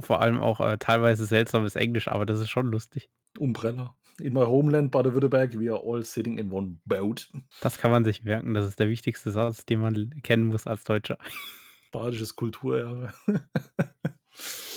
Vor 0.00 0.20
allem 0.20 0.40
auch, 0.40 0.60
äh, 0.60 0.76
teilweise 0.78 1.24
seltsames 1.24 1.76
Englisch, 1.76 2.08
aber 2.08 2.26
das 2.26 2.40
ist 2.40 2.50
schon 2.50 2.66
lustig. 2.66 3.08
Umbrella. 3.38 3.94
In 4.20 4.32
my 4.32 4.44
homeland 4.44 4.90
Baden-Württemberg, 4.90 5.58
we 5.58 5.70
are 5.72 5.80
all 5.80 6.04
sitting 6.04 6.38
in 6.38 6.50
one 6.50 6.78
boat. 6.86 7.30
Das 7.60 7.78
kann 7.78 7.92
man 7.92 8.04
sich 8.04 8.24
merken. 8.24 8.54
Das 8.54 8.66
ist 8.66 8.80
der 8.80 8.88
wichtigste 8.88 9.30
Satz, 9.30 9.64
den 9.64 9.80
man 9.80 10.10
kennen 10.22 10.46
muss 10.46 10.66
als 10.66 10.82
Deutscher. 10.84 11.18
Badisches 11.92 12.34
Kulturerbe. 12.36 13.12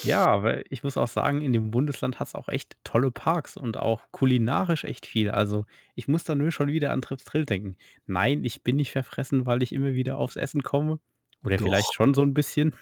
Ja, 0.03 0.25
aber 0.25 0.71
ich 0.71 0.81
muss 0.83 0.97
auch 0.97 1.07
sagen, 1.07 1.41
in 1.41 1.53
dem 1.53 1.69
Bundesland 1.69 2.19
hat's 2.19 2.33
auch 2.33 2.47
echt 2.47 2.75
tolle 2.83 3.11
Parks 3.11 3.55
und 3.57 3.77
auch 3.77 4.01
kulinarisch 4.11 4.83
echt 4.83 5.05
viel. 5.05 5.29
Also, 5.29 5.65
ich 5.93 6.07
muss 6.07 6.23
da 6.23 6.33
nur 6.33 6.51
schon 6.51 6.69
wieder 6.69 6.91
an 6.91 7.03
Tripsdrill 7.03 7.45
denken. 7.45 7.77
Nein, 8.07 8.43
ich 8.43 8.63
bin 8.63 8.77
nicht 8.77 8.91
verfressen, 8.91 9.45
weil 9.45 9.61
ich 9.61 9.71
immer 9.71 9.93
wieder 9.93 10.17
aufs 10.17 10.37
Essen 10.37 10.63
komme 10.63 10.99
oder 11.43 11.57
Doch. 11.57 11.65
vielleicht 11.65 11.93
schon 11.93 12.15
so 12.15 12.23
'n 12.23 12.33
bisschen. 12.33 12.75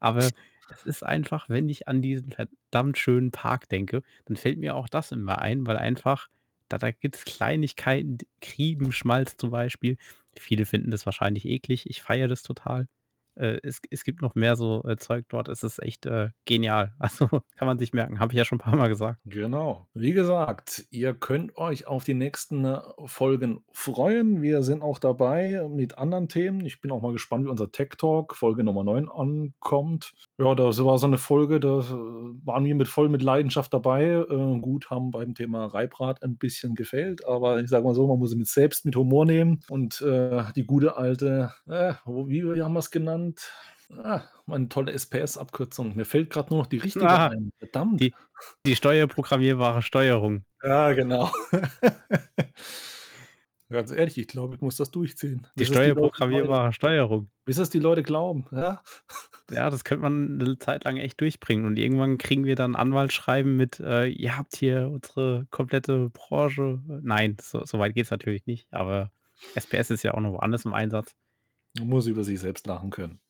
Aber 0.00 0.32
es 0.74 0.84
ist 0.84 1.02
einfach, 1.04 1.48
wenn 1.48 1.68
ich 1.68 1.88
an 1.88 2.02
diesen 2.02 2.32
verdammt 2.32 2.98
schönen 2.98 3.30
Park 3.30 3.68
denke, 3.68 4.02
dann 4.26 4.36
fällt 4.36 4.58
mir 4.58 4.74
auch 4.76 4.88
das 4.88 5.12
immer 5.12 5.40
ein, 5.40 5.66
weil 5.66 5.76
einfach 5.76 6.28
da 6.68 6.78
da 6.78 6.90
gibt's 6.90 7.24
Kleinigkeiten, 7.24 8.18
d 8.18 8.26
Kriebenschmalz 8.40 9.36
zum 9.36 9.50
Beispiel. 9.50 9.96
Viele 10.38 10.64
finden 10.66 10.90
das 10.90 11.04
wahrscheinlich 11.06 11.44
eklig. 11.46 11.88
Ich 11.90 12.02
feiere 12.02 12.28
das 12.28 12.42
total. 12.42 12.88
Äh, 13.34 13.58
es 13.62 13.80
es 13.90 14.04
gibt 14.04 14.22
noch 14.22 14.34
mehr 14.34 14.56
so, 14.56 14.82
äh, 14.84 14.96
Zeug 14.96 15.26
dort. 15.28 15.48
Es 15.48 15.62
ist 15.62 15.82
echt, 15.82 16.06
äh, 16.06 16.30
genial. 16.46 16.94
Also, 16.98 17.28
kann 17.56 17.66
man 17.68 17.78
sich 17.78 17.92
merken. 17.92 18.20
Habe 18.20 18.32
ich 18.32 18.38
ja 18.38 18.44
schon 18.44 18.58
paarmal 18.58 18.88
gesagt. 18.88 19.20
Genau. 19.24 19.86
Wie 19.94 20.12
gesagt, 20.12 20.84
ihr 20.90 21.14
könnt 21.14 21.56
euch 21.56 21.86
auf 21.86 22.02
die 22.02 22.14
nächsten, 22.14 22.64
äh, 22.64 22.80
Folgen 23.06 23.64
freuen. 23.72 24.42
Wir 24.42 24.62
sind 24.62 24.82
auch 24.82 24.98
dabei 24.98 25.64
mit 25.68 25.96
anderen 25.96 26.28
Themen. 26.28 26.66
Ich 26.66 26.80
bin 26.80 26.90
auch 26.90 27.00
mal 27.02 27.12
gespannt, 27.12 27.44
wie 27.46 27.50
unser 27.50 27.70
Tech 27.70 27.90
Talk 27.98 28.34
Folge 28.34 28.64
Nummer 28.64 28.82
9 28.82 29.08
ankommt. 29.08 30.12
Ja, 30.38 30.54
das 30.54 30.82
war 30.82 30.98
so 30.98 31.06
'ne 31.06 31.18
Folge, 31.18 31.60
da, 31.60 31.80
äh, 31.80 31.82
waren 32.46 32.64
wir 32.64 32.74
mit 32.74 32.88
voll 32.88 33.10
mit 33.10 33.22
Leidenschaft 33.22 33.72
dabei. 33.74 34.04
Äh, 34.30 34.58
gut, 34.60 34.88
haben 34.90 35.10
beim 35.10 35.34
Thema 35.34 35.66
Reiprad 35.66 36.22
ein 36.22 36.38
bisschen 36.38 36.74
gefailt, 36.74 37.26
aber 37.26 37.60
ich 37.60 37.68
sage 37.68 37.84
mal 37.84 37.94
so, 37.94 38.06
man 38.06 38.18
muss 38.18 38.34
es 38.34 38.54
selbst 38.54 38.86
mit 38.86 38.96
Humor 38.96 39.26
nehmen 39.26 39.60
und, 39.68 40.00
äh, 40.00 40.44
die 40.56 40.64
gute 40.64 40.96
alte, 40.96 41.52
äh, 41.68 41.94
wo 42.06 42.28
wie 42.28 42.42
wie 42.54 42.62
haben 42.62 42.72
wir's 42.72 42.90
genannt? 42.90 43.52
Ah, 44.02 44.22
meine 44.46 44.70
tolle 44.70 44.92
SPS-Abkürzung. 44.92 45.94
Mir 45.96 46.06
fällt 46.06 46.30
grad 46.30 46.50
nur 46.50 46.60
noch 46.60 46.66
die 46.66 46.78
richtige 46.78 47.08
Ah, 47.08 47.26
ein. 47.28 47.50
Verdammt. 47.58 48.00
die 48.00 48.14
die 48.66 48.76
steuerprogrammierbare 48.76 49.82
Steuerung. 49.82 50.44
Ja, 50.62 50.92
genau. 50.92 51.30
Ganz 53.72 53.90
ehrlich, 53.90 54.18
ich 54.18 54.26
glaube, 54.28 54.54
ich 54.56 54.60
muss 54.60 54.76
das 54.76 54.90
durchziehen, 54.90 55.46
Die 55.58 55.66
es 55.70 55.80
die 55.80 55.92
steuerprogrammierbare 55.92 56.72
Steuerung. 56.72 57.30
Bis 57.46 57.58
es 57.58 57.70
die 57.70 57.80
Leute 57.80 58.02
glauben, 58.04 58.46
ja? 58.52 58.82
Ja, 59.50 59.70
das 59.70 59.84
könnte 59.84 60.02
man 60.02 60.36
'ne 60.38 60.56
Zeit 60.58 60.84
lang 60.84 60.96
echt 60.96 61.20
durchbringen 61.20 61.66
und 61.66 61.76
irgendwann 61.78 62.16
kriegen 62.16 62.44
wir 62.44 62.54
dann 62.56 62.76
Anwaltsschreiben 62.76 63.56
mit, 63.56 63.80
äh: 63.80 64.06
„Ihr 64.06 64.36
habt 64.38 64.56
hier 64.56 64.88
unsere 64.88 65.46
komplette 65.50 66.10
Branche“ 66.10 66.80
nein, 67.02 67.36
so 67.40 67.64
so 67.64 67.78
weit 67.78 67.94
geht's 67.94 68.10
natürlich 68.10 68.46
nicht, 68.46 68.72
aber 68.72 69.10
SPS 69.54 69.90
ist 69.90 70.04
ja 70.04 70.14
auch 70.14 70.20
noch 70.20 70.32
woanders 70.32 70.64
im 70.64 70.72
Einsatz. 70.74 71.14
Man 71.78 71.88
muss 71.88 72.06
über 72.06 72.22
sich 72.24 72.38
selbst 72.40 72.66
lachen 72.66 72.90
können. 72.90 73.20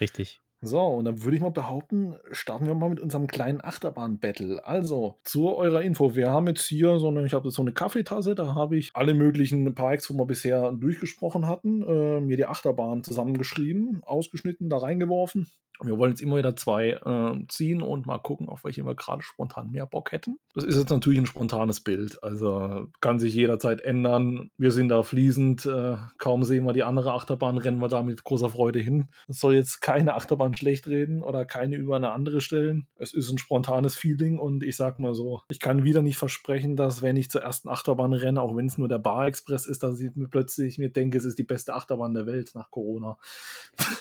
Richtig. 0.00 0.41
So, 0.64 0.80
und 0.80 1.06
dann 1.06 1.24
würde 1.24 1.36
ich 1.36 1.42
mal 1.42 1.50
behaupten, 1.50 2.14
starten 2.30 2.66
wir 2.66 2.74
mal 2.76 2.88
mit 2.88 3.00
unserem 3.00 3.26
kleinen 3.26 3.60
Achterbahn-Battle. 3.60 4.64
Also, 4.64 5.18
zu 5.24 5.56
eurer 5.56 5.82
Info, 5.82 6.14
wir 6.14 6.30
haben 6.30 6.46
jetzt 6.46 6.66
hier 6.68 7.00
so 7.00 7.10
'ne 7.10 7.26
ich 7.26 7.34
habe 7.34 7.50
so 7.50 7.64
'ne 7.64 7.72
Kaffeetasse, 7.72 8.36
da 8.36 8.54
habe 8.54 8.76
ich 8.76 8.92
alle 8.94 9.12
möglichen 9.14 9.74
Parks, 9.74 10.08
wo 10.08 10.16
wir 10.18 10.24
bisher 10.26 10.70
durchgesprochen 10.70 11.48
hatten, 11.48 11.82
äh, 11.82 12.20
mir 12.20 12.36
die 12.36 12.46
Achterbahn 12.46 13.02
zusammengeschrieben, 13.02 14.04
ausgeschnitten, 14.04 14.70
da 14.70 14.78
reingeworfen. 14.78 15.48
Wir 15.84 15.98
wollen 15.98 16.12
jetzt 16.12 16.20
immer 16.22 16.36
wieder 16.36 16.56
2, 16.56 16.90
äh, 16.90 17.46
ziehen 17.48 17.82
und 17.82 18.06
mal 18.06 18.18
gucken, 18.18 18.48
auf 18.48 18.64
welche 18.64 18.84
wir 18.84 18.94
grade 18.94 19.22
spontan 19.22 19.70
mehr 19.70 19.86
Bock 19.86 20.12
hätten. 20.12 20.38
Das 20.54 20.64
ist 20.64 20.76
jetzt 20.76 20.90
natürlich 20.90 21.18
'n 21.18 21.24
spontanes 21.26 21.80
Bild, 21.80 22.22
also, 22.22 22.86
kann 23.00 23.18
sich 23.18 23.34
jederzeit 23.34 23.80
ändern. 23.80 24.50
Wir 24.58 24.70
sind 24.70 24.90
da 24.90 25.02
fließend, 25.02 25.64
äh, 25.64 25.96
kaum 26.18 26.44
sehen 26.44 26.64
wir 26.66 26.74
die 26.74 26.82
andere 26.82 27.14
Achterbahn, 27.14 27.56
rennen 27.56 27.78
wir 27.80 27.88
da 27.88 28.02
mit 28.02 28.22
großer 28.24 28.50
Freude 28.50 28.78
hin. 28.78 29.08
Es 29.28 29.40
soll 29.40 29.54
jetzt 29.54 29.80
keine 29.80 30.12
Achterbahn 30.14 30.54
schlechtreden 30.54 31.22
oder 31.22 31.46
keine 31.46 31.76
über 31.76 31.98
'ne 31.98 32.12
andere 32.12 32.42
stellen. 32.42 32.86
Es 32.96 33.14
ist 33.14 33.30
'n 33.32 33.38
spontanes 33.38 33.94
Feeling 33.96 34.38
und 34.38 34.62
ich 34.62 34.76
sage 34.76 35.00
mal 35.00 35.14
so, 35.14 35.40
ich 35.48 35.58
kann 35.58 35.84
wieder 35.84 36.02
nicht 36.02 36.18
versprechen, 36.18 36.76
dass, 36.76 37.00
wenn 37.00 37.16
ich 37.16 37.30
zur 37.30 37.40
ersten 37.42 37.70
Achterbahn 37.70 38.12
renne, 38.12 38.42
auch 38.42 38.54
wenn's 38.54 38.76
nur 38.76 38.88
der 38.88 38.98
Bar-Express 38.98 39.64
ist, 39.66 39.82
dass 39.82 39.98
ich 40.00 40.14
mir 40.14 40.28
plötzlich 40.28 40.76
mir 40.76 40.90
denke, 40.90 41.16
es 41.16 41.24
ist 41.24 41.38
die 41.38 41.44
beste 41.44 41.72
Achterbahn 41.74 42.12
der 42.12 42.26
Welt 42.26 42.50
nach 42.54 42.70
Corona. 42.70 43.16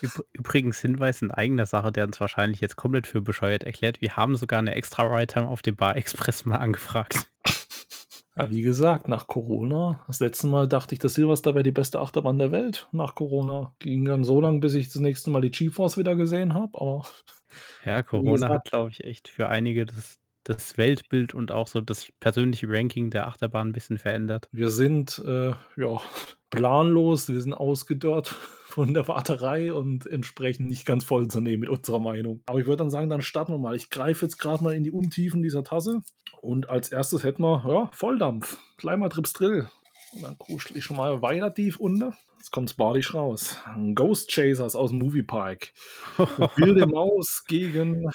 Üb 0.03 0.11
übrigens 0.33 0.79
Hinweis 0.81 1.21
in 1.21 1.31
eigener 1.31 1.65
Sache, 1.71 1.91
der 1.91 2.05
uns 2.05 2.19
wahrscheinlich 2.21 2.61
jetzt 2.61 2.75
komplett 2.77 3.07
für 3.07 3.21
bescheuert 3.21 3.63
erklärt. 3.63 4.01
Wir 4.01 4.15
haben 4.17 4.35
sogar 4.37 4.61
'ne 4.61 4.75
extra 4.75 5.03
Ride-Time 5.03 5.47
auf 5.49 5.63
dem 5.63 5.75
Bar-Express 5.77 6.45
mal 6.45 6.57
angefragt. 6.57 7.27
Ja, 8.37 8.49
wie 8.49 8.61
gesagt, 8.61 9.09
nach 9.09 9.27
Corona 9.27 10.03
das 10.07 10.21
letzte 10.21 10.47
Mal 10.47 10.65
dachte 10.67 10.95
ich, 10.95 10.99
das 10.99 11.15
Silvester 11.15 11.53
wäre 11.53 11.63
die 11.63 11.71
beste 11.73 11.99
Achterbahn 11.99 12.39
der 12.39 12.51
Welt 12.53 12.87
nach 12.93 13.13
Corona. 13.13 13.75
Ging 13.79 14.05
dann 14.05 14.23
so 14.23 14.39
lang, 14.39 14.61
bis 14.61 14.73
ich 14.73 14.87
das 14.87 15.01
nächste 15.01 15.29
Mal 15.31 15.41
die 15.41 15.51
G-Force 15.51 15.97
wieder 15.97 16.15
gesehen 16.15 16.53
habe, 16.53 16.79
aber 16.79 17.05
Ja, 17.83 18.03
Corona 18.03 18.49
hat, 18.49 18.65
glaube 18.65 18.91
ich, 18.91 19.03
echt 19.03 19.27
für 19.27 19.49
einige 19.49 19.85
das 19.85 20.17
das 20.43 20.75
Weltbild 20.77 21.33
und 21.35 21.51
auch 21.51 21.67
so 21.67 21.81
das 21.81 22.11
persönliche 22.19 22.67
Ranking 22.67 23.11
der 23.11 23.27
Achterbahn 23.27 23.69
'n 23.69 23.71
bisschen 23.73 23.97
verändert. 23.99 24.47
Wir 24.53 24.69
sind, 24.69 25.17
äh, 25.25 25.53
ja, 25.77 26.01
planlos, 26.49 27.29
wir 27.29 27.39
sind 27.41 27.53
ausgedörrt 27.53 28.35
von 28.71 28.93
der 28.93 29.07
Warterei 29.07 29.73
und 29.73 30.07
entsprechend 30.07 30.69
nicht 30.69 30.85
ganz 30.85 31.03
voll 31.03 31.27
zu 31.27 31.41
nehmen 31.41 31.61
mit 31.61 31.69
unserer 31.69 31.99
Meinung. 31.99 32.41
Aber 32.45 32.59
ich 32.59 32.65
würde 32.65 32.77
dann 32.77 32.89
sagen, 32.89 33.09
dann 33.09 33.21
starten 33.21 33.53
wir 33.53 33.59
mal. 33.59 33.75
Ich 33.75 33.89
greife 33.89 34.25
jetzt 34.25 34.37
grad 34.37 34.61
mal 34.61 34.73
in 34.73 34.83
die 34.83 34.91
Untiefen 34.91 35.43
dieser 35.43 35.63
Tasse 35.63 36.01
und 36.41 36.69
als 36.69 36.91
Erstes 36.91 37.23
hätten 37.23 37.43
wir, 37.43 37.63
ja, 37.67 37.89
Volldampf, 37.93 38.57
gleich 38.77 38.97
mal 38.97 39.09
Tripsdrill. 39.09 39.69
Und 40.13 40.23
dann 40.23 40.37
kuschel 40.37 40.77
ich 40.77 40.83
schon 40.83 40.97
mal 40.97 41.21
weiter 41.21 41.53
tief 41.53 41.77
unter. 41.77 42.17
Jetzt 42.37 42.51
kommt's 42.51 42.73
badisch 42.73 43.13
raus. 43.13 43.57
Ghost 43.93 44.31
Chasers 44.31 44.75
aus'm 44.75 44.97
Moviepark. 44.97 45.71
Wilde 46.55 46.87
Maus 46.87 47.43
gegen 47.47 48.09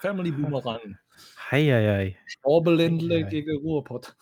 Family 0.00 0.30
Boomerang. 0.30 0.96
Hei, 1.50 1.64
hei, 1.64 1.86
hei. 1.86 2.16
Hei, 3.24 3.30
gegen 3.30 3.58
Ruhrpott. 3.58 4.16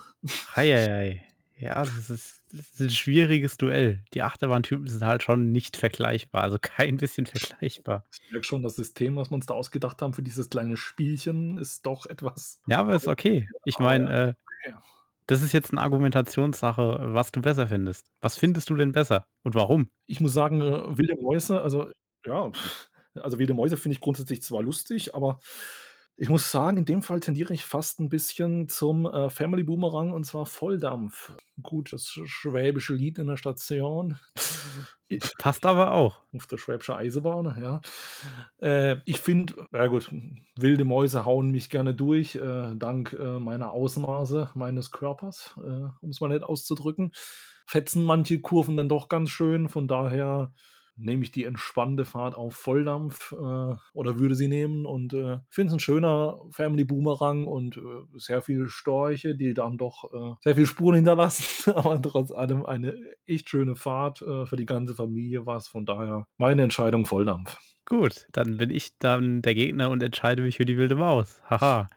Hei, 0.56 0.72
hei, 0.72 0.86
hei. 0.86 1.26
Ja, 1.58 1.74
das 1.74 2.10
ist 2.10 2.35
ist 2.58 2.80
'n 2.80 2.90
schwieriges 2.90 3.56
Duell. 3.56 4.04
Die 4.14 4.22
Achterbahntypen 4.22 4.86
sind 4.88 5.04
halt 5.04 5.22
schon 5.22 5.52
nicht 5.52 5.76
vergleichbar, 5.76 6.42
also, 6.42 6.58
kein 6.60 6.96
bisschen 6.98 7.26
vergleichbar. 7.26 8.06
Ich 8.12 8.30
merke 8.32 8.44
schon, 8.46 8.62
das 8.62 8.76
System, 8.76 9.16
was 9.16 9.30
wir 9.30 9.34
uns 9.34 9.46
da 9.46 9.54
ausgedacht 9.54 10.00
haben 10.02 10.12
für 10.12 10.22
dieses 10.22 10.48
kleine 10.48 10.76
Spielchen, 10.76 11.58
ist 11.58 11.86
doch 11.86 12.06
etwas 12.06 12.60
Ja, 12.68 12.80
aber 12.80 12.94
ist 12.96 13.06
okay. 13.08 13.48
Ich 13.64 13.78
meine, 13.78 14.10
äh, 14.30 14.34
das 15.26 15.42
ist 15.42 15.52
jetzt 15.52 15.72
'ne 15.72 15.80
Argumentationssache, 15.82 16.98
was 17.14 17.32
du 17.32 17.42
besser 17.42 17.68
findest. 17.68 18.06
Was 18.20 18.38
findest 18.38 18.70
du 18.70 18.76
denn 18.76 18.92
besser 18.92 19.26
und 19.44 19.54
warum? 19.54 19.90
Ich 20.08 20.20
muss 20.20 20.32
sagen, 20.32 20.60
äh, 20.62 20.96
wilde 20.96 21.16
Mäuse, 21.20 21.60
also, 21.62 21.90
ja, 22.24 22.50
also, 23.14 23.38
wilde 23.38 23.54
Mäuse 23.54 23.76
finde 23.76 23.94
ich 23.94 24.00
grundsätzlich 24.00 24.42
zwar 24.42 24.62
lustig, 24.62 25.14
aber 25.14 25.40
Ich 26.18 26.30
muss 26.30 26.50
sagen, 26.50 26.78
in 26.78 26.86
dem 26.86 27.02
Fall 27.02 27.20
tendiere 27.20 27.52
ich 27.52 27.64
fast 27.66 28.00
ein 28.00 28.08
bisschen 28.08 28.68
zum, 28.70 29.04
äh, 29.04 29.28
Family 29.28 29.62
Boomerang 29.64 30.12
und 30.12 30.24
zwar 30.24 30.46
Volldampf. 30.46 31.32
Gut, 31.62 31.92
das 31.92 32.08
sch 32.08 32.20
schwäbische 32.26 32.94
Lied 32.94 33.18
in 33.18 33.26
der 33.26 33.36
Station. 33.36 34.18
Passt 35.38 35.66
aber 35.66 35.92
auch. 35.92 36.22
Auf 36.34 36.46
der 36.46 36.56
Schwäbische 36.56 36.96
Eisenbahn, 36.96 37.56
ja. 37.62 37.80
Äh, 38.60 38.96
ich 39.04 39.20
finde 39.20 39.66
ja 39.72 39.86
gut, 39.88 40.10
wilde 40.56 40.84
Mäuse 40.84 41.24
hauen 41.26 41.50
mich 41.50 41.68
gerne 41.70 41.94
durch, 41.94 42.34
äh, 42.34 42.74
dank, 42.76 43.12
äh, 43.12 43.38
meiner 43.38 43.72
Ausmaße 43.72 44.50
meines 44.54 44.90
Körpers, 44.90 45.54
äh, 45.58 45.60
um 46.00 46.10
es 46.10 46.20
mal 46.20 46.28
nett 46.28 46.42
auszudrücken. 46.44 47.12
Fetzen 47.66 48.04
manche 48.04 48.40
Kurven 48.40 48.76
dann 48.76 48.88
doch 48.88 49.08
ganz 49.08 49.30
schön, 49.30 49.68
von 49.68 49.86
daher 49.86 50.52
nehme 50.96 51.22
ich 51.22 51.30
die 51.30 51.44
entspannte 51.44 52.04
Fahrt 52.04 52.34
auf 52.34 52.54
Volldampf, 52.56 53.32
äh, 53.32 53.36
oder 53.94 54.18
würde 54.18 54.34
sie 54.34 54.48
nehmen 54.48 54.86
und, 54.86 55.12
äh, 55.14 55.38
finde 55.50 55.68
es 55.68 55.74
ein 55.74 55.80
schöner 55.80 56.38
Family 56.50 56.84
Boomerang 56.84 57.46
und, 57.46 57.76
äh, 57.76 57.80
sehr 58.14 58.42
viele 58.42 58.68
Storche, 58.68 59.34
die 59.36 59.54
dann 59.54 59.78
doch, 59.78 60.04
äh, 60.12 60.34
sehr 60.42 60.54
viele 60.54 60.66
Spuren 60.66 60.96
hinterlassen, 60.96 61.72
aber 61.76 62.00
trotz 62.02 62.30
allem 62.32 62.64
eine 62.66 62.94
echt 63.26 63.48
schöne 63.50 63.76
Fahrt, 63.76 64.22
äh, 64.22 64.46
für 64.46 64.56
die 64.56 64.66
ganze 64.66 64.94
Familie 64.94 65.46
war's. 65.46 65.68
Von 65.68 65.86
daher 65.86 66.26
meine 66.38 66.62
Entscheidung 66.62 67.06
Volldampf. 67.06 67.58
Gut, 67.88 68.26
dann 68.32 68.56
bin 68.56 68.70
ich 68.70 68.98
dann 68.98 69.42
der 69.42 69.54
Gegner 69.54 69.90
und 69.90 70.02
entscheide 70.02 70.42
mich 70.42 70.56
für 70.56 70.64
die 70.64 70.76
wilde 70.76 70.96
Maus. 70.96 71.40
Haha. 71.48 71.88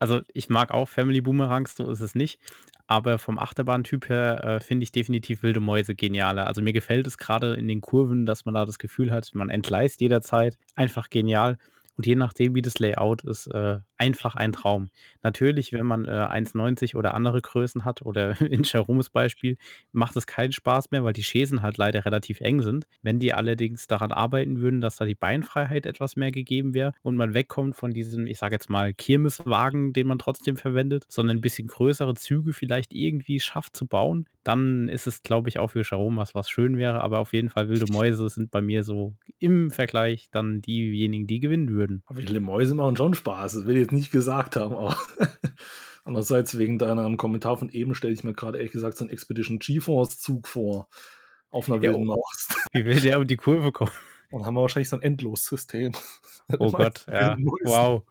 Also, 0.00 0.20
ich 0.34 0.48
mag 0.48 0.72
auch 0.72 0.88
Family 0.88 1.20
Boomerangs, 1.20 1.76
so 1.76 1.90
ist 1.90 2.00
es 2.00 2.14
nicht. 2.16 2.40
Aber 2.88 3.18
vom 3.18 3.38
Achterbahntyp 3.38 4.08
her, 4.08 4.42
äh, 4.44 4.60
finde 4.60 4.82
ich 4.82 4.92
definitiv 4.92 5.42
wilde 5.42 5.60
Mäuse 5.60 5.94
genialer. 5.94 6.46
Also, 6.46 6.62
mir 6.62 6.72
gefällt 6.72 7.06
es 7.06 7.18
gerade 7.18 7.54
in 7.54 7.68
den 7.68 7.82
Kurven, 7.82 8.26
dass 8.26 8.46
man 8.46 8.54
da 8.54 8.64
das 8.66 8.78
Gefühl 8.78 9.12
hat, 9.12 9.30
man 9.34 9.50
entgleist 9.50 10.00
jederzeit. 10.00 10.56
Einfach 10.74 11.10
genial. 11.10 11.58
Und 11.98 12.06
je 12.06 12.14
nachdem, 12.14 12.54
wie 12.54 12.62
das 12.62 12.78
Layout 12.78 13.24
ist, 13.24 13.48
äh, 13.48 13.80
einfach 13.96 14.36
ein 14.36 14.52
Traum. 14.52 14.88
Natürlich, 15.24 15.72
wenn 15.72 15.84
man, 15.84 16.04
äh, 16.04 16.10
1,90 16.30 16.94
oder 16.94 17.12
andere 17.12 17.42
Größen 17.42 17.84
hat 17.84 18.02
oder 18.02 18.40
in 18.40 18.62
Jeromes 18.62 19.10
Beispiel, 19.10 19.56
macht 19.90 20.14
es 20.16 20.28
keinen 20.28 20.52
Spaß 20.52 20.92
mehr, 20.92 21.02
weil 21.02 21.12
die 21.12 21.22
Chaisen 21.22 21.60
halt 21.60 21.76
leider 21.76 22.04
relativ 22.06 22.40
eng 22.40 22.62
sind. 22.62 22.86
Wenn 23.02 23.18
die 23.18 23.34
allerdings 23.34 23.88
daran 23.88 24.12
arbeiten 24.12 24.60
würden, 24.60 24.80
dass 24.80 24.94
da 24.94 25.06
die 25.06 25.16
Beinfreiheit 25.16 25.86
etwas 25.86 26.14
mehr 26.14 26.30
gegeben 26.30 26.72
wäre 26.72 26.92
und 27.02 27.16
man 27.16 27.34
wegkommt 27.34 27.74
von 27.74 27.90
diesem, 27.90 28.28
ich 28.28 28.38
sage 28.38 28.54
jetzt 28.54 28.70
mal, 28.70 28.94
Kirmeswagen, 28.94 29.92
den 29.92 30.06
man 30.06 30.20
trotzdem 30.20 30.56
verwendet, 30.56 31.04
sondern 31.08 31.38
ein 31.38 31.40
bisschen 31.40 31.66
größere 31.66 32.14
Züge 32.14 32.52
vielleicht 32.52 32.94
irgendwie 32.94 33.40
schafft 33.40 33.76
zu 33.76 33.88
bauen, 33.88 34.26
dann 34.48 34.88
ist 34.88 35.06
es, 35.06 35.22
glaube 35.22 35.48
ich, 35.50 35.58
auch 35.58 35.68
für 35.72 35.82
Jerome 35.82 36.16
was, 36.16 36.34
was 36.34 36.48
schön 36.50 36.78
wäre. 36.78 37.02
Aber 37.02 37.18
auf 37.20 37.32
jeden 37.34 37.50
Fall 37.50 37.68
wilde 37.68 37.86
Mäuse 37.86 38.28
sind 38.30 38.50
bei 38.50 38.60
mir 38.62 38.82
so 38.84 39.14
im 39.38 39.70
Vergleich 39.70 40.28
dann 40.32 40.62
diejenigen, 40.62 41.26
die 41.26 41.40
gewinnen 41.40 41.68
würden. 41.70 42.02
Aber 42.06 42.18
wilde 42.18 42.40
Mäuse 42.40 42.74
machen 42.74 42.96
schon 42.96 43.14
Spaß, 43.14 43.52
das 43.52 43.66
will 43.66 43.76
ich 43.76 43.82
jetzt 43.82 43.92
nicht 43.92 44.10
gesagt 44.10 44.56
haben, 44.56 44.74
aber 44.74 44.96
andererseits 46.04 46.56
wegen 46.56 46.78
deinem 46.78 47.18
Kommentar 47.18 47.58
von 47.58 47.68
eben 47.68 47.94
stelle 47.94 48.14
ich 48.14 48.24
mir 48.24 48.32
gerade 48.32 48.58
ehrlich 48.58 48.72
gesagt 48.72 48.96
so 48.96 49.04
'n 49.04 49.10
Expedition 49.10 49.58
GeForce 49.58 50.18
Zug 50.18 50.48
vor 50.48 50.88
auf 51.50 51.68
'ner 51.68 51.82
Ja, 51.82 51.92
wilden 51.92 52.06
Maus. 52.06 52.48
wie 52.72 52.84
will 52.86 53.00
der 53.00 53.18
um 53.20 53.26
die 53.26 53.36
Kurve 53.36 53.72
kommen? 53.72 53.92
Dann 54.30 54.44
haben 54.44 54.54
wir 54.54 54.62
wahrscheinlich 54.62 54.88
so 54.88 54.96
'n 54.96 55.02
Endlossystem 55.02 55.92
Oh 56.60 56.72
Gott, 56.72 57.06
ja, 57.08 57.38
wow. 57.62 58.02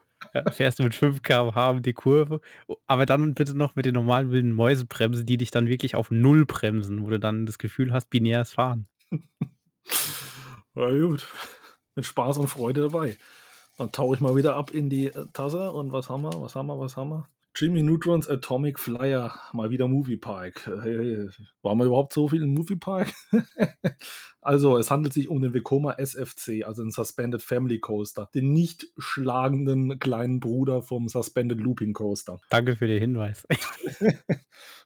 Fährst 0.51 0.79
du 0.79 0.83
mit 0.83 0.95
5 0.95 1.21
km/h 1.21 1.79
die 1.79 1.93
Kurve, 1.93 2.41
aber 2.87 3.05
dann 3.05 3.33
bitte 3.33 3.55
noch 3.57 3.75
mit 3.75 3.85
den 3.85 3.93
normalen 3.93 4.31
wilden 4.31 4.51
Mäusebremsen, 4.53 5.25
die 5.25 5.37
dich 5.37 5.51
dann 5.51 5.67
wirklich 5.67 5.95
auf 5.95 6.11
Null 6.11 6.45
bremsen, 6.45 7.03
wo 7.03 7.09
du 7.09 7.19
dann 7.19 7.45
das 7.45 7.57
Gefühl 7.57 7.91
hast, 7.93 8.09
binäres 8.09 8.53
Fahren. 8.53 8.87
Ja 10.75 10.91
gut, 10.91 11.27
mit 11.95 12.05
Spaß 12.05 12.37
und 12.37 12.49
Freude 12.49 12.81
dabei. 12.81 13.17
Dann 13.77 13.91
tauche 13.91 14.15
ich 14.15 14.21
mal 14.21 14.35
wieder 14.35 14.55
ab 14.55 14.71
in 14.71 14.89
die, 14.89 15.07
äh, 15.07 15.25
Tasse 15.33 15.71
und 15.71 15.91
was 15.91 16.09
haben 16.09 16.21
wir, 16.21 16.39
was 16.39 16.55
haben 16.55 16.67
wir, 16.67 16.79
was 16.79 16.97
haben 16.97 17.09
wir? 17.09 17.27
Jimmy 17.59 17.81
Neutrons 17.81 18.29
Atomic 18.29 18.77
Flyer, 18.77 19.33
mal 19.51 19.71
wieder 19.71 19.87
Moviepark. 19.87 20.67
Äh, 20.67 21.27
waren 21.63 21.79
wir 21.79 21.85
überhaupt 21.85 22.13
so 22.13 22.27
viel 22.27 22.43
im 22.43 22.53
Moviepark? 22.53 23.11
Also, 24.39 24.77
es 24.77 24.89
handelt 24.89 25.11
sich 25.13 25.27
um 25.27 25.41
den 25.41 25.53
Vekoma 25.53 25.95
SFC, 25.97 26.63
also 26.63 26.81
'n 26.81 26.91
Suspended 26.91 27.41
Family 27.41 27.79
Coaster, 27.79 28.29
den 28.33 28.53
nicht 28.53 28.87
schlagenden 28.97 29.99
kleinen 29.99 30.39
Bruder 30.39 30.81
vom 30.81 31.09
Suspended 31.09 31.59
Looping 31.59 31.91
Coaster. 31.91 32.39
Danke 32.49 32.77
für 32.77 32.87
den 32.87 32.99
Hinweis. 32.99 33.45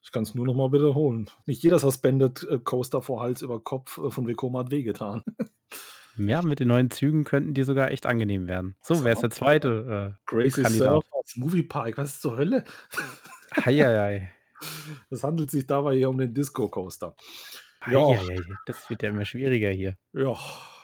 Ich 0.03 0.11
kann's 0.11 0.33
nur 0.33 0.47
noch 0.47 0.55
mal 0.55 0.71
wiederholen. 0.71 1.29
Nicht 1.45 1.61
jeder 1.61 1.77
Suspended, 1.77 2.47
äh, 2.49 2.57
Coaster 2.57 3.03
vor 3.03 3.21
Hals 3.21 3.43
über 3.43 3.59
Kopf, 3.59 3.99
äh, 3.99 4.09
von 4.09 4.27
Vekoma 4.27 4.61
hat 4.61 4.71
wehgetan. 4.71 5.23
Ja, 6.17 6.41
mit 6.41 6.59
den 6.59 6.67
neuen 6.67 6.91
Zügen 6.91 7.23
könnten 7.23 7.53
die 7.53 7.63
sogar 7.63 7.91
echt 7.91 8.05
angenehm 8.05 8.47
werden. 8.47 8.75
So, 8.81 9.03
wer 9.03 9.13
ist 9.13 9.21
der 9.23 9.29
zweite, 9.29 10.15
äh, 10.17 10.19
Crazy 10.25 10.61
Kandidat? 10.61 11.03
Surfers 11.11 11.35
Moviepark, 11.37 11.97
was 11.97 12.19
zur 12.19 12.37
Hölle? 12.37 12.63
Ei, 13.65 13.85
ei, 13.85 13.99
ei. 13.99 14.31
Es 15.09 15.23
handelt 15.23 15.51
sich 15.51 15.65
dabei 15.65 15.95
hier 15.95 16.09
um 16.09 16.17
den 16.17 16.33
Disco 16.33 16.67
Coaster. 16.69 17.15
Ja. 17.89 18.07
das 18.65 18.89
wird 18.89 19.01
ja 19.03 19.09
immer 19.09 19.25
schwieriger 19.25 19.71
hier. 19.71 19.95
Ja, 20.13 20.37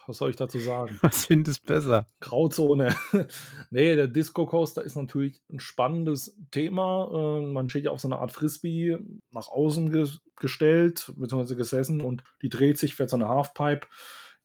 was 0.08 0.18
soll 0.18 0.30
ich 0.32 0.36
dazu 0.38 0.58
sagen? 0.60 0.98
Was 1.04 1.26
findest 1.26 1.66
besser? 1.66 2.08
Grauzone. 2.22 2.96
Ne, 3.70 3.96
der 3.98 4.08
Disco 4.08 4.46
Coaster 4.46 4.82
ist 4.84 4.96
natürlich 4.96 5.42
'n 5.50 5.60
spannendes 5.60 6.34
Thema. 6.52 7.40
Äh, 7.42 7.52
man 7.52 7.70
steht 7.70 7.84
ja 7.84 7.92
auf 7.92 8.00
so 8.00 8.08
'ner 8.08 8.20
Art 8.20 8.32
Frisbee 8.32 8.98
nach 9.32 9.50
außen 9.50 9.92
ges 9.92 10.22
gestellt 10.38 11.12
beziehungsweise 11.18 11.58
gesessen 11.58 12.00
und 12.02 12.24
die 12.42 12.48
dreht 12.50 12.78
sich, 12.78 12.96
fährt 12.96 13.10
so 13.10 13.18
'ne 13.18 13.28
Halfpipe. 13.28 13.88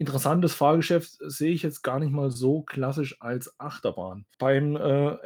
Interessantes 0.02 0.52
Fahrgeschäft 0.54 1.12
sehe 1.20 1.52
ich 1.52 1.62
jetzt 1.62 1.82
gar 1.82 2.00
nicht 2.00 2.10
mal 2.12 2.32
so 2.32 2.62
klassisch 2.62 3.16
als 3.20 3.54
Achterbahn. 3.60 4.26
Beim, 4.40 4.74
äh, 4.74 4.80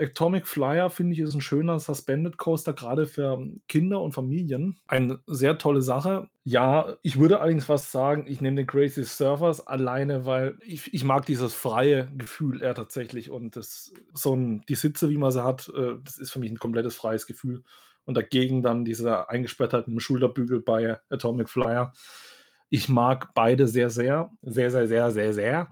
Atomic 0.04 0.46
Flyer 0.46 0.90
finde 0.90 1.14
ich, 1.14 1.20
ist 1.20 1.34
'n 1.34 1.40
schöner 1.40 1.80
Suspended 1.80 2.36
Coaster, 2.36 2.74
grade 2.74 3.06
für 3.06 3.42
Kinder 3.68 4.02
und 4.02 4.12
Familien. 4.12 4.78
Eine 4.86 5.20
sehr 5.26 5.56
tolle 5.56 5.80
Sache. 5.80 6.28
Ja, 6.44 6.96
ich 7.02 7.18
würde 7.18 7.40
allerdings 7.40 7.64
fast 7.64 7.90
sagen, 7.90 8.26
ich 8.28 8.40
nehme 8.40 8.56
den 8.56 8.66
Crazy 8.68 9.02
Surfers 9.02 9.66
alleine, 9.66 10.26
weil 10.26 10.58
ich 10.64 10.92
ich 10.94 11.02
mag 11.02 11.26
dieses 11.26 11.54
freie 11.54 12.06
Gefühl 12.16 12.62
eher 12.62 12.74
tatsächlich 12.74 13.30
und 13.30 13.56
das 13.56 13.92
so 14.14 14.34
'n 14.34 14.62
die 14.68 14.76
Sitze, 14.76 15.08
wie 15.10 15.16
man 15.18 15.32
sie 15.32 15.42
hat, 15.42 15.68
äh, 15.74 15.94
das 16.04 16.18
ist 16.18 16.30
für 16.30 16.38
mich 16.38 16.50
'n 16.52 16.58
komplettes 16.58 16.94
freies 16.96 17.26
Gefühl. 17.26 17.64
Und 18.04 18.14
dagegen 18.16 18.62
dann 18.62 18.84
dieser 18.84 19.28
Eingesperrtheit 19.30 19.88
mit'm 19.88 19.98
Schulterbügel 19.98 20.60
bei 20.60 21.00
Atomic 21.10 21.48
Flyer. 21.50 21.92
Ich 22.68 22.88
mag 22.88 23.32
beide 23.34 23.68
sehr, 23.68 23.90
sehr, 23.90 24.30
sehr, 24.42 24.70
sehr, 24.70 24.88
sehr, 24.88 25.10
sehr, 25.10 25.32
sehr. 25.32 25.68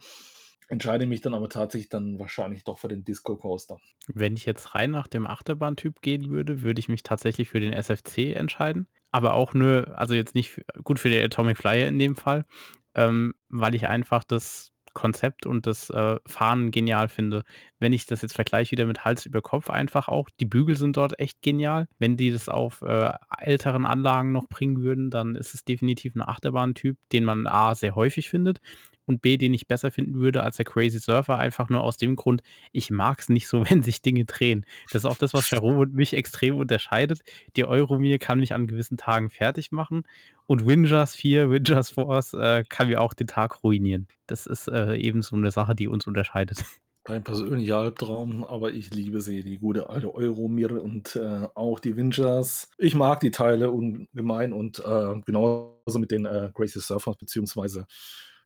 Entscheide 0.69 1.07
mich 1.07 1.21
dann 1.21 1.35
aber 1.35 1.49
tatsächlich 1.49 1.89
dann 1.89 2.19
wahrscheinlich 2.19 2.65
doch 2.65 2.79
für 2.79 2.89
den 2.89 3.05
Disco 3.05 3.37
Coaster. 3.37 3.79
Wenn 4.07 4.37
ich 4.37 4.47
jetzt 4.47 4.75
rein 4.75 4.91
nach 4.91 5.09
dem 5.09 5.27
Achterbahntyp 5.27 6.01
gehen 6.01 6.31
würde, 6.31 6.63
würde 6.63 6.81
ich 6.81 6.89
mich 6.89 7.03
tatsächlich 7.03 7.51
für 7.51 7.61
den 7.61 7.73
SFC 7.73 8.35
entscheiden, 8.35 8.89
aber 9.11 9.35
auch 9.35 9.55
nur 9.55 9.99
also 9.99 10.15
jetzt 10.15 10.35
nicht 10.35 10.63
gut 10.83 10.99
für 10.99 11.11
den 11.11 11.25
Atomic 11.25 11.59
Flyer 11.59 11.89
in 11.89 11.99
dem 11.99 12.17
Fall, 12.17 12.47
ähm, 12.95 13.35
weil 13.49 13.75
ich 13.75 13.89
einfach 13.89 14.25
das 14.25 14.74
Konzept 14.95 15.47
und 15.47 15.67
das, 15.67 15.91
äh, 15.91 16.17
Fahren 16.27 16.71
genial 16.71 17.09
finde. 17.09 17.43
Wenn 17.79 17.93
ich 17.93 18.07
das 18.07 18.23
jetzt 18.23 18.35
vergleiche 18.35 18.73
wieder 18.73 18.87
mit 18.87 19.05
Hals 19.05 19.27
über 19.27 19.43
Kopf 19.43 19.71
einfach 19.71 20.09
auch, 20.09 20.29
die 20.41 20.47
Bügel 20.47 20.77
sind 20.77 20.97
dort 20.97 21.19
echt 21.21 21.43
genial. 21.43 21.89
Wenn 21.99 22.17
die 22.17 22.31
das 22.33 22.49
auf, 22.49 22.83
äh, 22.83 23.13
älteren 23.39 23.87
Anlagen 23.87 24.33
noch 24.33 24.49
bringen 24.49 24.83
würden, 24.83 25.11
dann 25.11 25.37
ist 25.37 25.55
es 25.55 25.65
definitiv 25.65 26.15
'n 26.17 26.23
Achterbahntyp, 26.23 26.97
den 27.13 27.25
man 27.25 27.47
A 27.47 27.75
sehr 27.75 27.95
häufig 27.97 28.29
findet 28.31 28.61
und 29.07 29.23
B, 29.23 29.37
den 29.37 29.55
ich 29.55 29.67
besser 29.69 29.91
finden 29.91 30.15
würde 30.15 30.43
als 30.43 30.57
der 30.57 30.65
Crazy 30.65 30.99
Surfer, 30.99 31.39
einfach 31.39 31.69
nur 31.69 31.83
aus 31.83 31.97
dem 31.97 32.17
Grund, 32.17 32.43
ich 32.73 32.91
mag's 32.91 33.29
nicht 33.29 33.49
so, 33.49 33.65
wenn 33.71 33.83
sich 33.83 34.03
Dinge 34.03 34.25
drehen. 34.25 34.65
Das 34.93 35.03
ist 35.03 35.07
auch 35.11 35.19
das, 35.19 35.35
was 35.35 35.51
Jerome 35.51 35.81
und 35.81 35.95
mich 35.95 36.15
extrem 36.15 36.57
unterscheidet. 36.57 37.21
Die 37.57 37.65
Euromir 37.65 38.19
kann 38.19 38.39
mich 38.41 38.55
an 38.55 38.67
gewissen 38.67 38.97
Tagen 38.97 39.31
fertigmachen 39.31 40.05
und 40.47 40.67
Windjust 40.67 41.17
4, 41.17 41.51
Windjust 41.51 41.95
Force, 41.95 42.35
äh, 42.35 42.65
kann 42.69 42.89
mir 42.89 43.01
auch 43.01 43.15
den 43.15 43.27
Tag 43.27 43.63
ruinieren. 43.65 44.09
Das 44.27 44.47
ist, 44.47 44.69
äh, 44.69 44.97
eben 44.97 45.23
so 45.23 45.37
'ne 45.37 45.51
Sache, 45.51 45.75
die 45.75 45.89
uns 45.89 46.07
unterscheidet. 46.07 46.65
Mein 47.07 47.23
persönlicher 47.23 47.77
Albtraum, 47.79 48.45
aber 48.45 48.73
ich 48.73 48.91
liebe 48.95 49.21
sie, 49.21 49.43
die 49.43 49.59
gute 49.59 49.91
alte 49.91 50.15
Euromir 50.15 50.83
und, 50.83 51.17
äh, 51.17 51.47
auch 51.55 51.79
die 51.79 51.97
Windjust. 51.97 52.73
Ich 52.79 52.95
mag 52.95 53.21
die 53.21 53.31
Teile 53.31 53.71
ungemein 53.71 54.55
und, 54.55 54.79
äh, 54.79 55.21
genauso 55.27 55.99
mit 55.99 56.11
den, 56.11 56.25
äh, 56.25 56.51
Crazy 56.55 56.81
Surfers 56.81 57.19
beziehungsweise 57.19 57.87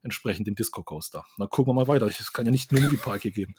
entsprechend 0.03 0.47
dem 0.47 0.55
Disco 0.55 0.83
Coaster. 0.83 1.25
Na, 1.37 1.47
gucken 1.47 1.71
wir 1.71 1.75
mal 1.75 1.89
weiter. 1.89 2.07
Es 2.07 2.33
kann 2.33 2.47
ja 2.47 2.53
nicht 2.53 2.73
nur 2.73 2.81
Movieparke 2.81 3.31
geben. 3.31 3.55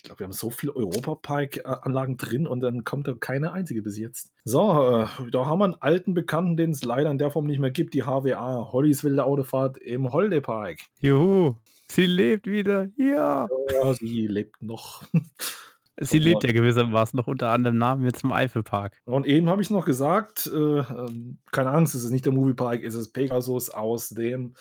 Ich 0.00 0.04
glaube, 0.04 0.20
wir 0.20 0.24
haben 0.24 0.32
so 0.32 0.48
viele 0.48 0.74
Europapark, 0.74 1.58
äh, 1.58 1.62
Anlagen 1.64 2.16
drin 2.16 2.46
und 2.46 2.60
dann 2.60 2.84
kommt 2.84 3.06
da 3.06 3.12
keine 3.12 3.52
einzige 3.52 3.82
bis 3.82 3.98
jetzt. 3.98 4.32
So, 4.44 5.02
äh, 5.02 5.30
da 5.30 5.44
haben 5.44 5.58
wir 5.58 5.66
'n 5.66 5.76
alten 5.80 6.14
Bekannten, 6.14 6.56
den 6.56 6.70
es 6.70 6.82
leider 6.82 7.10
in 7.10 7.18
der 7.18 7.30
Form 7.30 7.46
nicht 7.46 7.58
mehr 7.58 7.70
gibt, 7.70 7.92
die 7.92 8.04
HWA, 8.04 8.72
Hollys 8.72 9.04
wilde 9.04 9.24
Autofahrt 9.24 9.76
im 9.76 10.10
Holiday 10.10 10.40
Park. 10.40 10.78
Juhu, 11.00 11.56
sie 11.90 12.06
lebt 12.06 12.46
wieder, 12.46 12.88
ja. 12.96 13.46
Ja, 13.70 13.92
sie 13.92 14.26
lebt 14.26 14.62
noch. 14.62 15.04
Sie 16.02 16.18
lebt 16.18 16.44
ja 16.44 16.52
gewissermaßen 16.52 17.14
noch 17.14 17.26
unter 17.26 17.50
anderem 17.50 17.76
Namen 17.76 18.06
jetzt 18.06 18.24
im 18.24 18.32
Eifelpark. 18.32 18.96
Und 19.04 19.26
eben 19.26 19.50
habe 19.50 19.60
ich's 19.60 19.68
noch 19.68 19.84
gesagt, 19.84 20.46
äh, 20.46 20.78
ähm, 20.78 21.36
keine 21.52 21.72
Angst, 21.72 21.94
es 21.94 22.04
ist 22.04 22.10
nicht 22.10 22.24
der 22.24 22.32
Moviepark, 22.32 22.82
es 22.82 22.94
ist 22.94 23.12
Pegasus 23.12 23.68
aus 23.68 24.08
dem 24.08 24.54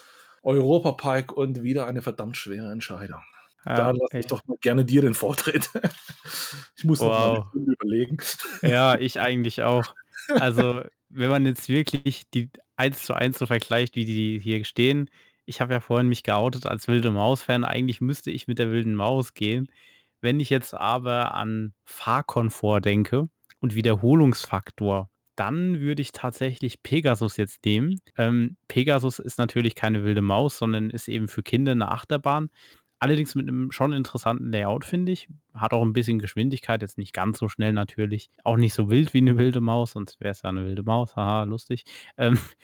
Europapark 0.43 1.31
und 1.33 1.63
wieder 1.63 1.87
eine 1.87 2.01
verdammt 2.01 2.37
schwere 2.37 2.71
Entscheidung. 2.71 3.21
Da 3.75 3.91
lasse 3.91 4.13
ich 4.19 4.27
doch 4.27 4.41
mal 4.47 4.57
gerne 4.61 4.85
dir 4.85 5.01
den 5.01 5.13
Vortritt. 5.15 5.69
Ich 6.77 6.85
muss 6.85 7.03
noch 7.03 7.15
mal 7.17 7.27
'ne 7.29 7.37
Wow. 7.37 7.49
Stunde 7.49 7.73
überlegen. 7.73 8.17
Ja, 8.63 8.97
ich 8.99 9.19
eigentlich 9.19 9.63
auch. 9.63 9.95
Also, 10.35 10.83
wenn 11.09 11.29
man 11.29 11.45
jetzt 11.45 11.69
wirklich 11.69 12.29
die 12.33 12.49
eins 12.75 13.03
zu 13.03 13.13
eins 13.13 13.39
so 13.39 13.45
vergleicht, 13.45 13.95
wie 13.95 14.05
die 14.05 14.39
hier 14.39 14.63
stehen 14.65 15.09
ich 15.45 15.61
habe 15.61 15.73
ja 15.73 15.79
vorhin 15.79 16.07
mich 16.07 16.21
geoutet 16.21 16.67
als 16.67 16.87
Wilde 16.87 17.09
Maus-Fan. 17.09 17.63
Eigentlich 17.63 18.01
müsste 18.01 18.29
ich 18.29 18.47
mit 18.47 18.59
der 18.59 18.69
Wilden 18.69 18.93
Maus 18.93 19.33
gehen. 19.33 19.67
Wenn 20.21 20.39
ich 20.39 20.51
jetzt 20.51 20.75
aber 20.75 21.33
an 21.33 21.73
Fahrkomfort 21.85 22.81
denke 22.81 23.29
und 23.59 23.73
Wiederholungsfaktor, 23.73 25.09
dann 25.39 25.79
würde 25.81 26.01
ich 26.01 26.11
tatsächlich 26.11 26.83
Pegasus 26.83 27.37
jetzt 27.37 27.65
nehmen. 27.65 27.99
Ähm, 28.17 28.57
Pegasus 28.67 29.19
ist 29.19 29.39
natürlich 29.39 29.75
keine 29.75 30.03
Wilde 30.03 30.21
Maus, 30.21 30.57
sondern 30.59 30.89
ist 30.91 31.07
eben 31.07 31.27
für 31.29 31.43
Kinder 31.43 31.75
'ne 31.75 31.89
Achterbahn. 31.91 32.49
Allerdings 33.01 33.35
mit 33.35 33.45
'nem 33.47 33.71
schon 33.71 33.93
interessanten 33.93 34.51
Layout, 34.51 34.85
finde 34.85 35.11
ich. 35.13 35.29
Hat 35.53 35.73
auch 35.73 35.83
'n 35.83 35.93
bisschen 35.93 36.19
Geschwindigkeit, 36.19 36.81
jetzt 36.81 36.97
nicht 36.97 37.13
ganz 37.13 37.39
so 37.39 37.49
schnell 37.49 37.73
natürlich. 37.73 38.29
Auch 38.43 38.57
nicht 38.57 38.73
so 38.73 38.89
wild 38.89 39.13
wie 39.13 39.21
'ne 39.21 39.37
Wilde 39.37 39.61
Maus, 39.61 39.91
sonst 39.93 40.19
wäre 40.21 40.31
es 40.31 40.41
ja 40.43 40.51
'ne 40.51 40.65
wilde 40.65 40.83
Maus, 40.83 41.15
haha, 41.15 41.43
lustig. 41.43 41.85
Ähm, 42.17 42.37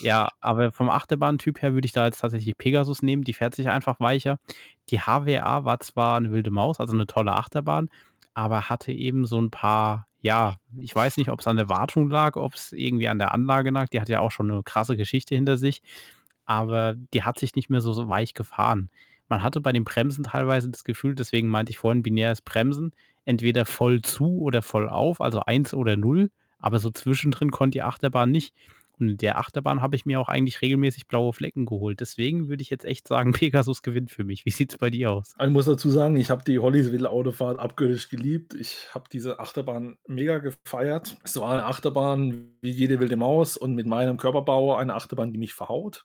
ja, 0.00 0.30
aber 0.40 0.72
vom 0.72 0.90
Achterbahntyp 0.90 1.62
her 1.62 1.74
würde 1.74 1.86
ich 1.86 1.92
da 1.92 2.06
jetzt 2.06 2.20
tatsächlich 2.20 2.56
Pegasus 2.58 3.02
nehmen. 3.02 3.24
Die 3.24 3.34
fährt 3.34 3.54
sich 3.54 3.68
einfach 3.70 4.00
weicher. 4.00 4.38
Die 4.90 5.00
HWA 5.00 5.64
war 5.66 5.80
zwar 5.80 6.20
'ne 6.20 6.32
Wilde 6.32 6.50
Maus, 6.52 6.80
also 6.80 6.94
'ne 6.96 7.06
tolle 7.06 7.32
Achterbahn, 7.34 7.90
aber 8.34 8.70
hatte 8.70 8.92
eben 8.92 9.26
so 9.26 9.38
'n 9.38 9.50
paar 9.50 10.06
ja, 10.22 10.56
ich 10.78 10.94
weiß 10.94 11.16
nicht, 11.18 11.30
ob's 11.30 11.46
an 11.48 11.56
der 11.58 11.68
Wartung 11.68 12.10
lag, 12.10 12.36
ob's 12.36 12.72
irgendwie 12.72 13.08
an 13.08 13.18
der 13.18 13.34
Anlage 13.34 13.70
lag. 13.70 13.88
Die 13.90 14.00
hat 14.00 14.08
ja 14.08 14.20
auch 14.20 14.30
schon 14.32 14.48
'ne 14.48 14.62
krasse 14.64 14.96
Geschichte 14.96 15.34
hinter 15.36 15.58
sich, 15.58 15.82
aber 16.46 16.94
die 17.14 17.24
hat 17.24 17.38
sich 17.40 17.54
nicht 17.56 17.70
mehr 17.70 17.80
so 17.82 17.92
so 17.92 18.08
weich 18.08 18.34
gefahren. 18.34 18.90
Man 19.28 19.42
hatte 19.42 19.60
bei 19.60 19.72
den 19.72 19.84
Bremsen 19.84 20.24
teilweise 20.24 20.70
das 20.70 20.84
Gefühl 20.84 21.14
deswegen 21.16 21.48
meinte 21.48 21.70
ich 21.72 21.78
vorhin 21.78 22.02
binäres 22.02 22.42
Bremsen, 22.42 22.92
entweder 23.26 23.66
voll 23.66 24.02
zu 24.02 24.40
oder 24.40 24.62
voll 24.62 24.88
auf, 24.88 25.20
also 25.20 25.40
1 25.40 25.74
oder 25.74 25.96
0, 25.96 26.30
aber 26.60 26.78
so 26.80 26.90
zwischendrin 26.90 27.50
konnte 27.50 27.76
die 27.78 27.82
Achterbahn 27.82 28.30
nicht. 28.30 28.54
In 29.10 29.16
der 29.18 29.38
Achterbahn 29.38 29.82
habe 29.82 29.96
ich 29.96 30.06
mir 30.06 30.20
auch 30.20 30.28
eigentlich 30.28 30.62
regelmäßig 30.62 31.06
blaue 31.08 31.32
Flecken 31.32 31.66
geholt. 31.66 32.00
Deswegen 32.00 32.48
würde 32.48 32.62
ich 32.62 32.70
jetzt 32.70 32.84
echt 32.84 33.08
sagen, 33.08 33.32
Pegasus 33.50 33.82
gewinnt 33.82 34.10
für 34.10 34.24
mich. 34.24 34.44
Wie 34.46 34.50
sieht's 34.50 34.78
bei 34.78 34.90
dir 34.90 35.10
aus? 35.12 35.34
Ich 35.40 35.48
muss 35.48 35.64
dazu 35.64 35.90
sagen, 35.90 36.16
ich 36.16 36.30
habe 36.30 36.44
die 36.44 36.58
Hollysville 36.58 37.08
Autofahrt 37.08 37.58
abgöttisch 37.58 38.08
geliebt. 38.10 38.54
Ich 38.54 38.88
habe 38.94 39.04
diese 39.10 39.40
Achterbahn 39.40 39.96
mega 40.06 40.38
gefeiert. 40.38 41.16
Es 41.24 41.36
war 41.40 41.56
'ne 41.56 41.64
Achterbahn 41.64 42.50
wie 42.60 42.70
jede 42.70 43.00
Wilde 43.00 43.16
Maus 43.16 43.56
und 43.56 43.74
mit 43.74 43.86
meinem 43.86 44.18
Körperbau 44.18 44.76
eine 44.76 44.94
Achterbahn, 44.94 45.32
die 45.32 45.38
mich 45.38 45.54
verhaut. 45.54 46.04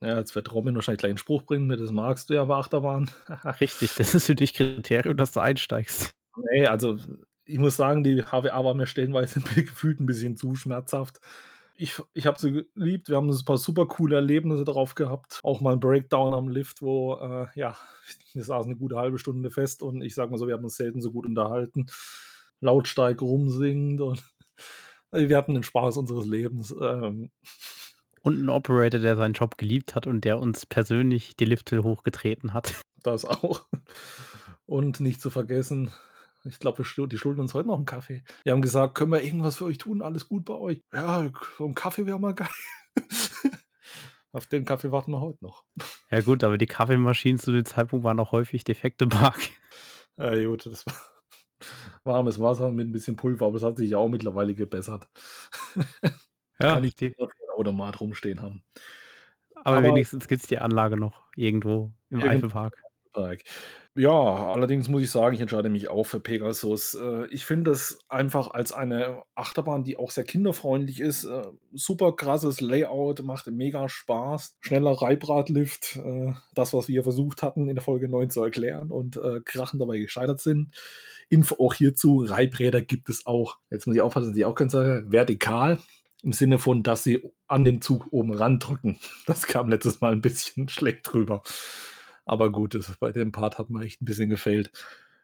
Ja, 0.00 0.16
jetzt 0.18 0.34
wird 0.34 0.52
Robin 0.52 0.74
wahrscheinlich 0.74 1.00
gleich 1.00 1.12
'n 1.12 1.18
Spruch 1.18 1.42
bringen, 1.42 1.66
ne, 1.66 1.76
das 1.76 1.90
magst 1.92 2.30
du 2.30 2.34
ja 2.34 2.44
bei 2.44 2.56
Achterbahnen. 2.56 3.10
Richtig, 3.60 3.94
das 3.96 4.14
ist 4.14 4.26
für 4.26 4.34
dich 4.34 4.54
Kriterium, 4.54 5.16
dass 5.16 5.32
du 5.32 5.40
einsteigst. 5.40 6.14
Ne, 6.36 6.68
also, 6.68 6.96
ich 7.44 7.58
muss 7.58 7.76
sagen, 7.76 8.04
die 8.04 8.22
HWA 8.22 8.64
war 8.64 8.74
mir 8.74 8.86
stellenweise 8.86 9.40
gefühlt 9.54 10.00
'n 10.00 10.06
bisschen 10.06 10.36
zu 10.36 10.54
schmerzhaft. 10.54 11.20
Ich 11.80 12.02
ich 12.12 12.26
habe 12.26 12.40
sie 12.40 12.66
geliebt. 12.74 13.08
Wir 13.08 13.16
haben 13.16 13.30
'n 13.30 13.44
paar 13.44 13.56
super 13.56 13.86
coole 13.86 14.16
Erlebnisse 14.16 14.64
drauf 14.64 14.96
gehabt. 14.96 15.38
Auch 15.44 15.60
mal 15.60 15.74
'n 15.74 15.80
Breakdown 15.80 16.34
am 16.34 16.48
Lift, 16.48 16.82
wo, 16.82 17.14
äh, 17.14 17.46
ja, 17.54 17.76
wir 18.34 18.42
saßen 18.42 18.72
'ne 18.72 18.76
gute 18.76 18.96
1/2 18.98 19.18
Stunde 19.18 19.52
fest 19.52 19.82
und 19.82 20.02
ich 20.02 20.14
sage 20.16 20.30
mal 20.32 20.38
so, 20.38 20.48
wir 20.48 20.54
haben 20.54 20.64
uns 20.64 20.76
selten 20.76 21.00
so 21.00 21.12
gut 21.12 21.24
unterhalten, 21.26 21.86
lautstark 22.60 23.22
rumsingend 23.22 24.00
und 24.00 24.24
wir 25.12 25.36
hatten 25.36 25.54
den 25.54 25.62
Spaß 25.64 25.98
unseres 25.98 26.26
Lebens, 26.26 26.74
ähm. 26.80 27.30
Und 28.22 28.38
'n 28.40 28.48
Operator, 28.48 29.00
der 29.00 29.16
seinen 29.16 29.34
Job 29.34 29.58
geliebt 29.58 29.94
hat 29.94 30.06
und 30.06 30.24
der 30.24 30.38
uns 30.40 30.66
persönlich 30.66 31.36
die 31.36 31.44
Lifte 31.44 31.82
hochgetreten 31.84 32.52
hat. 32.52 32.82
Das 33.04 33.24
auch. 33.24 33.66
Und 34.66 35.00
nicht 35.00 35.20
zu 35.20 35.30
vergessen, 35.30 35.92
ich 36.48 36.58
glaube, 36.58 36.82
die 37.08 37.18
schulden 37.18 37.40
uns 37.40 37.54
heute 37.54 37.68
noch 37.68 37.78
'n 37.78 37.84
Kaffee. 37.86 38.22
Die 38.46 38.50
haben 38.50 38.62
gesagt: 38.62 38.94
„Können 38.96 39.12
wir 39.12 39.22
irgendwas 39.22 39.56
für 39.56 39.66
euch 39.66 39.78
tun? 39.78 40.02
Alles 40.02 40.28
gut 40.28 40.44
bei 40.44 40.54
euch?“ 40.54 40.82
„Ja, 40.92 41.30
so 41.58 41.66
'n 41.66 41.74
Kaffee 41.74 42.06
wäre 42.06 42.18
mal 42.20 42.34
geil.“ 42.34 42.48
Auf 44.32 44.46
den 44.46 44.64
Kaffee 44.64 44.92
warten 44.92 45.12
wir 45.12 45.20
heute 45.20 45.38
noch. 45.44 45.64
Ja 46.10 46.20
gut, 46.20 46.44
aber 46.44 46.58
die 46.58 46.66
Kaffeemaschinen 46.66 47.38
zu 47.38 47.50
dem 47.52 47.64
Zeitpunkt 47.64 48.04
waren 48.04 48.20
auch 48.20 48.32
häufig 48.32 48.62
defekte 48.64 49.06
Mark. 49.06 49.40
Ja 50.18 50.34
gut, 50.44 50.66
das 50.66 50.84
war 50.86 50.94
warmes 52.04 52.40
Wasser 52.40 52.70
mit 52.72 52.88
'n 52.88 52.92
bisschen 52.92 53.16
Pulver, 53.16 53.46
aber 53.46 53.54
das 53.54 53.62
hat 53.64 53.78
sich 53.78 53.90
ja 53.90 53.98
auch 53.98 54.08
mittlerweile 54.08 54.54
gebessert. 54.54 55.08
Ja, 56.60 56.78
Kann 56.78 56.82
nicht 56.82 57.00
die 57.00 57.16
jeder 57.18 57.54
Automat 57.56 58.00
rumstehen 58.00 58.40
haben. 58.42 58.62
Aber 59.64 59.82
Aber 59.82 59.82
wenigstens 59.82 60.26
gibt's 60.28 60.48
die 60.48 60.58
Anlage 60.58 60.96
noch 60.96 61.26
irgendwo 61.36 61.92
im 62.10 62.22
Eifelpark. 62.24 62.84
Ja, 63.96 64.52
allerdings 64.52 64.88
muss 64.88 65.02
ich 65.02 65.10
sagen, 65.10 65.34
ich 65.34 65.40
entscheide 65.40 65.68
mich 65.70 65.88
auch 65.88 66.04
für 66.04 66.20
Pegasus. 66.20 66.94
Äh, 66.94 67.26
ich 67.30 67.44
finde 67.44 67.72
es 67.72 67.98
einfach 68.08 68.50
als 68.52 68.72
eine 68.72 69.22
Achterbahn, 69.34 69.82
die 69.82 69.96
auch 69.96 70.12
sehr 70.12 70.22
kinderfreundlich 70.24 71.00
ist, 71.00 71.24
äh, 71.24 71.42
super 71.72 72.14
krasses 72.14 72.60
Layout, 72.60 73.22
macht 73.24 73.48
mega 73.48 73.88
Spaß. 73.88 74.56
Schneller 74.60 74.92
Reibradlift, 74.92 75.96
äh, 75.96 76.32
das, 76.54 76.72
was 76.74 76.86
wir 76.88 77.02
versucht 77.02 77.42
hatten, 77.42 77.68
in 77.68 77.74
der 77.74 77.82
Folge 77.82 78.08
9 78.08 78.30
zu 78.30 78.42
erklären 78.42 78.90
und, 78.92 79.18
krachend 79.44 79.80
dabei 79.82 79.98
gescheitert 79.98 80.40
sind. 80.40 80.74
Info 81.28 81.56
auch 81.58 81.74
hierzu, 81.74 82.24
Reibräder 82.26 82.80
gibt 82.82 83.08
es 83.08 83.26
auch 83.26 83.56
jetzt 83.70 83.86
muss 83.86 83.96
ich 83.96 84.02
aufpassen, 84.02 84.28
dass 84.30 84.36
ich 84.38 84.44
auch 84.44 84.54
keinen 84.54 84.70
sage, 84.70 85.04
vertikal 85.08 85.78
im 86.22 86.32
Sinne 86.32 86.58
von, 86.58 86.82
dass 86.82 87.04
sie 87.04 87.22
an 87.48 87.64
den 87.64 87.80
Zug 87.82 88.06
oben 88.12 88.32
randrücken. 88.32 88.98
Das 89.26 89.46
kam 89.46 89.68
letztes 89.68 90.00
Mal 90.00 90.12
'n 90.14 90.20
bisschen 90.22 90.68
schlecht 90.68 91.12
rüber. 91.14 91.42
Aber 92.28 92.52
gut, 92.52 92.74
das 92.74 92.96
bei 93.00 93.12
dem 93.12 93.32
Part 93.32 93.58
hat 93.58 93.70
mir 93.70 93.84
echt 93.84 94.02
'n 94.02 94.04
bisschen 94.04 94.30
gefehlt. 94.30 94.70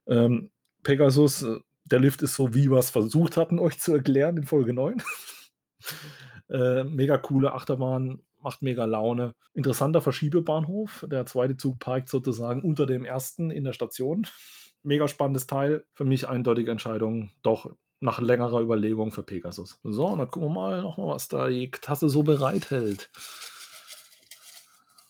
Ähm, 0.07 0.51
Pegasus, 0.83 1.43
äh, 1.43 1.59
der 1.85 2.01
Lift 2.01 2.23
ist 2.23 2.35
so, 2.35 2.55
wie 2.55 2.71
wir's 2.71 2.91
versucht 2.91 3.37
hatten, 3.37 3.59
euch 3.59 3.79
zu 3.81 3.93
erklären 3.95 4.37
in 4.39 4.45
Folge 4.47 4.73
9. 4.75 5.03
Äh, 6.51 6.85
mega 6.85 7.17
coole 7.19 7.53
Achterbahn, 7.55 8.21
macht 8.43 8.63
mega 8.63 8.85
Laune. 8.85 9.35
Interessanter 9.55 10.03
Verschiebebahnhof. 10.03 11.07
Der 11.11 11.27
2. 11.27 11.55
Zug 11.55 11.79
parkt 11.79 12.09
sozusagen 12.11 12.63
unter 12.63 12.87
dem 12.87 13.05
1. 13.07 13.51
in 13.51 13.65
der 13.65 13.73
Station. 13.73 14.27
Mega 14.83 15.09
spannendes 15.09 15.47
Teil. 15.47 15.85
Für 15.95 16.05
mich 16.05 16.29
eindeutige 16.29 16.71
Entscheidung, 16.71 17.31
doch 17.43 17.75
nach 18.01 18.21
längerer 18.21 18.61
Überlegung 18.61 19.11
für 19.13 19.23
Pegasus. 19.23 19.81
So, 19.83 20.15
dann 20.17 20.31
gucken 20.31 20.51
wir 20.51 20.55
mal 20.55 20.83
noch 20.83 20.99
mal, 20.99 21.15
was 21.15 21.29
da 21.29 21.49
die 21.49 21.71
Tasse 21.71 22.11
so 22.11 22.23
bereithält. 22.23 23.11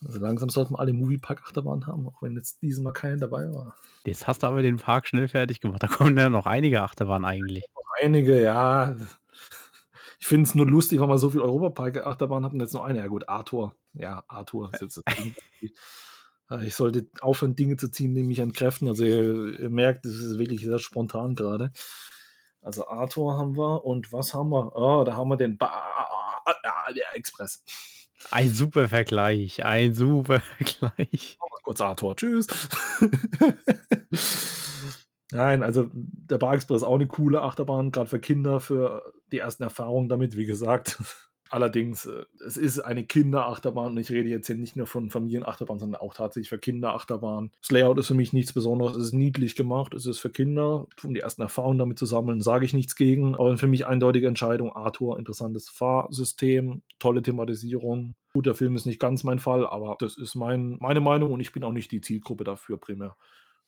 Also, 0.05 0.19
langsam 0.19 0.49
sollten 0.49 0.75
wir 0.75 0.79
alle 0.79 0.93
Moviepark-Achterbahnen 0.93 1.87
haben, 1.87 2.07
auch 2.07 2.21
wenn 2.21 2.35
jetzt 2.35 2.61
dieses 2.61 2.83
Mal 2.83 2.93
keine 2.93 3.17
dabei 3.17 3.51
war. 3.51 3.75
Jetzt 4.05 4.27
hast 4.27 4.43
du 4.43 4.47
aber 4.47 4.61
den 4.61 4.77
Park 4.77 5.07
schnell 5.07 5.27
fertig 5.27 5.61
gemacht. 5.61 5.81
Da 5.81 5.87
kommen 5.87 6.15
ja 6.17 6.29
noch 6.29 6.45
einige 6.45 6.83
Achterbahnen 6.83 7.25
eigentlich. 7.25 7.65
Noch 7.73 8.03
einige, 8.03 8.41
ja. 8.41 8.95
Ich 10.19 10.27
finde 10.27 10.47
es 10.47 10.55
nur 10.55 10.67
lustig, 10.67 10.99
weil 10.99 11.07
wir 11.07 11.17
so 11.17 11.31
viel 11.31 11.41
Europapark-Achterbahnen 11.41 12.45
hatten, 12.45 12.59
jetzt 12.59 12.73
nur 12.73 12.85
eine. 12.85 12.99
Ja 12.99 13.07
gut, 13.07 13.27
Arthur. 13.27 13.75
Ja, 13.93 14.23
Arthur 14.27 14.71
ich 16.61 16.75
sollte 16.75 17.07
aufhören, 17.21 17.55
Dinge 17.55 17.77
zu 17.77 17.89
ziehen, 17.89 18.13
die 18.13 18.21
mich 18.21 18.39
entkräften. 18.39 18.87
Also, 18.87 19.03
ihr 19.03 19.59
ihr 19.59 19.69
merkt, 19.69 20.05
das 20.05 20.13
ist 20.13 20.37
wirklich 20.37 20.61
sehr 20.61 20.79
spontan 20.79 21.35
grade. 21.35 21.71
Also, 22.61 22.87
Arthur 22.87 23.37
haben 23.37 23.57
wir 23.57 23.83
und 23.85 24.13
was 24.13 24.35
haben 24.35 24.49
wir? 24.49 24.75
Oh, 24.75 25.03
da 25.03 25.15
haben 25.15 25.29
wir 25.29 25.37
den 25.37 25.57
Ba 25.57 25.69
der 26.95 27.15
Express. 27.15 27.63
Ein 28.31 28.49
super 28.53 28.89
Vergleich, 28.89 29.63
ein 29.63 29.93
super 29.93 30.39
Vergleich. 30.57 31.37
Wir 31.51 31.61
kurz 31.63 31.81
Arthur. 31.81 32.15
Tschüss. 32.15 32.47
Nein, 35.31 35.63
also, 35.63 35.89
der 35.93 36.37
Bar-Express 36.37 36.77
ist 36.77 36.83
auch 36.83 36.97
'ne 36.97 37.07
coole 37.07 37.41
Achterbahn, 37.41 37.91
grad 37.91 38.09
für 38.09 38.19
Kinder, 38.19 38.59
für 38.59 39.13
die 39.31 39.39
ersten 39.39 39.63
Erfahrungen 39.63 40.07
damit, 40.09 40.37
wie 40.37 40.45
gesagt. 40.45 40.97
Allerdings, 41.51 42.05
äh, 42.07 42.25
es 42.45 42.57
ist 42.57 42.79
eine 42.79 43.05
Kinderachterbahn 43.05 43.91
und 43.91 43.97
ich 43.97 44.09
rede 44.11 44.29
jetzt 44.29 44.47
hier 44.47 44.55
nicht 44.55 44.75
nur 44.75 44.87
von 44.87 45.11
Familienachterbahn, 45.11 45.77
sondern 45.79 46.01
auch 46.01 46.13
tatsächlich 46.15 46.49
für 46.49 46.57
Kinderachterbahn. 46.57 47.51
Das 47.61 47.71
Layout 47.71 47.99
ist 47.99 48.07
für 48.07 48.15
mich 48.15 48.33
nichts 48.33 48.51
Besonderes. 48.51 48.97
Es 48.97 49.07
ist 49.07 49.13
niedlich 49.13 49.55
gemacht. 49.55 49.93
Es 49.93 50.05
ist 50.07 50.19
für 50.19 50.31
Kinder, 50.31 50.87
um 51.03 51.13
die 51.13 51.19
ersten 51.19 51.43
Erfahrungen 51.43 51.77
damit 51.77 51.99
zu 51.99 52.05
sammeln, 52.07 52.41
sage 52.41 52.65
ich 52.65 52.73
nichts 52.73 52.95
gegen. 52.95 53.35
Aber 53.35 53.57
für 53.57 53.67
mich 53.67 53.85
eindeutige 53.85 54.27
Entscheidung, 54.27 54.75
Arthur, 54.75 55.19
interessantes 55.19 55.69
Fahrsystem, 55.69 56.81
tolle 56.99 57.21
Thematisierung. 57.21 58.15
Gut, 58.33 58.47
der 58.47 58.55
Film 58.55 58.75
ist 58.75 58.85
nicht 58.85 58.99
ganz 58.99 59.23
mein 59.23 59.39
Fall, 59.39 59.65
aber 59.67 59.95
das 59.99 60.17
ist 60.17 60.35
mein 60.35 60.77
meine 60.81 60.99
Meinung 60.99 61.31
und 61.31 61.39
ich 61.39 61.51
bin 61.53 61.63
auch 61.63 61.71
nicht 61.71 61.91
die 61.91 62.01
Zielgruppe 62.01 62.43
dafür 62.43 62.77
primär. 62.77 63.15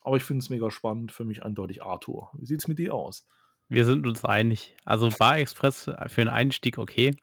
Aber 0.02 0.18
ich 0.18 0.24
finde 0.24 0.42
es 0.42 0.50
mega 0.50 0.72
spannend, 0.72 1.12
für 1.12 1.26
mich 1.26 1.44
eindeutig 1.44 1.84
Arthur. 1.84 2.32
Wie 2.34 2.46
sieht's 2.46 2.68
mit 2.68 2.80
dir 2.80 2.94
aus? 2.96 3.26
Wir 3.70 3.84
sind 3.86 4.08
uns 4.08 4.24
einig. 4.24 4.76
Also, 4.86 5.10
Bar-Express, 5.10 5.88
äh, 5.88 6.08
für 6.10 6.22
'n 6.22 6.30
Einstieg 6.30 6.78
okay. 6.78 7.16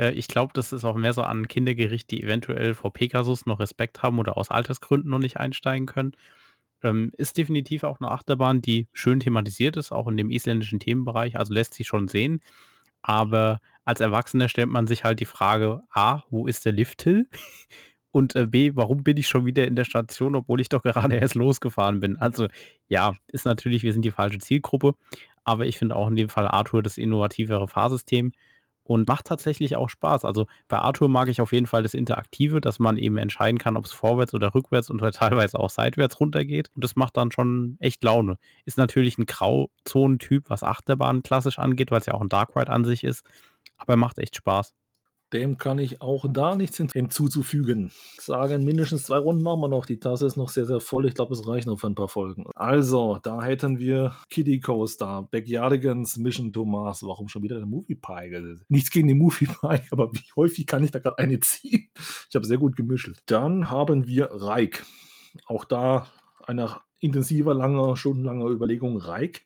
Äh, 0.00 0.12
ich 0.12 0.28
glaube, 0.28 0.52
das 0.54 0.72
ist 0.72 0.84
auch 0.84 0.96
mehr 0.96 1.12
so 1.14 1.22
an 1.22 1.48
Kinder 1.48 1.74
gerichtet, 1.74 2.12
die 2.12 2.22
eventuell 2.24 2.74
vor 2.74 2.92
Pegasus 2.92 3.46
noch 3.46 3.60
Respekt 3.60 4.02
haben 4.02 4.18
oder 4.18 4.36
aus 4.38 4.50
Altersgründen 4.50 5.10
noch 5.10 5.18
nicht 5.20 5.38
einsteigen 5.38 5.86
können. 5.86 6.12
Ähm, 6.82 7.12
ist 7.18 7.36
definitiv 7.38 7.84
auch 7.84 8.00
'ne 8.00 8.10
Achterbahn, 8.10 8.62
die 8.62 8.88
schön 8.94 9.20
thematisiert 9.20 9.76
ist, 9.76 9.92
auch 9.92 10.08
in 10.08 10.16
dem 10.16 10.30
isländischen 10.30 10.80
Themenbereich, 10.80 11.36
also, 11.38 11.54
lässt 11.54 11.74
sich 11.74 11.86
schon 11.88 12.08
sehen. 12.08 12.40
Aber 13.02 13.60
als 13.84 14.00
Erwachsener 14.00 14.48
stellt 14.48 14.70
man 14.70 14.86
sich 14.88 15.04
halt 15.04 15.20
die 15.20 15.26
Frage: 15.26 15.82
„A, 15.92 16.22
wo 16.30 16.46
ist 16.48 16.64
der 16.66 16.72
Lifthill?“ 16.72 17.28
Und 18.12 18.34
äh, 18.36 18.46
B, 18.46 18.72
warum 18.74 19.04
bin 19.04 19.16
ich 19.18 19.28
schon 19.28 19.46
wieder 19.46 19.66
in 19.68 19.76
der 19.76 19.84
Station, 19.84 20.34
obwohl 20.36 20.60
ich 20.60 20.68
doch 20.68 20.82
gerade 20.82 21.16
erst 21.16 21.34
losgefahren 21.36 22.00
bin? 22.00 22.16
Also 22.18 22.48
ja, 22.88 23.14
ist 23.28 23.44
natürlich, 23.46 23.82
wir 23.84 23.92
sind 23.92 24.04
die 24.04 24.10
falsche 24.12 24.38
Zielgruppe, 24.38 24.94
aber 25.44 25.66
ich 25.66 25.78
finde 25.78 25.96
auch 25.96 26.08
in 26.08 26.16
dem 26.16 26.28
Fall 26.28 26.48
Arthur 26.48 26.82
das 26.82 26.98
innovativere 26.98 27.68
Fahrsystem 27.68 28.32
und 28.90 29.06
macht 29.06 29.26
tatsächlich 29.26 29.76
auch 29.76 29.88
Spaß. 29.88 30.24
Also 30.24 30.46
bei 30.66 30.76
Arthur 30.76 31.08
mag 31.08 31.28
ich 31.28 31.40
auf 31.40 31.52
jeden 31.52 31.68
Fall 31.68 31.84
das 31.84 31.94
Interaktive, 31.94 32.60
dass 32.60 32.80
man 32.80 32.96
eben 32.96 33.18
entscheiden 33.18 33.56
kann, 33.56 33.76
ob 33.76 33.84
es 33.84 33.92
vorwärts 33.92 34.34
oder 34.34 34.52
rückwärts 34.52 34.90
und 34.90 34.98
teilweise 34.98 35.60
auch 35.60 35.70
seitwärts 35.70 36.18
runtergeht. 36.18 36.72
Und 36.74 36.82
das 36.82 36.96
macht 36.96 37.16
dann 37.16 37.30
schon 37.30 37.76
echt 37.78 38.02
Laune. 38.02 38.36
Ist 38.64 38.78
natürlich 38.78 39.16
ein 39.16 39.26
Grauzonentyp, 39.26 40.50
was 40.50 40.64
Achterbahn 40.64 41.22
klassisch 41.22 41.60
angeht, 41.60 41.92
weil 41.92 42.00
es 42.00 42.06
ja 42.06 42.14
auch 42.14 42.20
ein 42.20 42.28
Dark 42.28 42.56
Ride 42.56 42.72
an 42.72 42.84
sich 42.84 43.04
ist. 43.04 43.24
Aber 43.76 43.92
er 43.92 43.96
macht 43.96 44.18
echt 44.18 44.34
Spaß. 44.34 44.74
Dem 45.32 45.58
kann 45.58 45.78
ich 45.78 46.02
auch 46.02 46.26
da 46.28 46.56
nichts 46.56 46.78
hinzuzufügen. 46.78 47.92
Sagen, 48.18 48.64
mindestens 48.64 49.04
zwei 49.04 49.18
Runden 49.18 49.42
machen 49.42 49.60
wir 49.60 49.68
noch. 49.68 49.86
Die 49.86 50.00
Tasse 50.00 50.26
ist 50.26 50.36
noch 50.36 50.48
sehr, 50.48 50.66
sehr 50.66 50.80
voll. 50.80 51.06
Ich 51.06 51.14
glaube, 51.14 51.34
es 51.34 51.46
reicht 51.46 51.66
noch 51.66 51.78
für 51.78 51.86
ein 51.86 51.94
paar 51.94 52.08
Folgen. 52.08 52.46
Also, 52.56 53.18
da 53.22 53.42
hätten 53.42 53.78
wir 53.78 54.16
Kitty 54.28 54.58
Coaster, 54.60 55.28
Backyardigans, 55.30 56.16
Mission 56.16 56.52
Thomas. 56.52 57.02
Warum 57.02 57.28
schon 57.28 57.42
wieder 57.42 57.58
der 57.58 57.66
Movie 57.66 57.94
Pie? 57.94 58.58
Nichts 58.68 58.90
gegen 58.90 59.08
den 59.08 59.18
Movie 59.18 59.46
Pie, 59.60 59.82
aber 59.90 60.12
wie 60.12 60.32
häufig 60.34 60.66
kann 60.66 60.82
ich 60.82 60.90
da 60.90 60.98
gerade 60.98 61.18
eine 61.18 61.38
ziehen? 61.40 61.90
Ich 62.28 62.34
habe 62.34 62.46
sehr 62.46 62.58
gut 62.58 62.76
gemischt. 62.76 63.10
Dann 63.26 63.70
haben 63.70 64.06
wir 64.06 64.30
Reik. 64.32 64.84
Auch 65.46 65.64
da 65.64 66.08
eine 66.46 66.76
intensiver, 66.98 67.54
langer, 67.54 67.96
stundenlanger 67.96 68.46
Überlegung 68.46 68.98
Reik. 68.98 69.42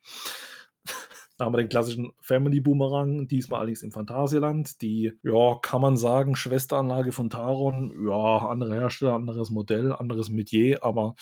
Da 1.37 1.47
haben 1.47 1.53
wir 1.53 1.59
den 1.59 1.69
klassischen 1.69 2.13
Family 2.21 2.61
Boomerang, 2.61 3.27
diesmal 3.27 3.61
allerdings 3.61 3.83
im 3.83 3.91
Phantasialand. 3.91 4.81
Die, 4.83 5.13
ja, 5.25 5.59
kann 5.63 5.81
man 5.81 5.97
sagen, 5.97 6.37
Schwesteranlage 6.37 7.11
von 7.11 7.29
Taron. 7.29 7.93
Ja, 8.07 8.47
andere 8.49 8.75
Hersteller, 8.75 9.15
anderes 9.15 9.51
Modell, 9.51 9.93
anderes 9.93 10.29
Metier, 10.29 10.85
aber 10.85 11.17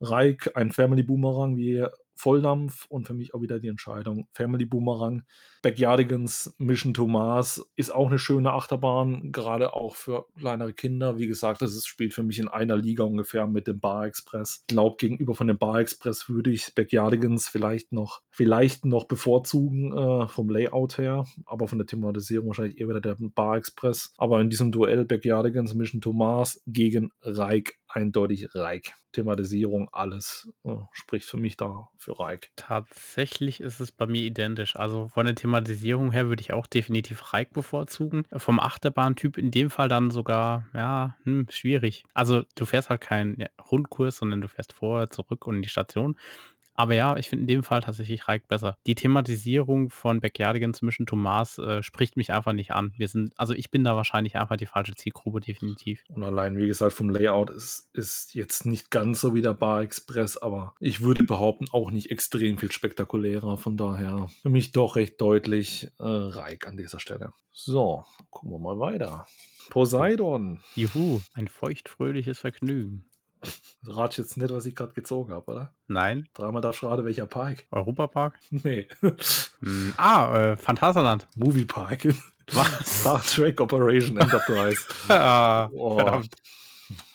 Reik, 0.00 0.56
ein 0.56 0.72
Family 0.72 1.02
Boomerang, 1.02 1.56
wie 1.56 1.84
Volldampf 2.14 2.86
und 2.88 3.06
für 3.06 3.14
mich 3.14 3.34
auch 3.34 3.42
wieder 3.42 3.60
die 3.60 3.68
Entscheidung 3.68 4.26
Family 4.32 4.64
Boomerang. 4.64 5.22
Backyardigans 5.62 6.54
Mission 6.58 6.92
to 6.92 7.06
Mars 7.06 7.64
ist 7.76 7.94
auch 7.94 8.08
eine 8.08 8.18
schöne 8.18 8.52
Achterbahn, 8.52 9.30
gerade 9.32 9.74
auch 9.74 9.94
für 9.94 10.26
kleinere 10.36 10.72
Kinder. 10.72 11.18
Wie 11.18 11.28
gesagt, 11.28 11.62
das 11.62 11.74
ist, 11.74 11.86
spielt 11.86 12.14
für 12.14 12.24
mich 12.24 12.40
in 12.40 12.48
einer 12.48 12.76
Liga 12.76 13.04
ungefähr 13.04 13.46
mit 13.46 13.68
dem 13.68 13.78
Bar 13.78 14.06
Express. 14.06 14.64
Ich 14.68 14.74
glaube, 14.74 14.96
gegenüber 14.98 15.34
von 15.34 15.46
dem 15.46 15.58
Bar 15.58 15.80
Express 15.80 16.28
würde 16.28 16.50
ich 16.50 16.74
Backyardigans 16.74 17.48
vielleicht 17.48 17.92
noch, 17.92 18.22
vielleicht 18.28 18.84
noch 18.84 19.04
bevorzugen 19.04 19.96
äh, 19.96 20.26
vom 20.28 20.50
Layout 20.50 20.98
her, 20.98 21.24
aber 21.46 21.68
von 21.68 21.78
der 21.78 21.86
Thematisierung 21.86 22.48
wahrscheinlich 22.48 22.80
eher 22.80 22.88
wieder 22.88 23.00
der 23.00 23.16
Bar 23.18 23.56
Express. 23.56 24.12
Aber 24.18 24.40
in 24.40 24.50
diesem 24.50 24.72
Duell 24.72 25.04
Backyardigans 25.04 25.74
Mission 25.74 26.00
to 26.00 26.12
Mars 26.12 26.60
gegen 26.66 27.12
Reik 27.22 27.78
eindeutig 27.94 28.54
Reik. 28.54 28.94
Thematisierung, 29.12 29.90
alles 29.92 30.50
äh, 30.64 30.74
spricht 30.92 31.26
für 31.26 31.36
mich 31.36 31.58
da 31.58 31.88
für 31.98 32.18
Reik. 32.18 32.50
Tatsächlich 32.56 33.60
ist 33.60 33.78
es 33.80 33.92
bei 33.92 34.06
mir 34.06 34.22
identisch. 34.22 34.74
Also 34.76 35.08
von 35.08 35.26
der 35.26 35.34
Thematisierung 35.34 35.51
her 35.54 36.28
würde 36.28 36.40
ich 36.40 36.52
auch 36.52 36.66
definitiv 36.66 37.32
Reik 37.32 37.52
bevorzugen. 37.52 38.24
Vom 38.36 38.60
Achterbahntyp 38.60 39.38
in 39.38 39.50
dem 39.50 39.70
Fall 39.70 39.88
dann 39.88 40.10
sogar, 40.10 40.64
ja, 40.74 41.16
hm, 41.24 41.46
schwierig. 41.50 42.04
Also 42.14 42.42
du 42.54 42.64
fährst 42.66 42.90
halt 42.90 43.00
keinen 43.00 43.46
Rundkurs, 43.70 44.16
sondern 44.16 44.40
du 44.40 44.48
fährst 44.48 44.72
vorher, 44.72 45.10
zurück 45.10 45.46
und 45.46 45.56
in 45.56 45.62
die 45.62 45.68
Station. 45.68 46.16
Aber 46.82 46.94
ja, 46.94 47.16
ich 47.16 47.28
finde 47.28 47.42
in 47.42 47.46
dem 47.46 47.62
Fall 47.62 47.80
tatsächlich 47.80 48.26
Reik 48.26 48.48
besser. 48.48 48.76
Die 48.88 48.96
Thematisierung 48.96 49.90
von 49.90 50.18
Backyardigans 50.18 50.82
Mission 50.82 51.06
to 51.06 51.14
Mars 51.14 51.56
äh, 51.58 51.80
spricht 51.80 52.16
mich 52.16 52.32
einfach 52.32 52.54
nicht 52.54 52.72
an. 52.72 52.92
Wir 52.96 53.06
sind, 53.06 53.32
also 53.38 53.54
ich 53.54 53.70
bin 53.70 53.84
da 53.84 53.94
wahrscheinlich 53.94 54.34
einfach 54.34 54.56
die 54.56 54.66
falsche 54.66 54.96
Zielgruppe, 54.96 55.38
definitiv. 55.38 56.02
Und 56.08 56.24
allein, 56.24 56.58
wie 56.58 56.66
gesagt, 56.66 56.94
vom 56.94 57.08
Layout 57.08 57.50
ist, 57.50 57.88
ist 57.92 58.34
jetzt 58.34 58.66
nicht 58.66 58.90
ganz 58.90 59.20
so 59.20 59.32
wie 59.32 59.42
der 59.42 59.54
Bar 59.54 59.82
Express, 59.82 60.36
aber 60.36 60.74
ich 60.80 61.02
würde 61.02 61.22
behaupten, 61.22 61.66
auch 61.70 61.92
nicht 61.92 62.10
extrem 62.10 62.58
viel 62.58 62.72
spektakulärer. 62.72 63.58
Von 63.58 63.76
daher 63.76 64.28
für 64.42 64.50
mich 64.50 64.72
doch 64.72 64.96
recht 64.96 65.20
deutlich 65.20 65.86
äh, 66.00 66.04
Reik 66.04 66.66
an 66.66 66.76
dieser 66.76 66.98
Stelle. 66.98 67.32
So, 67.52 68.04
gucken 68.30 68.50
wir 68.50 68.58
mal 68.58 68.80
weiter. 68.80 69.26
Poseidon. 69.70 70.58
Juhu, 70.74 71.20
ein 71.34 71.46
feuchtfröhliches 71.46 72.40
Vergnügen. 72.40 73.04
Rat 73.86 74.16
jetzt 74.18 74.36
nicht, 74.36 74.52
was 74.52 74.66
ich 74.66 74.74
gerade 74.76 74.92
gezogen 74.92 75.32
habe, 75.32 75.50
oder? 75.50 75.74
Nein. 75.88 76.28
Dreimal 76.34 76.62
darfst 76.62 76.82
du 76.82 76.86
raten, 76.86 77.04
welcher 77.04 77.26
Park? 77.26 77.66
Europapark? 77.70 78.38
Nee. 78.50 78.86
Hm, 79.60 79.94
ah, 79.96 80.52
äh, 80.52 80.56
Phantasialand. 80.56 81.26
Movie 81.36 81.64
Park. 81.64 82.06
Was? 82.52 83.00
Star 83.00 83.22
Trek 83.22 83.60
Operation 83.60 84.16
Enterprise. 84.18 84.80
ah, 85.08 85.68
Oh. 85.72 85.96
verdammt. 85.96 86.34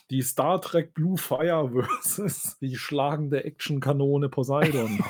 Die 0.10 0.22
Star 0.22 0.62
Trek 0.62 0.94
Blue 0.94 1.18
Fire 1.18 1.70
versus 1.70 2.58
die 2.60 2.78
schlagende 2.78 3.44
Actionkanone 3.44 4.30
Poseidon. 4.30 5.04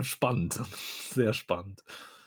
spannend. 0.00 0.60
Sehr 1.12 1.32
spannend. 1.32 1.82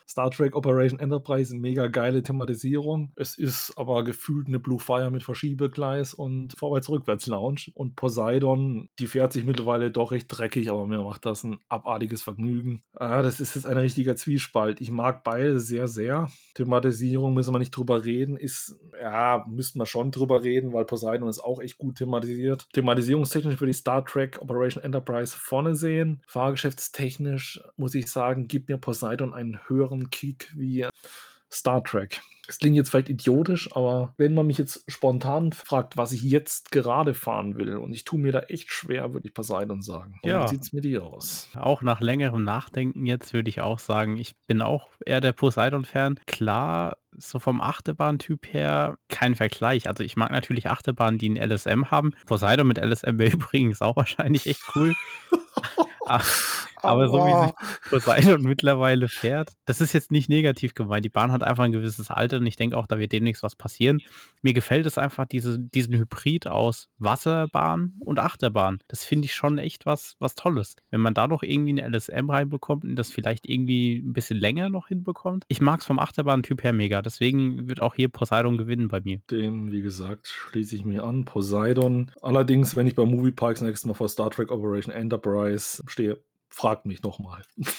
Star 0.10 0.32
Trek 0.32 0.56
Operation 0.56 1.00
Enterprise, 1.00 1.56
mega 1.56 1.86
geile 1.86 2.24
Thematisierung. 2.24 3.12
Es 3.16 3.38
ist 3.38 3.74
aber 3.76 4.04
gefühlt 4.04 4.48
eine 4.48 4.60
Blue 4.60 4.80
Fire 4.80 5.12
mit 5.12 5.22
Verschiebegleis 5.22 6.16
und 6.16 6.58
Vorwärts-Rückwärts-Lounge. 6.58 7.70
Und 7.76 7.96
Poseidon, 7.96 8.90
die 8.98 9.06
fährt 9.06 9.34
sich 9.34 9.46
mittlerweile 9.46 9.92
doch 9.92 10.12
recht 10.12 10.26
dreckig, 10.28 10.72
aber 10.72 10.88
mir 10.88 11.04
macht 11.04 11.28
das 11.28 11.44
ein 11.44 11.60
abartiges 11.70 12.24
Vergnügen. 12.24 12.82
Ah, 12.96 13.22
das 13.22 13.40
ist 13.40 13.54
jetzt 13.54 13.68
ein 13.68 13.78
richtiger 13.78 14.16
Zwiespalt. 14.16 14.82
Ich 14.82 14.90
mag 14.90 15.24
beide 15.24 15.60
sehr, 15.60 15.88
sehr. 15.88 16.32
Thematisierung 16.56 17.36
müssen 17.36 17.54
wir 17.54 17.60
nicht 17.60 17.78
drüber 17.78 18.04
reden. 18.04 18.36
Ist, 18.36 18.76
ja, 19.00 19.46
müssten 19.48 19.78
wir 19.78 19.86
schon 19.86 20.10
drüber 20.10 20.42
reden, 20.42 20.74
weil 20.74 20.86
Poseidon 20.86 21.30
ist 21.30 21.40
auch 21.40 21.62
echt 21.62 21.78
gut 21.78 22.00
thematisiert. 22.00 22.68
Thematisierungstechnisch 22.74 23.60
würde 23.60 23.72
ich 23.72 23.78
Star 23.78 24.04
Trek 24.04 24.40
Operation 24.42 24.84
Enterprise 24.84 25.38
vorne 25.38 25.76
sehen. 25.76 26.24
Fahrgeschäftstechnisch 26.26 27.62
muss 27.78 27.94
ich 27.94 28.08
sagen, 28.10 28.48
gibt 28.48 28.70
mir 28.70 28.80
Poseidon 28.80 29.36
einen 29.36 29.60
höheren 29.68 29.99
Kick 30.10 30.52
wie 30.56 30.88
Star 31.52 31.84
Trek. 31.84 32.22
Es 32.48 32.58
klingt 32.58 32.76
jetzt 32.76 32.90
vielleicht 32.90 33.10
idiotisch, 33.10 33.76
aber 33.76 34.16
wenn 34.18 34.34
man 34.34 34.48
mich 34.48 34.58
jetzt 34.58 34.84
spontan 34.88 35.54
fragt, 35.54 35.98
was 35.98 36.12
ich 36.14 36.24
jetzt 36.24 36.72
gerade 36.72 37.14
fahren 37.14 37.58
will, 37.58 37.78
und 37.78 37.94
ich 37.94 38.06
tue 38.06 38.20
mir 38.20 38.32
da 38.32 38.40
echt 38.40 38.72
schwer, 38.72 39.14
würde 39.14 39.28
ich 39.28 39.36
Poseidon 39.36 39.84
sagen. 39.84 40.20
Und 40.24 40.30
Ja. 40.32 40.46
Wie 40.46 40.48
sieht 40.48 40.64
es 40.64 40.74
mit 40.74 40.84
dir 40.84 41.04
aus? 41.04 41.48
Auch 41.54 41.84
nach 41.84 42.02
längerem 42.02 42.44
Nachdenken 42.44 43.06
jetzt 43.06 43.34
würde 43.34 43.50
ich 43.50 43.62
auch 43.62 43.78
sagen, 43.78 44.18
ich 44.18 44.36
bin 44.48 44.64
auch 44.64 44.90
eher 45.06 45.22
der 45.22 45.34
Poseidon-Fan. 45.34 46.20
Klar, 46.26 46.98
so 47.16 47.38
vom 47.38 47.62
Achterbahntyp 47.62 48.52
her 48.52 48.98
kein 49.10 49.36
Vergleich. 49.36 49.88
Also 49.88 50.04
ich 50.04 50.16
mag 50.16 50.32
natürlich 50.32 50.68
Achterbahnen, 50.68 51.20
die 51.20 51.30
ein 51.30 51.38
LSM 51.52 51.92
haben. 51.92 52.14
Poseidon 52.26 52.68
mit 52.68 52.80
LSM 52.80 53.20
wäre 53.20 53.32
übrigens 53.34 53.84
auch 53.84 53.96
wahrscheinlich 53.96 54.48
echt 54.48 54.64
cool. 54.76 54.96
Ah, 56.06 56.24
Aber 56.82 57.08
so 57.10 57.18
wie 57.18 57.46
sich 57.46 57.90
Poseidon 57.90 58.42
mittlerweile 58.44 59.08
fährt, 59.08 59.52
das 59.66 59.82
ist 59.82 59.94
jetzt 59.94 60.12
nicht 60.12 60.30
negativ 60.30 60.74
gemeint. 60.74 61.06
Die 61.06 61.10
Bahn 61.10 61.32
hat 61.32 61.44
einfach 61.44 61.64
ein 61.64 61.72
gewisses 61.72 62.10
Alter 62.10 62.38
und 62.38 62.48
ich 62.48 62.56
denke 62.56 62.78
auch, 62.78 62.88
da 62.88 63.00
wird 63.00 63.12
demnächst 63.12 63.44
was 63.44 63.56
passieren. 63.56 64.02
Mir 64.42 64.54
gefällt 64.54 64.86
es 64.86 64.98
einfach, 64.98 65.26
diese, 65.26 65.60
diesen 65.60 65.96
Hybrid 65.96 66.48
aus 66.48 66.90
Wasserbahn 66.98 67.94
und 68.00 68.20
Achterbahn. 68.20 68.80
Das 68.88 69.04
finde 69.04 69.26
ich 69.26 69.34
schon 69.34 69.58
echt 69.58 69.86
was, 69.86 70.16
was 70.20 70.36
Tolles. 70.36 70.76
Wenn 70.92 71.02
man 71.02 71.14
da 71.14 71.28
noch 71.28 71.44
irgendwie 71.44 71.82
eine 71.82 71.98
LSM 71.98 72.30
reinbekommt 72.30 72.84
und 72.84 72.96
das 72.96 73.12
vielleicht 73.12 73.48
irgendwie 73.48 73.98
ein 73.98 74.14
bisschen 74.14 74.40
länger 74.40 74.70
noch 74.70 74.88
hinbekommt. 74.88 75.46
Ich 75.48 75.62
mag 75.62 75.82
es 75.82 75.86
vom 75.86 76.00
Achterbahn-Typ 76.00 76.64
her 76.64 76.74
mega. 76.74 77.02
Deswegen 77.02 77.68
wird 77.68 77.82
auch 77.82 77.96
hier 77.96 78.10
Poseidon 78.10 78.58
gewinnen 78.58 78.88
bei 78.88 79.02
mir. 79.02 79.20
Dem, 79.30 79.72
wie 79.72 79.82
gesagt, 79.82 80.28
schließe 80.28 80.76
ich 80.76 80.86
mir 80.86 81.04
an. 81.04 81.26
Poseidon. 81.26 82.12
Allerdings, 82.22 82.76
wenn 82.76 82.88
ich 82.88 82.96
bei 82.96 83.06
Movie 83.06 83.32
Parks 83.32 83.62
nächstes 83.62 83.86
Mal 83.86 83.94
vor 83.94 84.10
Star 84.10 84.30
Trek 84.30 84.52
Operation 84.52 84.94
Enterprise 84.94 85.84
stehe, 85.88 86.20
fragt 86.60 86.86
mich 86.86 87.02
nochmal. 87.04 87.42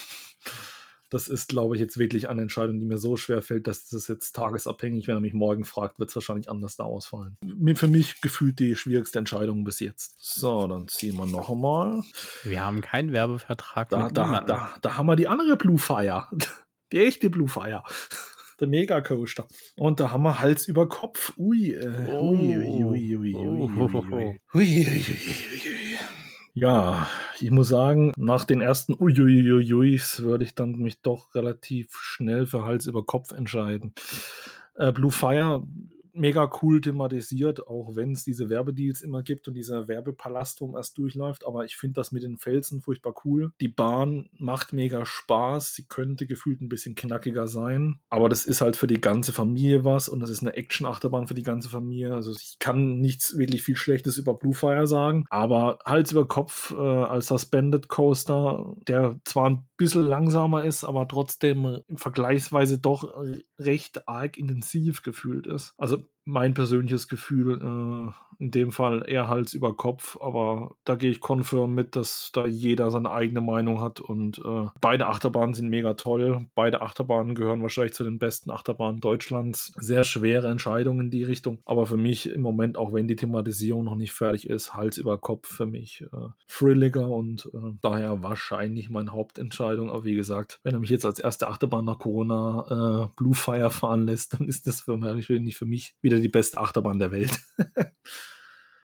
Das 1.12 1.26
ist, 1.26 1.48
glaube 1.48 1.74
ich, 1.74 1.80
jetzt 1.80 1.98
wirklich 1.98 2.28
eine 2.28 2.40
Entscheidung, 2.42 2.78
die 2.78 2.86
mir 2.86 2.96
so 2.98 3.16
schwer 3.16 3.42
fällt, 3.42 3.66
dass 3.66 3.88
das 3.88 4.06
jetzt 4.06 4.30
tagesabhängig, 4.36 5.08
wenn 5.08 5.16
er 5.16 5.20
mich 5.20 5.32
morgen 5.34 5.64
fragt, 5.64 5.98
wird 5.98 6.08
es 6.08 6.14
wahrscheinlich 6.14 6.48
anders 6.48 6.76
da 6.76 6.84
ausfallen. 6.84 7.36
Mir- 7.44 7.74
Für 7.74 7.88
mich 7.88 8.20
gefühlt 8.20 8.60
die 8.60 8.76
schwierigste 8.76 9.18
Entscheidung 9.18 9.64
bis 9.64 9.80
jetzt. 9.80 10.14
So, 10.20 10.68
dann 10.68 10.86
ziehen 10.86 11.16
wir 11.16 11.26
noch 11.26 11.50
einmal. 11.50 12.04
Wir 12.44 12.60
haben 12.64 12.80
keinen 12.80 13.10
Werbevertrag 13.12 13.88
Da, 13.88 14.08
da, 14.08 14.24
niemandem. 14.24 14.46
da, 14.56 14.74
da 14.82 14.96
haben 14.96 15.06
wir 15.06 15.16
die 15.16 15.26
andere 15.26 15.56
Blue 15.56 15.78
Fire. 15.78 16.28
Die 16.92 16.98
echte 17.04 17.28
Blue 17.28 17.48
Fire. 17.48 17.82
Der 18.60 18.68
Mega 18.68 19.00
Coaster. 19.00 19.48
Und 19.74 19.98
da 19.98 20.12
haben 20.12 20.22
wir 20.22 20.38
Hals 20.38 20.68
über 20.68 20.88
Kopf. 20.88 21.32
Ui, 21.36 21.72
äh, 21.72 21.88
ui, 22.20 22.56
ui, 22.56 22.84
ui, 22.84 23.16
ui, 23.16 23.16
ui, 23.16 23.34
ui, 23.34 23.36
ui, 23.36 23.68
ui. 24.12 24.40
Ui, 24.54 24.62
ui, 24.62 24.86
ui, 24.86 24.86
ui, 24.86 25.70
ui. 25.72 25.98
Ja, 26.54 27.06
ich 27.38 27.50
muss 27.50 27.68
sagen, 27.68 28.12
nach 28.16 28.44
den 28.44 28.60
ersten 28.60 28.94
Uiuiuiuis 28.98 30.22
würde 30.22 30.44
ich 30.44 30.54
dann 30.54 30.72
mich 30.72 31.00
doch 31.00 31.34
relativ 31.34 31.92
schnell 31.92 32.46
für 32.46 32.64
Hals 32.64 32.86
über 32.86 33.04
Kopf 33.04 33.30
entscheiden. 33.32 33.94
Äh, 34.74 34.92
Blue 34.92 35.12
Fire 35.12 35.62
mega 36.12 36.50
cool 36.62 36.80
thematisiert, 36.80 37.66
auch 37.66 37.96
wenn 37.96 38.12
es 38.12 38.24
diese 38.24 38.48
Werbedeals 38.48 39.02
immer 39.02 39.22
gibt 39.22 39.48
und 39.48 39.54
dieser 39.54 39.88
Werbepalast, 39.88 40.60
wo 40.60 40.66
man 40.66 40.76
erst 40.76 40.98
durchläuft. 40.98 41.46
Aber 41.46 41.64
ich 41.64 41.76
finde 41.76 41.94
das 41.94 42.12
mit 42.12 42.22
den 42.22 42.38
Felsen 42.38 42.80
furchtbar 42.80 43.14
cool. 43.24 43.52
Die 43.60 43.68
Bahn 43.68 44.28
macht 44.38 44.72
mega 44.72 45.06
Spaß. 45.06 45.74
Sie 45.74 45.84
könnte 45.84 46.26
gefühlt 46.26 46.60
ein 46.60 46.68
bisschen 46.68 46.94
knackiger 46.94 47.46
sein. 47.46 48.00
Aber 48.08 48.28
das 48.28 48.44
ist 48.46 48.60
halt 48.60 48.76
für 48.76 48.86
die 48.86 49.00
ganze 49.00 49.32
Familie 49.32 49.84
was 49.84 50.08
und 50.08 50.20
das 50.20 50.30
ist 50.30 50.42
eine 50.42 50.54
Action-Achterbahn 50.54 51.28
für 51.28 51.34
die 51.34 51.42
ganze 51.42 51.68
Familie. 51.68 52.14
Also 52.14 52.32
ich 52.32 52.58
kann 52.58 53.00
nichts 53.00 53.36
wirklich 53.36 53.62
viel 53.62 53.76
Schlechtes 53.76 54.18
über 54.18 54.34
Bluefire 54.34 54.86
sagen. 54.86 55.24
Aber 55.30 55.78
Hals 55.84 56.12
über 56.12 56.26
Kopf 56.26 56.72
äh, 56.72 56.76
als 56.76 57.28
Suspended 57.28 57.88
Coaster, 57.88 58.74
der 58.86 59.18
zwar 59.24 59.50
ein 59.50 59.69
bisschen 59.80 60.04
langsamer 60.06 60.64
ist, 60.64 60.84
aber 60.84 61.08
trotzdem 61.08 61.80
vergleichsweise 61.94 62.78
doch 62.78 63.14
recht 63.58 64.06
arg 64.06 64.36
intensiv 64.36 65.02
gefühlt 65.02 65.46
ist. 65.46 65.72
Also 65.78 66.04
mein 66.26 66.52
persönliches 66.52 67.08
Gefühl, 67.08 68.12
äh, 68.12 68.29
in 68.40 68.50
dem 68.50 68.72
Fall 68.72 69.04
eher 69.06 69.28
Hals 69.28 69.52
über 69.52 69.76
Kopf, 69.76 70.16
aber 70.20 70.74
da 70.84 70.94
gehe 70.94 71.10
ich 71.10 71.20
confirm 71.20 71.74
mit, 71.74 71.94
dass 71.94 72.30
da 72.32 72.46
jeder 72.46 72.90
seine 72.90 73.10
eigene 73.10 73.42
Meinung 73.42 73.82
hat 73.82 74.00
und 74.00 74.38
äh, 74.38 74.66
beide 74.80 75.08
Achterbahnen 75.08 75.54
sind 75.54 75.68
mega 75.68 75.92
toll. 75.92 76.46
Beide 76.54 76.80
Achterbahnen 76.80 77.34
gehören 77.34 77.60
wahrscheinlich 77.60 77.92
zu 77.92 78.02
den 78.02 78.18
besten 78.18 78.50
Achterbahnen 78.50 79.00
Deutschlands. 79.00 79.72
Sehr 79.76 80.04
schwere 80.04 80.48
Entscheidungen 80.48 81.06
in 81.06 81.10
die 81.10 81.22
Richtung, 81.22 81.58
aber 81.66 81.86
für 81.86 81.98
mich 81.98 82.30
im 82.30 82.40
Moment, 82.40 82.78
auch 82.78 82.94
wenn 82.94 83.08
die 83.08 83.16
Thematisierung 83.16 83.84
noch 83.84 83.94
nicht 83.94 84.12
fertig 84.12 84.48
ist, 84.48 84.72
Hals 84.72 84.96
über 84.96 85.18
Kopf 85.18 85.46
für 85.46 85.66
mich 85.66 86.02
äh, 86.10 86.28
thrilliger 86.48 87.10
und 87.10 87.50
äh, 87.52 87.58
daher 87.82 88.22
wahrscheinlich 88.22 88.88
meine 88.88 89.12
Hauptentscheidung. 89.12 89.90
Aber 89.90 90.04
wie 90.04 90.14
gesagt, 90.14 90.60
wenn 90.62 90.72
er 90.72 90.80
mich 90.80 90.90
jetzt 90.90 91.04
als 91.04 91.18
erste 91.18 91.46
Achterbahn 91.46 91.84
nach 91.84 91.98
Corona 91.98 93.04
äh, 93.04 93.08
Blue 93.16 93.34
Fire 93.34 93.70
fahren 93.70 94.06
lässt, 94.06 94.32
dann 94.32 94.48
ist 94.48 94.66
das 94.66 94.80
für 94.80 94.96
mich, 94.96 95.58
für 95.58 95.66
mich 95.66 95.94
wieder 96.00 96.20
die 96.20 96.28
beste 96.28 96.56
Achterbahn 96.56 96.98
der 96.98 97.12
Welt. 97.12 97.38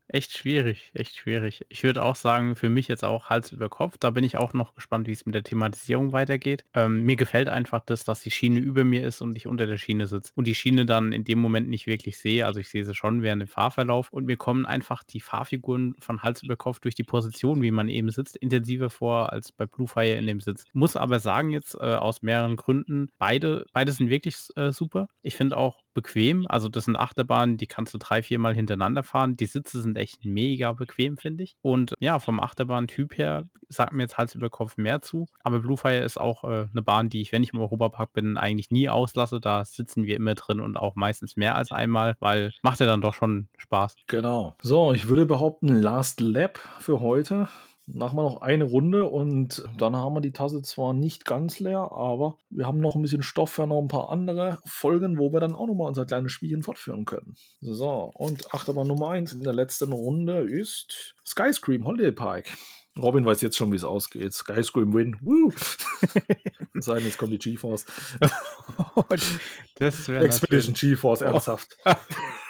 Echt 0.08 0.36
schwierig, 0.38 0.92
echt 0.94 1.16
schwierig. 1.16 1.66
Ich 1.68 1.82
würde 1.82 2.04
auch 2.04 2.14
sagen, 2.14 2.54
für 2.54 2.68
mich 2.68 2.86
jetzt 2.86 3.04
auch 3.04 3.24
Hals 3.28 3.50
über 3.50 3.68
Kopf. 3.68 3.96
Da 3.98 4.10
bin 4.10 4.22
ich 4.22 4.36
auch 4.36 4.52
noch 4.52 4.76
gespannt, 4.76 5.08
wie 5.08 5.12
es 5.12 5.26
mit 5.26 5.34
der 5.34 5.42
Thematisierung 5.42 6.12
weitergeht. 6.12 6.64
Ähm, 6.74 7.02
mir 7.02 7.16
gefällt 7.16 7.48
einfach 7.48 7.80
das, 7.84 8.04
dass 8.04 8.20
die 8.20 8.30
Schiene 8.30 8.60
über 8.60 8.84
mir 8.84 9.04
ist 9.04 9.20
und 9.20 9.36
ich 9.36 9.48
unter 9.48 9.66
der 9.66 9.78
Schiene 9.78 10.06
sitze 10.06 10.30
und 10.36 10.46
die 10.46 10.54
Schiene 10.54 10.86
dann 10.86 11.10
in 11.12 11.24
dem 11.24 11.40
Moment 11.40 11.68
nicht 11.68 11.88
wirklich 11.88 12.18
sehe. 12.18 12.46
Also 12.46 12.60
ich 12.60 12.68
sehe 12.68 12.84
sie 12.84 12.94
schon 12.94 13.22
während 13.22 13.42
dem 13.42 13.48
Fahrverlauf 13.48 14.12
und 14.12 14.26
mir 14.26 14.36
kommen 14.36 14.64
einfach 14.64 15.02
die 15.02 15.20
Fahrfiguren 15.20 15.96
von 15.98 16.22
Hals 16.22 16.40
über 16.44 16.54
Kopf 16.56 16.78
durch 16.78 16.94
die 16.94 17.02
Position, 17.02 17.60
wie 17.60 17.72
man 17.72 17.88
eben 17.88 18.10
sitzt, 18.10 18.36
intensiver 18.36 18.90
vor 18.90 19.32
als 19.32 19.50
bei 19.50 19.66
Bluefire 19.66 20.14
in 20.14 20.28
dem 20.28 20.40
Sitz. 20.40 20.62
Muss 20.72 20.94
aber 20.94 21.18
sagen 21.18 21.50
jetzt 21.50 21.74
äh, 21.74 21.78
aus 21.96 22.22
mehreren 22.22 22.54
Gründen, 22.54 23.08
beide, 23.18 23.66
beide 23.72 23.90
sind 23.90 24.08
wirklich 24.08 24.36
äh, 24.54 24.70
super. 24.70 25.08
Ich 25.22 25.34
finde 25.34 25.56
auch 25.56 25.78
bequem. 25.96 26.46
Also 26.48 26.68
das 26.68 26.84
sind 26.84 26.94
Achterbahnen, 26.94 27.56
die 27.56 27.66
kannst 27.66 27.94
du 27.94 27.98
drei, 27.98 28.22
vier 28.22 28.38
Mal 28.38 28.54
hintereinander 28.54 29.02
fahren. 29.02 29.36
Die 29.36 29.46
Sitze 29.46 29.80
sind 29.80 29.96
echt 29.96 30.24
mega 30.24 30.72
bequem, 30.72 31.16
finde 31.16 31.42
ich. 31.42 31.56
Und 31.62 31.94
ja, 31.98 32.20
vom 32.20 32.38
Achterbahn-Typ 32.38 33.16
her 33.18 33.48
sagt 33.68 33.94
mir 33.94 34.02
jetzt 34.04 34.18
Hals 34.18 34.34
über 34.34 34.50
Kopf 34.50 34.76
mehr 34.76 35.00
zu. 35.00 35.26
Aber 35.42 35.60
Bluefire 35.60 36.04
ist 36.04 36.20
auch 36.20 36.44
äh, 36.44 36.68
eine 36.70 36.82
Bahn, 36.82 37.08
die 37.08 37.22
ich, 37.22 37.32
wenn 37.32 37.42
ich 37.42 37.52
im 37.52 37.60
Europapark 37.60 38.12
bin, 38.12 38.36
eigentlich 38.36 38.70
nie 38.70 38.88
auslasse. 38.88 39.40
Da 39.40 39.64
sitzen 39.64 40.04
wir 40.04 40.16
immer 40.16 40.34
drin 40.34 40.60
und 40.60 40.76
auch 40.76 40.94
meistens 40.94 41.36
mehr 41.36 41.56
als 41.56 41.72
einmal, 41.72 42.14
weil 42.20 42.52
macht 42.62 42.78
ja 42.78 42.86
dann 42.86 43.00
doch 43.00 43.14
schon 43.14 43.48
Spaß. 43.56 43.96
Genau. 44.06 44.54
So, 44.62 44.92
ich 44.92 45.08
würde 45.08 45.26
behaupten, 45.26 45.68
Last 45.68 46.20
Lap 46.20 46.60
für 46.78 47.00
heute 47.00 47.48
machen 47.86 48.16
wir 48.16 48.22
noch 48.22 48.42
eine 48.42 48.64
Runde 48.64 49.04
und 49.04 49.64
dann 49.78 49.96
haben 49.96 50.14
wir 50.14 50.20
die 50.20 50.32
Tasse 50.32 50.62
zwar 50.62 50.92
nicht 50.92 51.24
ganz 51.24 51.60
leer, 51.60 51.92
aber 51.92 52.36
wir 52.50 52.66
haben 52.66 52.80
noch 52.80 52.96
ein 52.96 53.02
bisschen 53.02 53.22
Stoff 53.22 53.50
für 53.50 53.66
noch 53.66 53.80
ein 53.80 53.88
paar 53.88 54.10
andere 54.10 54.58
Folgen, 54.64 55.18
wo 55.18 55.32
wir 55.32 55.40
dann 55.40 55.54
auch 55.54 55.66
nochmal 55.66 55.88
unser 55.88 56.04
kleines 56.04 56.32
Spielchen 56.32 56.62
fortführen 56.62 57.04
können. 57.04 57.36
So, 57.60 58.10
und 58.14 58.52
Achterbahn 58.52 58.88
Nummer 58.88 59.10
1 59.10 59.34
in 59.34 59.42
der 59.42 59.52
letzten 59.52 59.92
Runde 59.92 60.40
ist 60.40 61.14
Skyscream 61.24 61.84
Holiday 61.84 62.12
Park. 62.12 62.46
Robin 62.98 63.24
weiß 63.26 63.42
jetzt 63.42 63.56
schon, 63.56 63.70
wie 63.72 63.76
es 63.76 63.84
ausgeht. 63.84 64.32
Skyscream 64.32 64.92
Win. 64.94 65.16
Woo! 65.20 65.52
Sein, 66.74 67.04
jetzt 67.04 67.18
kommt 67.18 67.32
die 67.32 67.38
GeForce. 67.38 67.84
Expedition 69.78 70.74
GeForce, 70.74 71.20
ernsthaft. 71.20 71.76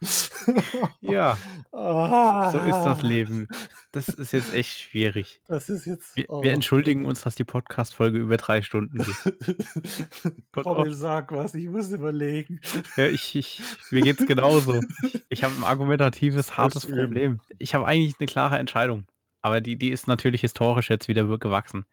ja, 1.00 1.36
ah. 1.72 2.50
so 2.50 2.58
ist 2.58 2.84
das 2.84 3.02
Leben. 3.02 3.48
Das 3.92 4.08
ist 4.08 4.32
jetzt 4.32 4.54
echt 4.54 4.78
schwierig. 4.78 5.40
Das 5.48 5.68
ist 5.68 5.86
jetzt. 5.86 6.16
Wir, 6.16 6.26
oh. 6.28 6.42
wir 6.42 6.52
entschuldigen 6.52 7.04
uns, 7.04 7.22
dass 7.22 7.34
die 7.34 7.44
Podcast-Folge 7.44 8.18
über 8.18 8.36
drei 8.36 8.62
Stunden 8.62 8.98
geht. 8.98 10.36
Robin, 10.56 10.94
sag 10.94 11.32
was, 11.32 11.54
ich 11.54 11.68
muss 11.68 11.90
überlegen. 11.90 12.60
Ja, 12.96 13.06
ich, 13.06 13.34
ich, 13.34 13.60
mir 13.90 14.02
geht's 14.02 14.26
genauso. 14.26 14.80
Ich, 15.02 15.24
ich 15.28 15.44
habe 15.44 15.54
ein 15.54 15.64
argumentatives, 15.64 16.56
hartes 16.56 16.86
Problem. 16.86 17.40
Ich 17.58 17.74
habe 17.74 17.86
eigentlich 17.86 18.14
eine 18.18 18.26
klare 18.26 18.58
Entscheidung. 18.58 19.06
Aber 19.40 19.60
die, 19.60 19.76
die 19.76 19.90
ist 19.90 20.08
natürlich 20.08 20.42
historisch 20.42 20.90
jetzt 20.90 21.08
wieder 21.08 21.24
gewachsen. 21.38 21.86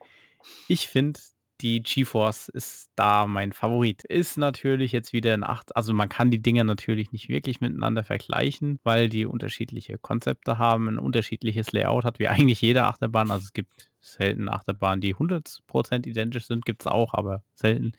Ich 0.68 0.88
finde, 0.88 1.20
die 1.62 1.82
GeForce 1.82 2.50
ist 2.50 2.90
da 2.96 3.28
mein 3.28 3.54
Favorit. 3.54 4.04
Ist 4.04 4.38
natürlich 4.38 4.92
jetzt 4.92 5.14
wieder 5.14 5.34
ein 5.34 5.44
8, 5.44 5.76
also 5.76 5.94
man 5.94 6.10
kann 6.10 6.32
die 6.32 6.42
Dinger 6.42 6.64
natürlich 6.64 7.12
nicht 7.12 7.30
wirklich 7.30 7.62
miteinander 7.62 8.04
vergleichen, 8.04 8.80
weil 8.84 9.10
die 9.10 9.26
unterschiedliche 9.26 9.98
Konzepte 9.98 10.58
haben, 10.58 10.88
ein 10.88 11.00
unterschiedliches 11.00 11.72
Layout 11.72 12.04
hat, 12.04 12.20
wie 12.20 12.28
eigentlich 12.28 12.62
jede 12.62 12.86
Achterbahn. 12.86 13.32
Also 13.32 13.46
es 13.46 13.54
gibt 13.54 13.90
selten 14.02 14.50
Achterbahnen, 14.50 15.02
die 15.02 15.16
100% 15.16 16.08
identisch 16.08 16.48
sind, 16.48 16.66
gibt 16.66 16.84
es 16.84 16.88
auch, 16.88 17.14
aber 17.14 17.44
selten. 17.56 17.94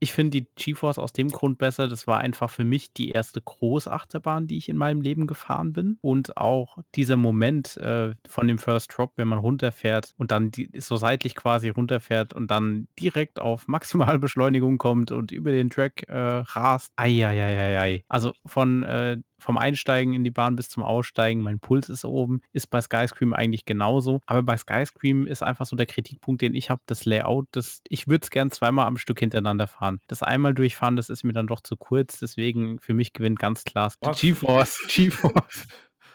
Ich 0.00 0.12
finde 0.12 0.40
die 0.40 0.46
GeForce 0.56 0.98
aus 0.98 1.12
dem 1.12 1.28
Grund 1.28 1.58
besser. 1.58 1.88
Das 1.88 2.06
war 2.06 2.18
einfach 2.18 2.50
für 2.50 2.64
mich 2.64 2.92
die 2.92 3.10
erste 3.10 3.40
Großachterbahn, 3.40 4.46
die 4.46 4.56
ich 4.56 4.68
in 4.68 4.76
meinem 4.76 5.00
Leben 5.00 5.26
gefahren 5.26 5.72
bin. 5.72 5.98
Und 6.00 6.36
auch 6.36 6.78
dieser 6.94 7.16
Moment 7.16 7.76
äh, 7.78 8.14
von 8.28 8.46
dem 8.46 8.58
First 8.58 8.96
Drop, 8.96 9.12
wenn 9.16 9.28
man 9.28 9.38
runterfährt 9.38 10.14
und 10.16 10.30
dann 10.30 10.50
die, 10.50 10.70
so 10.78 10.96
seitlich 10.96 11.34
quasi 11.34 11.68
runterfährt 11.68 12.34
und 12.34 12.50
dann 12.50 12.88
direkt 12.98 13.40
auf 13.40 13.66
Maximalbeschleunigung 13.68 14.78
kommt 14.78 15.10
und 15.10 15.32
über 15.32 15.50
den 15.50 15.70
Track 15.70 16.08
äh, 16.08 16.16
rast. 16.16 16.92
Eieieiei. 16.96 18.04
Also 18.08 18.32
von 18.46 18.82
äh, 18.82 19.18
vom 19.38 19.58
Einsteigen 19.58 20.14
in 20.14 20.24
die 20.24 20.30
Bahn 20.30 20.56
bis 20.56 20.68
zum 20.68 20.82
Aussteigen, 20.82 21.42
mein 21.42 21.60
Puls 21.60 21.88
ist 21.88 22.04
oben, 22.04 22.40
ist 22.52 22.68
bei 22.68 22.80
Skyscream 22.80 23.32
eigentlich 23.32 23.64
genauso. 23.64 24.20
Aber 24.26 24.42
bei 24.42 24.56
Skyscream 24.56 25.26
ist 25.26 25.42
einfach 25.42 25.66
so 25.66 25.76
der 25.76 25.86
Kritikpunkt, 25.86 26.42
den 26.42 26.54
ich 26.54 26.70
habe, 26.70 26.82
das 26.86 27.04
Layout, 27.04 27.46
das, 27.52 27.80
ich 27.88 28.08
würde 28.08 28.24
es 28.24 28.30
gern 28.30 28.50
zweimal 28.50 28.86
am 28.86 28.96
Stück 28.96 29.20
hintereinander 29.20 29.66
fahren. 29.66 30.00
Das 30.06 30.22
einmal 30.22 30.54
durchfahren, 30.54 30.96
das 30.96 31.08
ist 31.08 31.24
mir 31.24 31.32
dann 31.32 31.46
doch 31.46 31.60
zu 31.60 31.76
kurz, 31.76 32.18
deswegen 32.18 32.78
für 32.80 32.94
mich 32.94 33.12
gewinnt 33.12 33.38
ganz 33.38 33.64
klar 33.64 33.92
GeForce. 34.00 34.86
GeForce. 34.88 35.66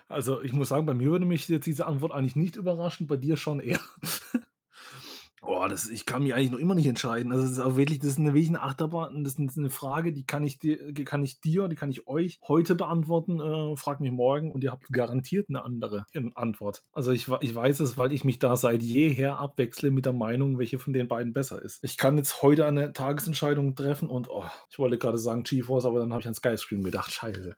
Also 0.10 0.42
ich 0.42 0.54
muss 0.54 0.70
sagen, 0.70 0.86
bei 0.86 0.94
mir 0.94 1.10
würde 1.10 1.26
mich 1.26 1.48
jetzt 1.48 1.66
diese 1.66 1.88
Antwort 1.88 2.12
eigentlich 2.12 2.36
nicht 2.36 2.56
überraschen, 2.56 3.08
bei 3.08 3.18
dir 3.18 3.38
schon 3.38 3.60
eher. 3.60 3.80
Boah, 5.44 5.68
das 5.68 5.90
ich 5.90 6.06
kann 6.06 6.24
mich 6.24 6.34
eigentlich 6.34 6.52
noch 6.52 6.58
immer 6.60 6.74
nicht 6.74 6.86
entscheiden. 6.88 7.34
Also, 7.34 7.44
das 7.44 7.52
ist 7.52 7.60
auch 7.60 7.76
wirklich 7.76 8.00
das 8.00 8.12
ist 8.12 8.20
'ne 8.20 8.34
wirklich 8.34 8.50
'ne 8.52 8.62
Achterbahn 8.62 9.26
das 9.26 9.34
ist 9.38 9.58
eine 9.58 9.70
Frage, 9.70 10.14
die 10.14 10.26
kann 10.26 10.46
ich 10.46 10.58
dir 10.58 10.94
die 10.94 11.04
kann 11.04 11.22
ich 11.22 11.42
dir, 11.42 11.68
die 11.68 11.76
kann 11.76 11.92
ich 11.92 12.08
euch 12.08 12.40
heute 12.48 12.76
beantworten. 12.76 13.42
Äh, 13.42 13.76
fragt 13.76 14.00
mich 14.00 14.12
morgen 14.14 14.54
und 14.54 14.64
ihr 14.64 14.72
habt 14.72 14.88
garantiert 14.94 15.50
eine 15.50 15.66
andere, 15.66 16.06
Antwort. 16.36 16.82
Also, 16.94 17.12
ich 17.12 17.28
ich 17.42 17.54
weiß 17.54 17.82
es, 17.82 17.98
weil 17.98 18.14
ich 18.14 18.24
mich 18.24 18.40
da 18.40 18.56
seit 18.56 18.82
jeher 18.84 19.38
abwechsle 19.38 19.92
mit 19.92 20.06
der 20.06 20.14
Meinung, 20.14 20.60
welche 20.60 20.80
von 20.80 20.94
den 20.94 21.10
beiden 21.10 21.34
besser 21.34 21.62
ist. 21.62 21.80
Ich 21.84 21.98
kann 21.98 22.16
jetzt 22.18 22.42
heute 22.42 22.66
eine 22.66 22.94
Tagesentscheidung 22.94 23.76
treffen 23.76 24.10
und, 24.10 24.30
oh, 24.30 24.46
ich 24.70 24.80
wollte 24.80 24.98
gerade 24.98 25.18
sagen 25.18 25.44
GeForce, 25.44 25.86
aber 25.86 26.00
dann 26.00 26.12
habe 26.14 26.22
ich 26.22 26.28
an 26.28 26.36
Skyscream 26.36 26.84
gedacht. 26.84 27.12
Scheiße. 27.12 27.56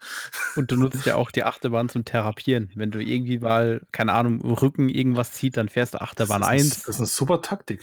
Und 0.57 0.71
du 0.71 0.77
nutzt 0.77 1.05
ja 1.05 1.15
auch 1.15 1.31
die 1.31 1.43
Achterbahn 1.43 1.89
zum 1.89 2.05
Therapieren. 2.05 2.71
Wenn 2.75 2.89
du 2.89 2.99
irgendwie 3.03 3.39
mal, 3.39 3.81
keine 3.91 4.13
Ahnung, 4.13 4.39
im 4.39 4.51
Rücken 4.53 4.87
irgendwas 4.87 5.33
zieht, 5.33 5.57
dann 5.57 5.67
fährst 5.67 5.93
du 5.95 6.01
Achterbahn 6.01 6.43
Das 6.43 6.49
1. 6.49 6.77
ist 6.77 6.87
das 6.87 6.95
ist 6.95 6.99
'ne 6.99 7.05
super 7.07 7.41
Taktik. 7.41 7.74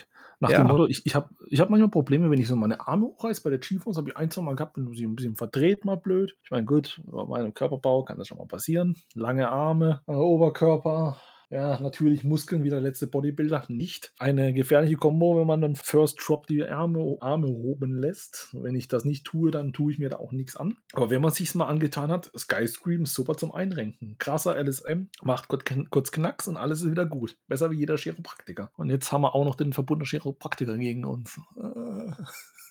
Nach 0.43 0.51
dem 0.51 0.67
Motto, 0.67 0.87
ich 0.87 1.07
ich 1.07 1.15
habe 1.15 1.29
ich 1.49 1.61
habe 1.61 1.71
manchmal 1.71 1.91
Probleme, 1.91 2.31
wenn 2.31 2.41
ich 2.41 2.49
so 2.49 2.57
meine 2.57 2.87
Arme 2.87 3.07
hochreiße 3.07 3.43
bei 3.43 3.51
der 3.51 3.61
GeForce, 3.61 3.97
habe 3.97 4.11
ich 4.11 4.17
ein, 4.17 4.31
zwei 4.31 4.43
Mal 4.43 4.57
gehabt, 4.57 4.77
wenn 4.77 4.87
du 4.87 4.93
sie 4.93 5.05
ein 5.05 5.15
bisschen 5.15 5.37
verdreht, 5.37 5.85
mal 5.85 5.97
blöd. 5.97 6.37
Ich 6.43 6.51
meine, 6.51 6.67
gut, 6.67 7.01
bei 7.05 7.25
meinem 7.25 7.55
Körperbau 7.55 8.03
kann 8.05 8.19
das 8.19 8.27
schon 8.27 8.39
mal 8.39 8.47
passieren. 8.47 8.97
Lange 9.15 9.49
Arme, 9.49 10.01
langer 10.07 10.21
Oberkörper, 10.21 11.17
ja, 11.53 11.79
natürlich 11.81 12.25
Muskeln 12.25 12.65
wie 12.65 12.71
der 12.71 12.81
letzte 12.81 13.07
Bodybuilder 13.07 13.67
nicht. 13.69 14.15
Eine 14.19 14.55
gefährliche 14.55 14.97
Kombo, 14.97 15.39
wenn 15.39 15.47
man 15.47 15.61
dann 15.61 15.77
First 15.77 16.19
Drop 16.27 16.47
die 16.47 16.65
Arme, 16.65 17.19
Arme 17.21 17.49
oben 17.49 17.95
lässt. 17.95 18.49
Wenn 18.55 18.75
ich 18.75 18.89
das 18.89 19.05
nicht 19.05 19.25
tue, 19.27 19.51
dann 19.51 19.75
tue 19.75 19.93
ich 19.93 19.99
mir 19.99 20.09
da 20.09 20.17
auch 20.17 20.33
nichts 20.33 20.57
an. 20.57 20.79
Aber 20.95 21.11
wenn 21.11 21.21
man 21.21 21.31
sich's 21.31 21.55
mal 21.55 21.67
angetan 21.67 22.11
hat, 22.11 22.31
Skyscream 22.35 23.03
ist 23.03 23.15
super 23.15 23.37
zum 23.37 23.53
Einrenken. 23.53 24.17
Krasser 24.19 24.59
LSM, 24.59 25.09
macht 25.23 25.49
kurz, 25.49 26.11
Knacks 26.11 26.49
und 26.49 26.57
alles 26.57 26.81
ist 26.81 26.91
wieder 26.91 27.05
gut. 27.05 27.37
Besser 27.49 27.71
wie 27.71 27.77
jeder 27.77 27.99
Chiropraktiker. 27.99 28.71
Und 28.79 28.89
jetzt 28.89 29.13
haben 29.13 29.21
wir 29.21 29.35
auch 29.35 29.45
noch 29.45 29.57
den 29.57 29.75
verbundenen 29.75 30.09
Chiropraktiker 30.09 30.79
gegen 30.79 31.05
uns. 31.05 31.39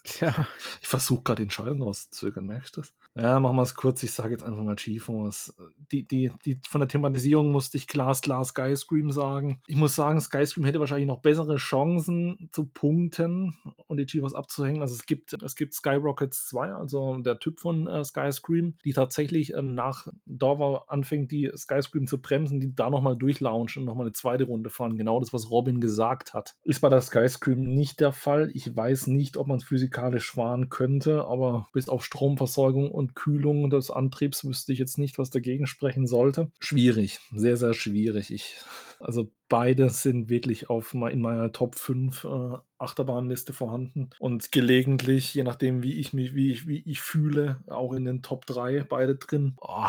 Tja. 0.04 0.48
Ich 0.82 0.88
versuche 0.88 1.22
gerade 1.24 1.44
den 1.44 1.52
Schalten 1.52 1.84
rauszuzögern, 1.84 2.46
merkst 2.46 2.76
du 2.76 2.82
das? 2.82 2.94
Ja, 3.14 3.40
machen 3.40 3.58
wir 3.58 3.64
es 3.64 3.76
kurz. 3.76 4.02
Ich 4.04 4.14
sage 4.14 4.32
jetzt 4.32 4.44
einfach 4.44 4.64
mal 4.64 4.76
GeForce. 4.76 5.54
Die, 5.92 6.08
die, 6.08 6.32
die, 6.46 6.60
von 6.68 6.80
der 6.80 6.88
Thematisierung 6.88 7.52
musste 7.52 7.78
ich 7.78 7.88
glasklar 7.88 8.44
Skyscream 8.46 9.12
sagen. 9.12 9.62
Ich 9.68 9.76
muss 9.76 9.96
sagen, 9.96 10.20
Skyscream 10.22 10.64
hätte 10.64 10.80
wahrscheinlich 10.80 11.08
noch 11.08 11.22
bessere 11.22 11.58
Chancen 11.58 12.50
zu 12.54 12.66
punkten 12.66 13.58
und 13.88 13.98
die 13.98 14.06
GeForce 14.06 14.34
abzuhängen. 14.34 14.82
Also 14.82 14.96
es 14.96 15.06
gibt, 15.06 15.34
es 15.34 15.56
gibt 15.56 15.74
Skyrockets 15.74 16.48
2, 16.48 16.74
also 16.74 17.18
der 17.18 17.38
Typ 17.38 17.60
von 17.60 17.86
äh, 17.86 18.04
Skyscream, 18.04 18.78
die 18.86 18.94
tatsächlich 18.94 19.54
ähm, 19.54 19.76
nach 19.76 20.08
Dover 20.26 20.86
anfängt, 20.88 21.32
die 21.32 21.52
Skyscream 21.56 22.08
zu 22.08 22.22
bremsen, 22.22 22.60
die 22.60 22.74
da 22.74 22.90
nochmal 22.90 23.18
durchlaunchen 23.18 23.82
und 23.82 23.88
nochmal 23.88 24.06
eine 24.08 24.14
zweite 24.14 24.46
Runde 24.46 24.70
fahren. 24.70 24.98
Genau 24.98 25.20
das, 25.20 25.34
was 25.34 25.52
Robin 25.52 25.82
gesagt 25.82 26.34
hat. 26.34 26.56
Ist 26.64 26.80
bei 26.80 26.90
der 26.90 27.02
Skyscream 27.02 27.62
nicht 27.62 28.00
der 28.00 28.14
Fall. 28.14 28.50
Ich 28.54 28.74
weiß 28.74 29.08
nicht, 29.08 29.36
ob 29.36 29.48
man 29.48 29.58
es 29.58 29.66
physikalisch 29.66 29.91
fahren 29.92 30.70
könnte, 30.70 31.26
aber 31.26 31.68
bis 31.74 31.90
auf 31.90 32.04
Stromversorgung 32.04 32.92
und 32.92 33.16
Kühlung 33.16 33.70
des 33.70 33.92
Antriebs 33.92 34.46
wüsste 34.46 34.74
ich 34.74 34.80
jetzt 34.80 34.98
nicht, 34.98 35.18
was 35.18 35.30
dagegen 35.30 35.68
sprechen 35.68 36.08
sollte. 36.08 36.52
Schwierig, 36.60 37.20
sehr, 37.34 37.58
sehr 37.58 37.74
schwierig. 37.74 38.32
Ich, 38.32 38.56
also 39.00 39.32
beide 39.50 39.90
sind 39.90 40.30
wirklich 40.30 40.70
auf 40.70 40.94
in 40.94 41.22
meiner 41.22 41.52
Top 41.52 41.76
5 41.76 42.24
äh, 42.24 42.58
Achterbahnliste 42.78 43.54
vorhanden 43.54 44.10
und 44.20 44.52
gelegentlich, 44.52 45.34
je 45.34 45.44
nachdem, 45.44 45.84
wie 45.84 46.00
ich 46.00 46.14
mich, 46.14 46.34
wie 46.34 46.52
ich, 46.52 46.68
wie 46.68 46.84
ich 46.86 47.02
fühle, 47.02 47.60
auch 47.68 47.94
in 47.94 48.06
den 48.06 48.22
Top 48.22 48.46
3 48.46 48.84
beide 48.84 49.16
drin. 49.16 49.56
Oh, 49.60 49.88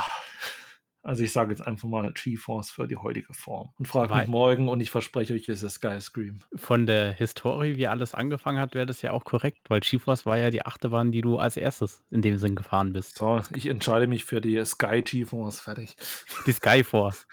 also 1.03 1.25
ich 1.25 1.33
sage 1.33 1.51
jetzt 1.51 1.67
einfach 1.67 1.89
mal 1.89 2.13
GeForce 2.13 2.71
für 2.71 2.87
die 2.87 2.97
heutige 2.97 3.35
Form 3.35 3.71
und 3.79 3.87
frage 3.87 4.15
mich 4.15 4.29
morgen 4.29 4.69
und 4.69 4.81
ich 4.81 4.91
verspreche 4.91 5.35
euch, 5.35 5.49
es 5.49 5.63
ist 5.63 5.75
Skyscream. 5.75 6.41
Von 6.55 6.87
der 6.87 7.13
Historie, 7.13 7.77
wie 7.77 7.89
alles 7.89 8.15
angefangen 8.15 8.59
hat, 8.59 8.75
wäre 8.75 8.87
das 8.87 9.03
ja 9.03 9.11
auch 9.11 9.25
korrekt, 9.25 9.69
weil 9.69 9.81
GeForce 9.81 10.27
war 10.27 10.39
ja 10.39 10.51
die 10.51 10.65
Achterbahn, 10.65 11.11
die 11.11 11.21
du 11.21 11.39
als 11.39 11.57
erstes 11.57 12.03
in 12.11 12.23
dem 12.23 12.39
Sinn 12.39 12.55
gefahren 12.55 12.93
bist. 12.93 13.19
So, 13.19 13.41
ich 13.55 13.67
entscheide 13.67 14.07
mich 14.07 14.25
für 14.25 14.41
die 14.41 14.65
Sky 14.65 15.03
GeForce, 15.03 15.61
fertig. 15.61 15.97
Die 16.47 16.53
Skyforce. 16.53 17.27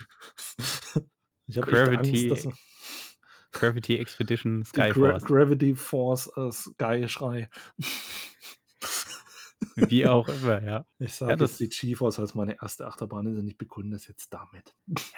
ich 1.48 1.58
habe 1.58 1.70
Gravity, 1.70 2.32
Angst, 2.32 2.48
Gravity 3.52 3.98
Expedition 3.98 4.64
die 4.64 4.72
Gra 4.72 4.92
Skyforce. 4.92 5.26
Gravity 5.26 5.76
Force 5.76 6.32
äh, 6.38 6.52
Sky 6.52 7.08
Schrei. 7.08 7.50
Wie 9.76 10.06
auch 10.08 10.28
immer, 10.28 10.62
ja. 10.64 10.86
Ich 11.00 11.14
sage 11.14 11.32
Ja, 11.32 11.36
das- 11.36 11.60
jetzt 11.60 11.82
die 11.82 11.88
GeForce 11.90 12.20
als 12.20 12.36
meine 12.36 12.58
erste 12.62 12.88
Achterbahn 12.88 13.28
ist 13.28 13.38
und 13.38 13.48
ich 13.48 13.58
begründe 13.58 13.96
es 13.98 14.08
jetzt 14.08 14.34
damit. 14.34 14.74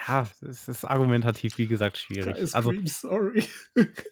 Ja, 0.07 0.27
es 0.41 0.67
ist 0.67 0.85
argumentativ, 0.85 1.57
wie 1.57 1.67
gesagt, 1.67 1.97
schwierig. 1.97 2.35
Also, 2.55 2.71
Skyscream, 2.71 2.87
sorry. 2.87 3.43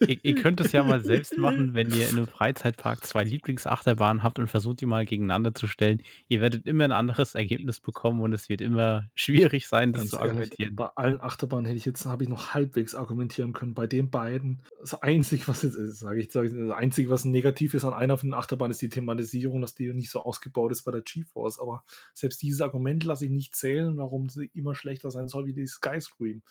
ihr, 0.08 0.18
ihr 0.24 0.36
könnt 0.36 0.60
es 0.62 0.72
ja 0.72 0.84
mal 0.84 1.04
selbst 1.04 1.38
machen, 1.38 1.74
wenn 1.74 1.92
ihr 1.94 2.10
in 2.10 2.18
einem 2.18 2.28
Freizeitpark 2.28 3.06
zwei 3.06 3.24
Lieblingsachterbahnen 3.24 4.24
habt 4.24 4.40
und 4.40 4.48
versucht 4.48 4.82
die 4.82 4.86
mal 4.86 5.06
gegeneinander 5.06 5.54
zu 5.54 5.68
stellen. 5.68 6.02
Ihr 6.28 6.42
werdet 6.42 6.66
immer 6.68 6.84
ein 6.86 6.92
anderes 6.92 7.36
Ergebnis 7.36 7.80
bekommen 7.80 8.22
und 8.22 8.34
es 8.34 8.50
wird 8.50 8.62
immer 8.62 9.06
schwierig 9.16 9.68
sein, 9.68 9.94
das 9.94 10.02
Ganz 10.02 10.10
zu 10.12 10.16
ehrlich, 10.18 10.30
argumentieren. 10.32 10.76
bei 10.76 10.90
allen 10.96 11.22
Achterbahnen 11.22 11.66
hätte 11.66 11.78
ich 11.78 11.86
jetzt, 11.86 12.06
habe 12.06 12.24
ich 12.24 12.30
noch 12.30 12.54
halbwegs 12.54 12.96
argumentieren 12.96 13.54
können. 13.54 13.74
Bei 13.74 13.88
den 13.88 14.10
beiden, 14.10 14.62
das 14.80 14.94
Einzige, 15.02 15.48
was 15.48 15.64
jetzt 15.64 15.76
sage 16.00 16.22
ich, 16.22 16.32
sage 16.32 16.48
ich, 16.48 16.54
das 16.54 16.72
Einzige, 16.78 17.10
was 17.10 17.26
negativ 17.26 17.74
ist 17.74 17.86
an 17.86 17.94
einer 17.94 18.18
von 18.18 18.30
den 18.30 18.34
Achterbahnen, 18.34 18.72
ist 18.72 18.82
die 18.82 18.90
Thematisierung, 18.90 19.62
dass 19.62 19.76
die 19.76 19.92
nicht 19.94 20.10
so 20.10 20.19
ausgebaut 20.26 20.72
ist 20.72 20.84
bei 20.84 20.92
der 20.92 21.02
GeForce. 21.02 21.60
Aber 21.60 21.84
selbst 22.14 22.42
dieses 22.42 22.62
Argument 22.62 23.04
lasse 23.04 23.26
ich 23.26 23.32
nicht 23.32 23.56
zählen, 23.56 23.98
warum 23.98 24.30
sie 24.30 24.50
immer 24.54 24.76
schlechter 24.76 25.12
sein 25.12 25.28
soll 25.28 25.46
wie 25.46 25.54
die 25.54 25.68
Skyscream. 25.68 26.42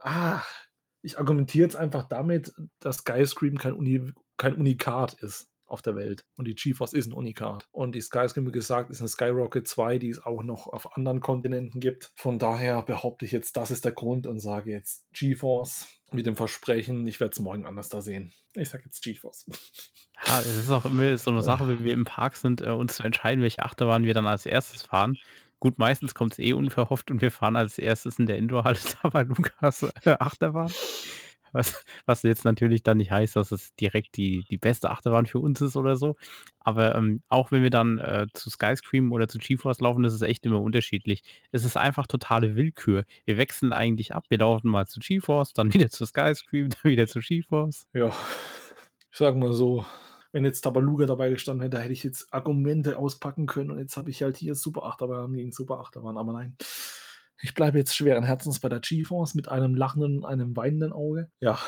Ah, 0.00 0.42
ich 1.02 1.18
argumentiere 1.18 1.64
jetzt 1.64 1.76
einfach 1.76 2.04
damit, 2.08 2.54
dass 2.80 2.98
Skyscream 2.98 3.58
kein, 3.58 3.74
Uni, 3.74 4.12
kein 4.36 4.54
Unikat 4.54 5.14
ist 5.14 5.51
auf 5.72 5.82
der 5.82 5.96
Welt. 5.96 6.24
Und 6.36 6.46
die 6.46 6.54
GeForce 6.54 6.92
ist 6.92 7.06
ein 7.06 7.12
Unikat. 7.12 7.66
Und 7.72 7.94
die 7.94 8.00
Skyscream, 8.00 8.46
wie 8.46 8.52
gesagt, 8.52 8.90
ist 8.90 9.00
eine 9.00 9.08
Skyrocket 9.08 9.66
2, 9.66 9.98
die 9.98 10.10
es 10.10 10.24
auch 10.24 10.42
noch 10.42 10.66
auf 10.66 10.96
anderen 10.96 11.20
Kontinenten 11.20 11.80
gibt. 11.80 12.12
Von 12.14 12.38
daher 12.38 12.82
behaupte 12.82 13.24
ich 13.24 13.32
jetzt, 13.32 13.56
das 13.56 13.70
ist 13.70 13.84
der 13.84 13.92
Grund 13.92 14.26
und 14.26 14.40
sage 14.40 14.70
jetzt 14.70 15.04
GeForce 15.12 15.88
mit 16.12 16.26
dem 16.26 16.36
Versprechen, 16.36 17.06
ich 17.06 17.20
werde 17.20 17.32
es 17.32 17.40
morgen 17.40 17.66
anders 17.66 17.88
da 17.88 18.02
sehen. 18.02 18.32
Ich 18.54 18.68
sage 18.68 18.84
jetzt 18.84 19.02
GeForce. 19.02 19.46
Ja, 20.24 20.38
es 20.38 20.56
ist 20.56 20.70
auch 20.70 20.84
immer 20.84 21.18
so 21.18 21.32
eine 21.32 21.42
Sache, 21.42 21.66
wenn 21.66 21.82
wir 21.82 21.92
im 21.92 22.04
Park 22.04 22.36
sind, 22.36 22.60
äh, 22.60 22.70
uns 22.70 22.94
zu 22.94 23.02
entscheiden, 23.02 23.42
welche 23.42 23.64
Achterbahn 23.64 24.04
wir 24.04 24.14
dann 24.14 24.28
als 24.28 24.46
erstes 24.46 24.84
fahren. 24.84 25.18
Gut, 25.58 25.78
meistens 25.80 26.14
kommt 26.14 26.34
es 26.34 26.38
eh 26.38 26.52
unverhofft 26.52 27.10
und 27.10 27.22
wir 27.22 27.32
fahren 27.32 27.56
als 27.56 27.76
erstes 27.76 28.20
in 28.20 28.26
der 28.26 28.36
Indoor-Halle 28.38 28.78
Lukas 29.28 29.82
äh, 29.82 30.16
Achterbahn. 30.20 30.70
Was, 31.52 31.84
was 32.06 32.22
jetzt 32.22 32.44
natürlich 32.44 32.82
dann 32.82 32.98
nicht 32.98 33.10
heißt, 33.10 33.36
dass 33.36 33.52
es 33.52 33.74
direkt 33.76 34.16
die, 34.16 34.44
die 34.50 34.58
beste 34.58 34.90
Achterbahn 34.90 35.26
für 35.26 35.38
uns 35.38 35.60
ist 35.60 35.76
oder 35.76 35.96
so. 35.96 36.16
Aber 36.60 36.94
ähm, 36.94 37.22
auch 37.28 37.52
wenn 37.52 37.62
wir 37.62 37.70
dann 37.70 37.98
äh, 37.98 38.26
zu 38.32 38.50
Skyscream 38.50 39.12
oder 39.12 39.28
zu 39.28 39.38
GeForce 39.38 39.80
laufen, 39.80 40.04
ist 40.04 40.14
es 40.14 40.22
echt 40.22 40.46
immer 40.46 40.60
unterschiedlich. 40.60 41.22
Es 41.50 41.64
ist 41.64 41.76
einfach 41.76 42.06
totale 42.06 42.56
Willkür. 42.56 43.04
Wir 43.24 43.36
wechseln 43.36 43.72
eigentlich 43.72 44.14
ab. 44.14 44.24
Wir 44.28 44.38
laufen 44.38 44.68
mal 44.68 44.86
zu 44.86 45.00
GeForce, 45.00 45.52
dann 45.52 45.72
wieder 45.74 45.90
zu 45.90 46.06
Skyscream, 46.06 46.70
dann 46.82 46.90
wieder 46.90 47.06
zu 47.06 47.20
GeForce. 47.20 47.86
Ja, 47.92 48.08
ich 49.10 49.18
sage 49.18 49.36
mal 49.36 49.52
so, 49.52 49.84
wenn 50.32 50.44
jetzt 50.44 50.62
Tabaluga 50.62 51.06
dabei 51.06 51.28
gestanden 51.28 51.62
hätte, 51.62 51.78
hätte 51.78 51.92
ich 51.92 52.02
jetzt 52.02 52.32
Argumente 52.32 52.98
auspacken 52.98 53.46
können 53.46 53.70
und 53.70 53.78
jetzt 53.78 53.96
habe 53.96 54.10
ich 54.10 54.22
halt 54.22 54.38
hier 54.38 54.54
Super 54.54 54.84
Achterbahn 54.84 55.34
gegen 55.34 55.52
Super 55.52 55.80
Achterbahn, 55.80 56.16
aber 56.16 56.32
nein. 56.32 56.56
Ich 57.42 57.54
bleibe 57.54 57.78
jetzt 57.78 57.96
schweren 57.96 58.22
Herzens 58.22 58.60
bei 58.60 58.68
der 58.68 58.80
GeForce 58.80 59.34
mit 59.34 59.48
einem 59.48 59.74
lachenden 59.74 60.18
und 60.18 60.24
einem 60.24 60.56
weinenden 60.56 60.92
Auge. 60.92 61.28
Ja, 61.40 61.58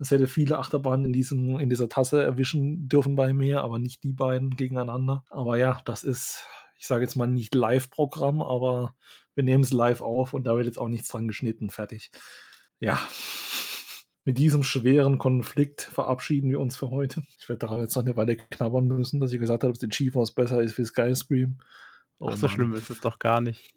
es 0.00 0.10
hätte 0.10 0.26
viele 0.26 0.58
Achterbahnen 0.58 1.06
in, 1.06 1.12
diesem, 1.12 1.58
in 1.58 1.68
dieser 1.68 1.88
Tasse 1.88 2.22
erwischen 2.22 2.88
dürfen 2.88 3.14
bei 3.14 3.32
mir, 3.32 3.62
aber 3.62 3.78
nicht 3.78 4.02
die 4.04 4.12
beiden 4.12 4.56
gegeneinander. 4.56 5.24
Aber 5.28 5.58
ja, 5.58 5.82
das 5.84 6.02
ist, 6.02 6.46
ich 6.78 6.86
sage 6.86 7.02
jetzt 7.02 7.16
mal 7.16 7.26
nicht 7.26 7.54
Live-Programm, 7.54 8.40
aber 8.40 8.94
wir 9.34 9.44
nehmen 9.44 9.64
es 9.64 9.72
live 9.72 10.00
auf 10.00 10.34
und 10.34 10.44
da 10.44 10.56
wird 10.56 10.66
jetzt 10.66 10.78
auch 10.78 10.88
nichts 10.88 11.08
dran 11.08 11.28
geschnitten. 11.28 11.70
Fertig. 11.70 12.10
Ja. 12.80 12.98
Mit 14.24 14.38
diesem 14.38 14.62
schweren 14.62 15.18
Konflikt 15.18 15.82
verabschieden 15.82 16.50
wir 16.50 16.60
uns 16.60 16.76
für 16.76 16.90
heute. 16.90 17.22
Ich 17.38 17.48
werde 17.48 17.60
daran 17.60 17.80
jetzt 17.80 17.96
noch 17.96 18.04
eine 18.04 18.16
Weile 18.16 18.36
knabbern 18.36 18.86
müssen, 18.86 19.20
dass 19.20 19.32
ich 19.32 19.40
gesagt 19.40 19.62
habe, 19.62 19.72
dass 19.72 19.80
die 19.80 19.88
GeForce 19.88 20.32
besser 20.32 20.62
ist 20.62 20.78
wie 20.78 20.84
Skyscream. 20.84 21.58
Oh 22.18 22.28
Ach, 22.30 22.36
so 22.36 22.46
Mann. 22.46 22.54
schlimm 22.54 22.74
ist 22.74 22.90
es 22.90 23.00
doch 23.00 23.18
gar 23.18 23.40
nicht. 23.40 23.74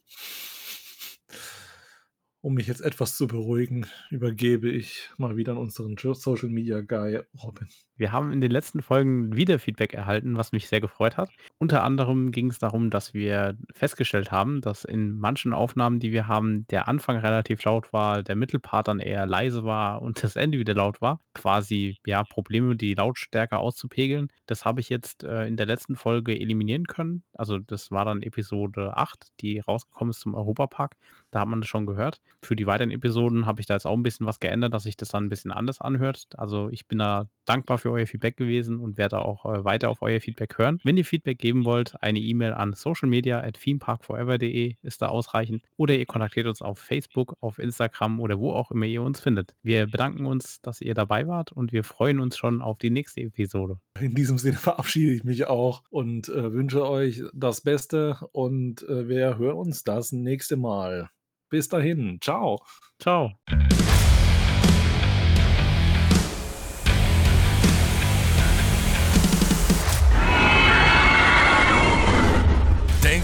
Um 2.42 2.56
mich 2.56 2.66
jetzt 2.68 2.82
etwas 2.82 3.18
zu 3.18 3.28
beruhigen, 3.28 3.86
übergebe 4.10 4.70
ich 4.70 5.10
mal 5.18 5.38
wieder 5.38 5.52
an 5.54 5.58
unseren 5.60 5.96
Social 5.98 6.50
Media 6.50 6.82
Guy 6.82 7.22
Robin. 7.42 7.70
Wir 8.02 8.12
haben 8.12 8.34
in 8.34 8.42
den 8.42 8.50
letzten 8.50 8.82
Folgen 8.82 9.36
wieder 9.36 9.60
Feedback 9.60 9.94
erhalten, 9.94 10.36
was 10.36 10.54
mich 10.54 10.68
sehr 10.68 10.82
gefreut 10.82 11.18
hat. 11.18 11.30
Unter 11.60 11.84
anderem 11.84 12.32
ging 12.32 12.50
es 12.50 12.58
darum, 12.58 12.90
dass 12.90 13.14
wir 13.14 13.56
festgestellt 13.76 14.32
haben, 14.32 14.60
dass 14.60 14.86
in 14.86 15.20
manchen 15.20 15.54
Aufnahmen, 15.54 16.00
die 16.00 16.12
wir 16.12 16.28
haben, 16.28 16.66
der 16.70 16.88
Anfang 16.88 17.18
relativ 17.18 17.64
laut 17.64 17.94
war, 17.94 18.24
der 18.24 18.36
Mittelpart 18.36 18.88
dann 18.88 19.00
eher 19.00 19.28
leise 19.28 19.66
war 19.66 20.02
und 20.02 20.24
das 20.24 20.36
Ende 20.36 20.58
wieder 20.58 20.74
laut 20.74 21.00
war. 21.00 21.20
Quasi, 21.36 22.00
ja, 22.04 22.24
Probleme, 22.24 22.76
die 22.76 22.96
Lautstärke 22.96 23.60
auszupegeln. 23.60 24.30
Das 24.48 24.66
habe 24.66 24.82
ich 24.82 24.90
jetzt 24.90 25.24
äh, 25.24 25.46
in 25.46 25.56
der 25.56 25.68
letzten 25.68 25.96
Folge 25.96 26.34
eliminieren 26.34 26.88
können. 26.88 27.22
Also 27.36 27.60
das 27.60 27.92
war 27.92 28.06
dann 28.06 28.24
Episode 28.24 28.98
8, 28.98 29.28
die 29.42 29.60
rausgekommen 29.60 30.10
ist 30.10 30.22
zum 30.22 30.34
Europapark. 30.34 30.96
Da 31.30 31.42
hat 31.42 31.48
man 31.48 31.62
das 31.62 31.70
schon 31.70 31.86
gehört. 31.86 32.20
Für 32.42 32.56
die 32.56 32.66
weiteren 32.66 32.92
Episoden 32.92 33.46
habe 33.46 33.62
ich 33.62 33.68
da 33.68 33.76
jetzt 33.76 33.86
auch 33.86 33.96
ein 33.96 34.04
bisschen 34.04 34.26
was 34.26 34.40
geändert, 34.40 34.74
dass 34.74 34.84
sich 34.84 34.98
das 34.98 35.10
dann 35.10 35.26
ein 35.26 35.30
bisschen 35.30 35.52
anders 35.52 35.80
anhört. 35.80 36.28
Also 36.36 36.70
ich 36.72 36.88
bin 36.88 36.98
da 36.98 37.28
dankbar 37.46 37.78
für 37.92 37.96
euer 37.96 38.08
Feedback 38.08 38.38
gewesen 38.38 38.80
und 38.80 38.98
werde 38.98 39.20
auch 39.20 39.46
äh, 39.46 39.66
weiter 39.66 39.90
auf 39.90 40.02
euer 40.02 40.22
Feedback 40.22 40.58
hören. 40.58 40.80
Wenn 40.84 40.98
ihr 40.98 41.06
Feedback 41.06 41.40
geben 41.40 41.66
wollt, 41.66 42.02
eine 42.02 42.20
E-Mail 42.20 42.54
an 42.54 42.74
socialmedia@themeparkforever.de 42.74 44.76
ist 44.82 45.02
da 45.02 45.08
ausreichend 45.08 45.64
oder 45.78 45.96
ihr 45.96 46.06
kontaktiert 46.06 46.48
uns 46.48 46.62
auf 46.62 46.80
Facebook, 46.80 47.36
auf 47.42 47.60
Instagram 47.60 48.20
oder 48.20 48.40
wo 48.40 48.54
auch 48.54 48.72
immer 48.72 48.86
ihr 48.86 49.02
uns 49.02 49.20
findet. 49.20 49.54
Wir 49.62 49.88
bedanken 49.88 50.26
uns, 50.26 50.62
dass 50.62 50.82
ihr 50.82 50.94
dabei 50.94 51.28
wart 51.28 51.52
und 51.52 51.74
wir 51.74 51.84
freuen 51.84 52.20
uns 52.20 52.38
schon 52.38 52.62
auf 52.62 52.78
die 52.78 52.90
nächste 52.90 53.22
Episode. 53.22 53.78
In 54.00 54.16
diesem 54.16 54.38
Sinne 54.38 54.58
verabschiede 54.58 55.14
ich 55.14 55.24
mich 55.24 55.48
auch 55.48 55.84
und 55.90 56.30
äh, 56.30 56.54
wünsche 56.54 56.88
euch 56.88 57.24
das 57.34 57.62
Beste 57.62 58.18
und 58.32 58.84
äh, 58.84 59.08
wir 59.08 59.38
hören 59.38 59.58
uns 59.58 59.84
das 59.84 60.12
nächste 60.12 60.58
Mal. 60.58 61.10
Bis 61.50 61.68
dahin, 61.68 62.20
ciao. 62.22 62.60
Ciao. 63.00 63.34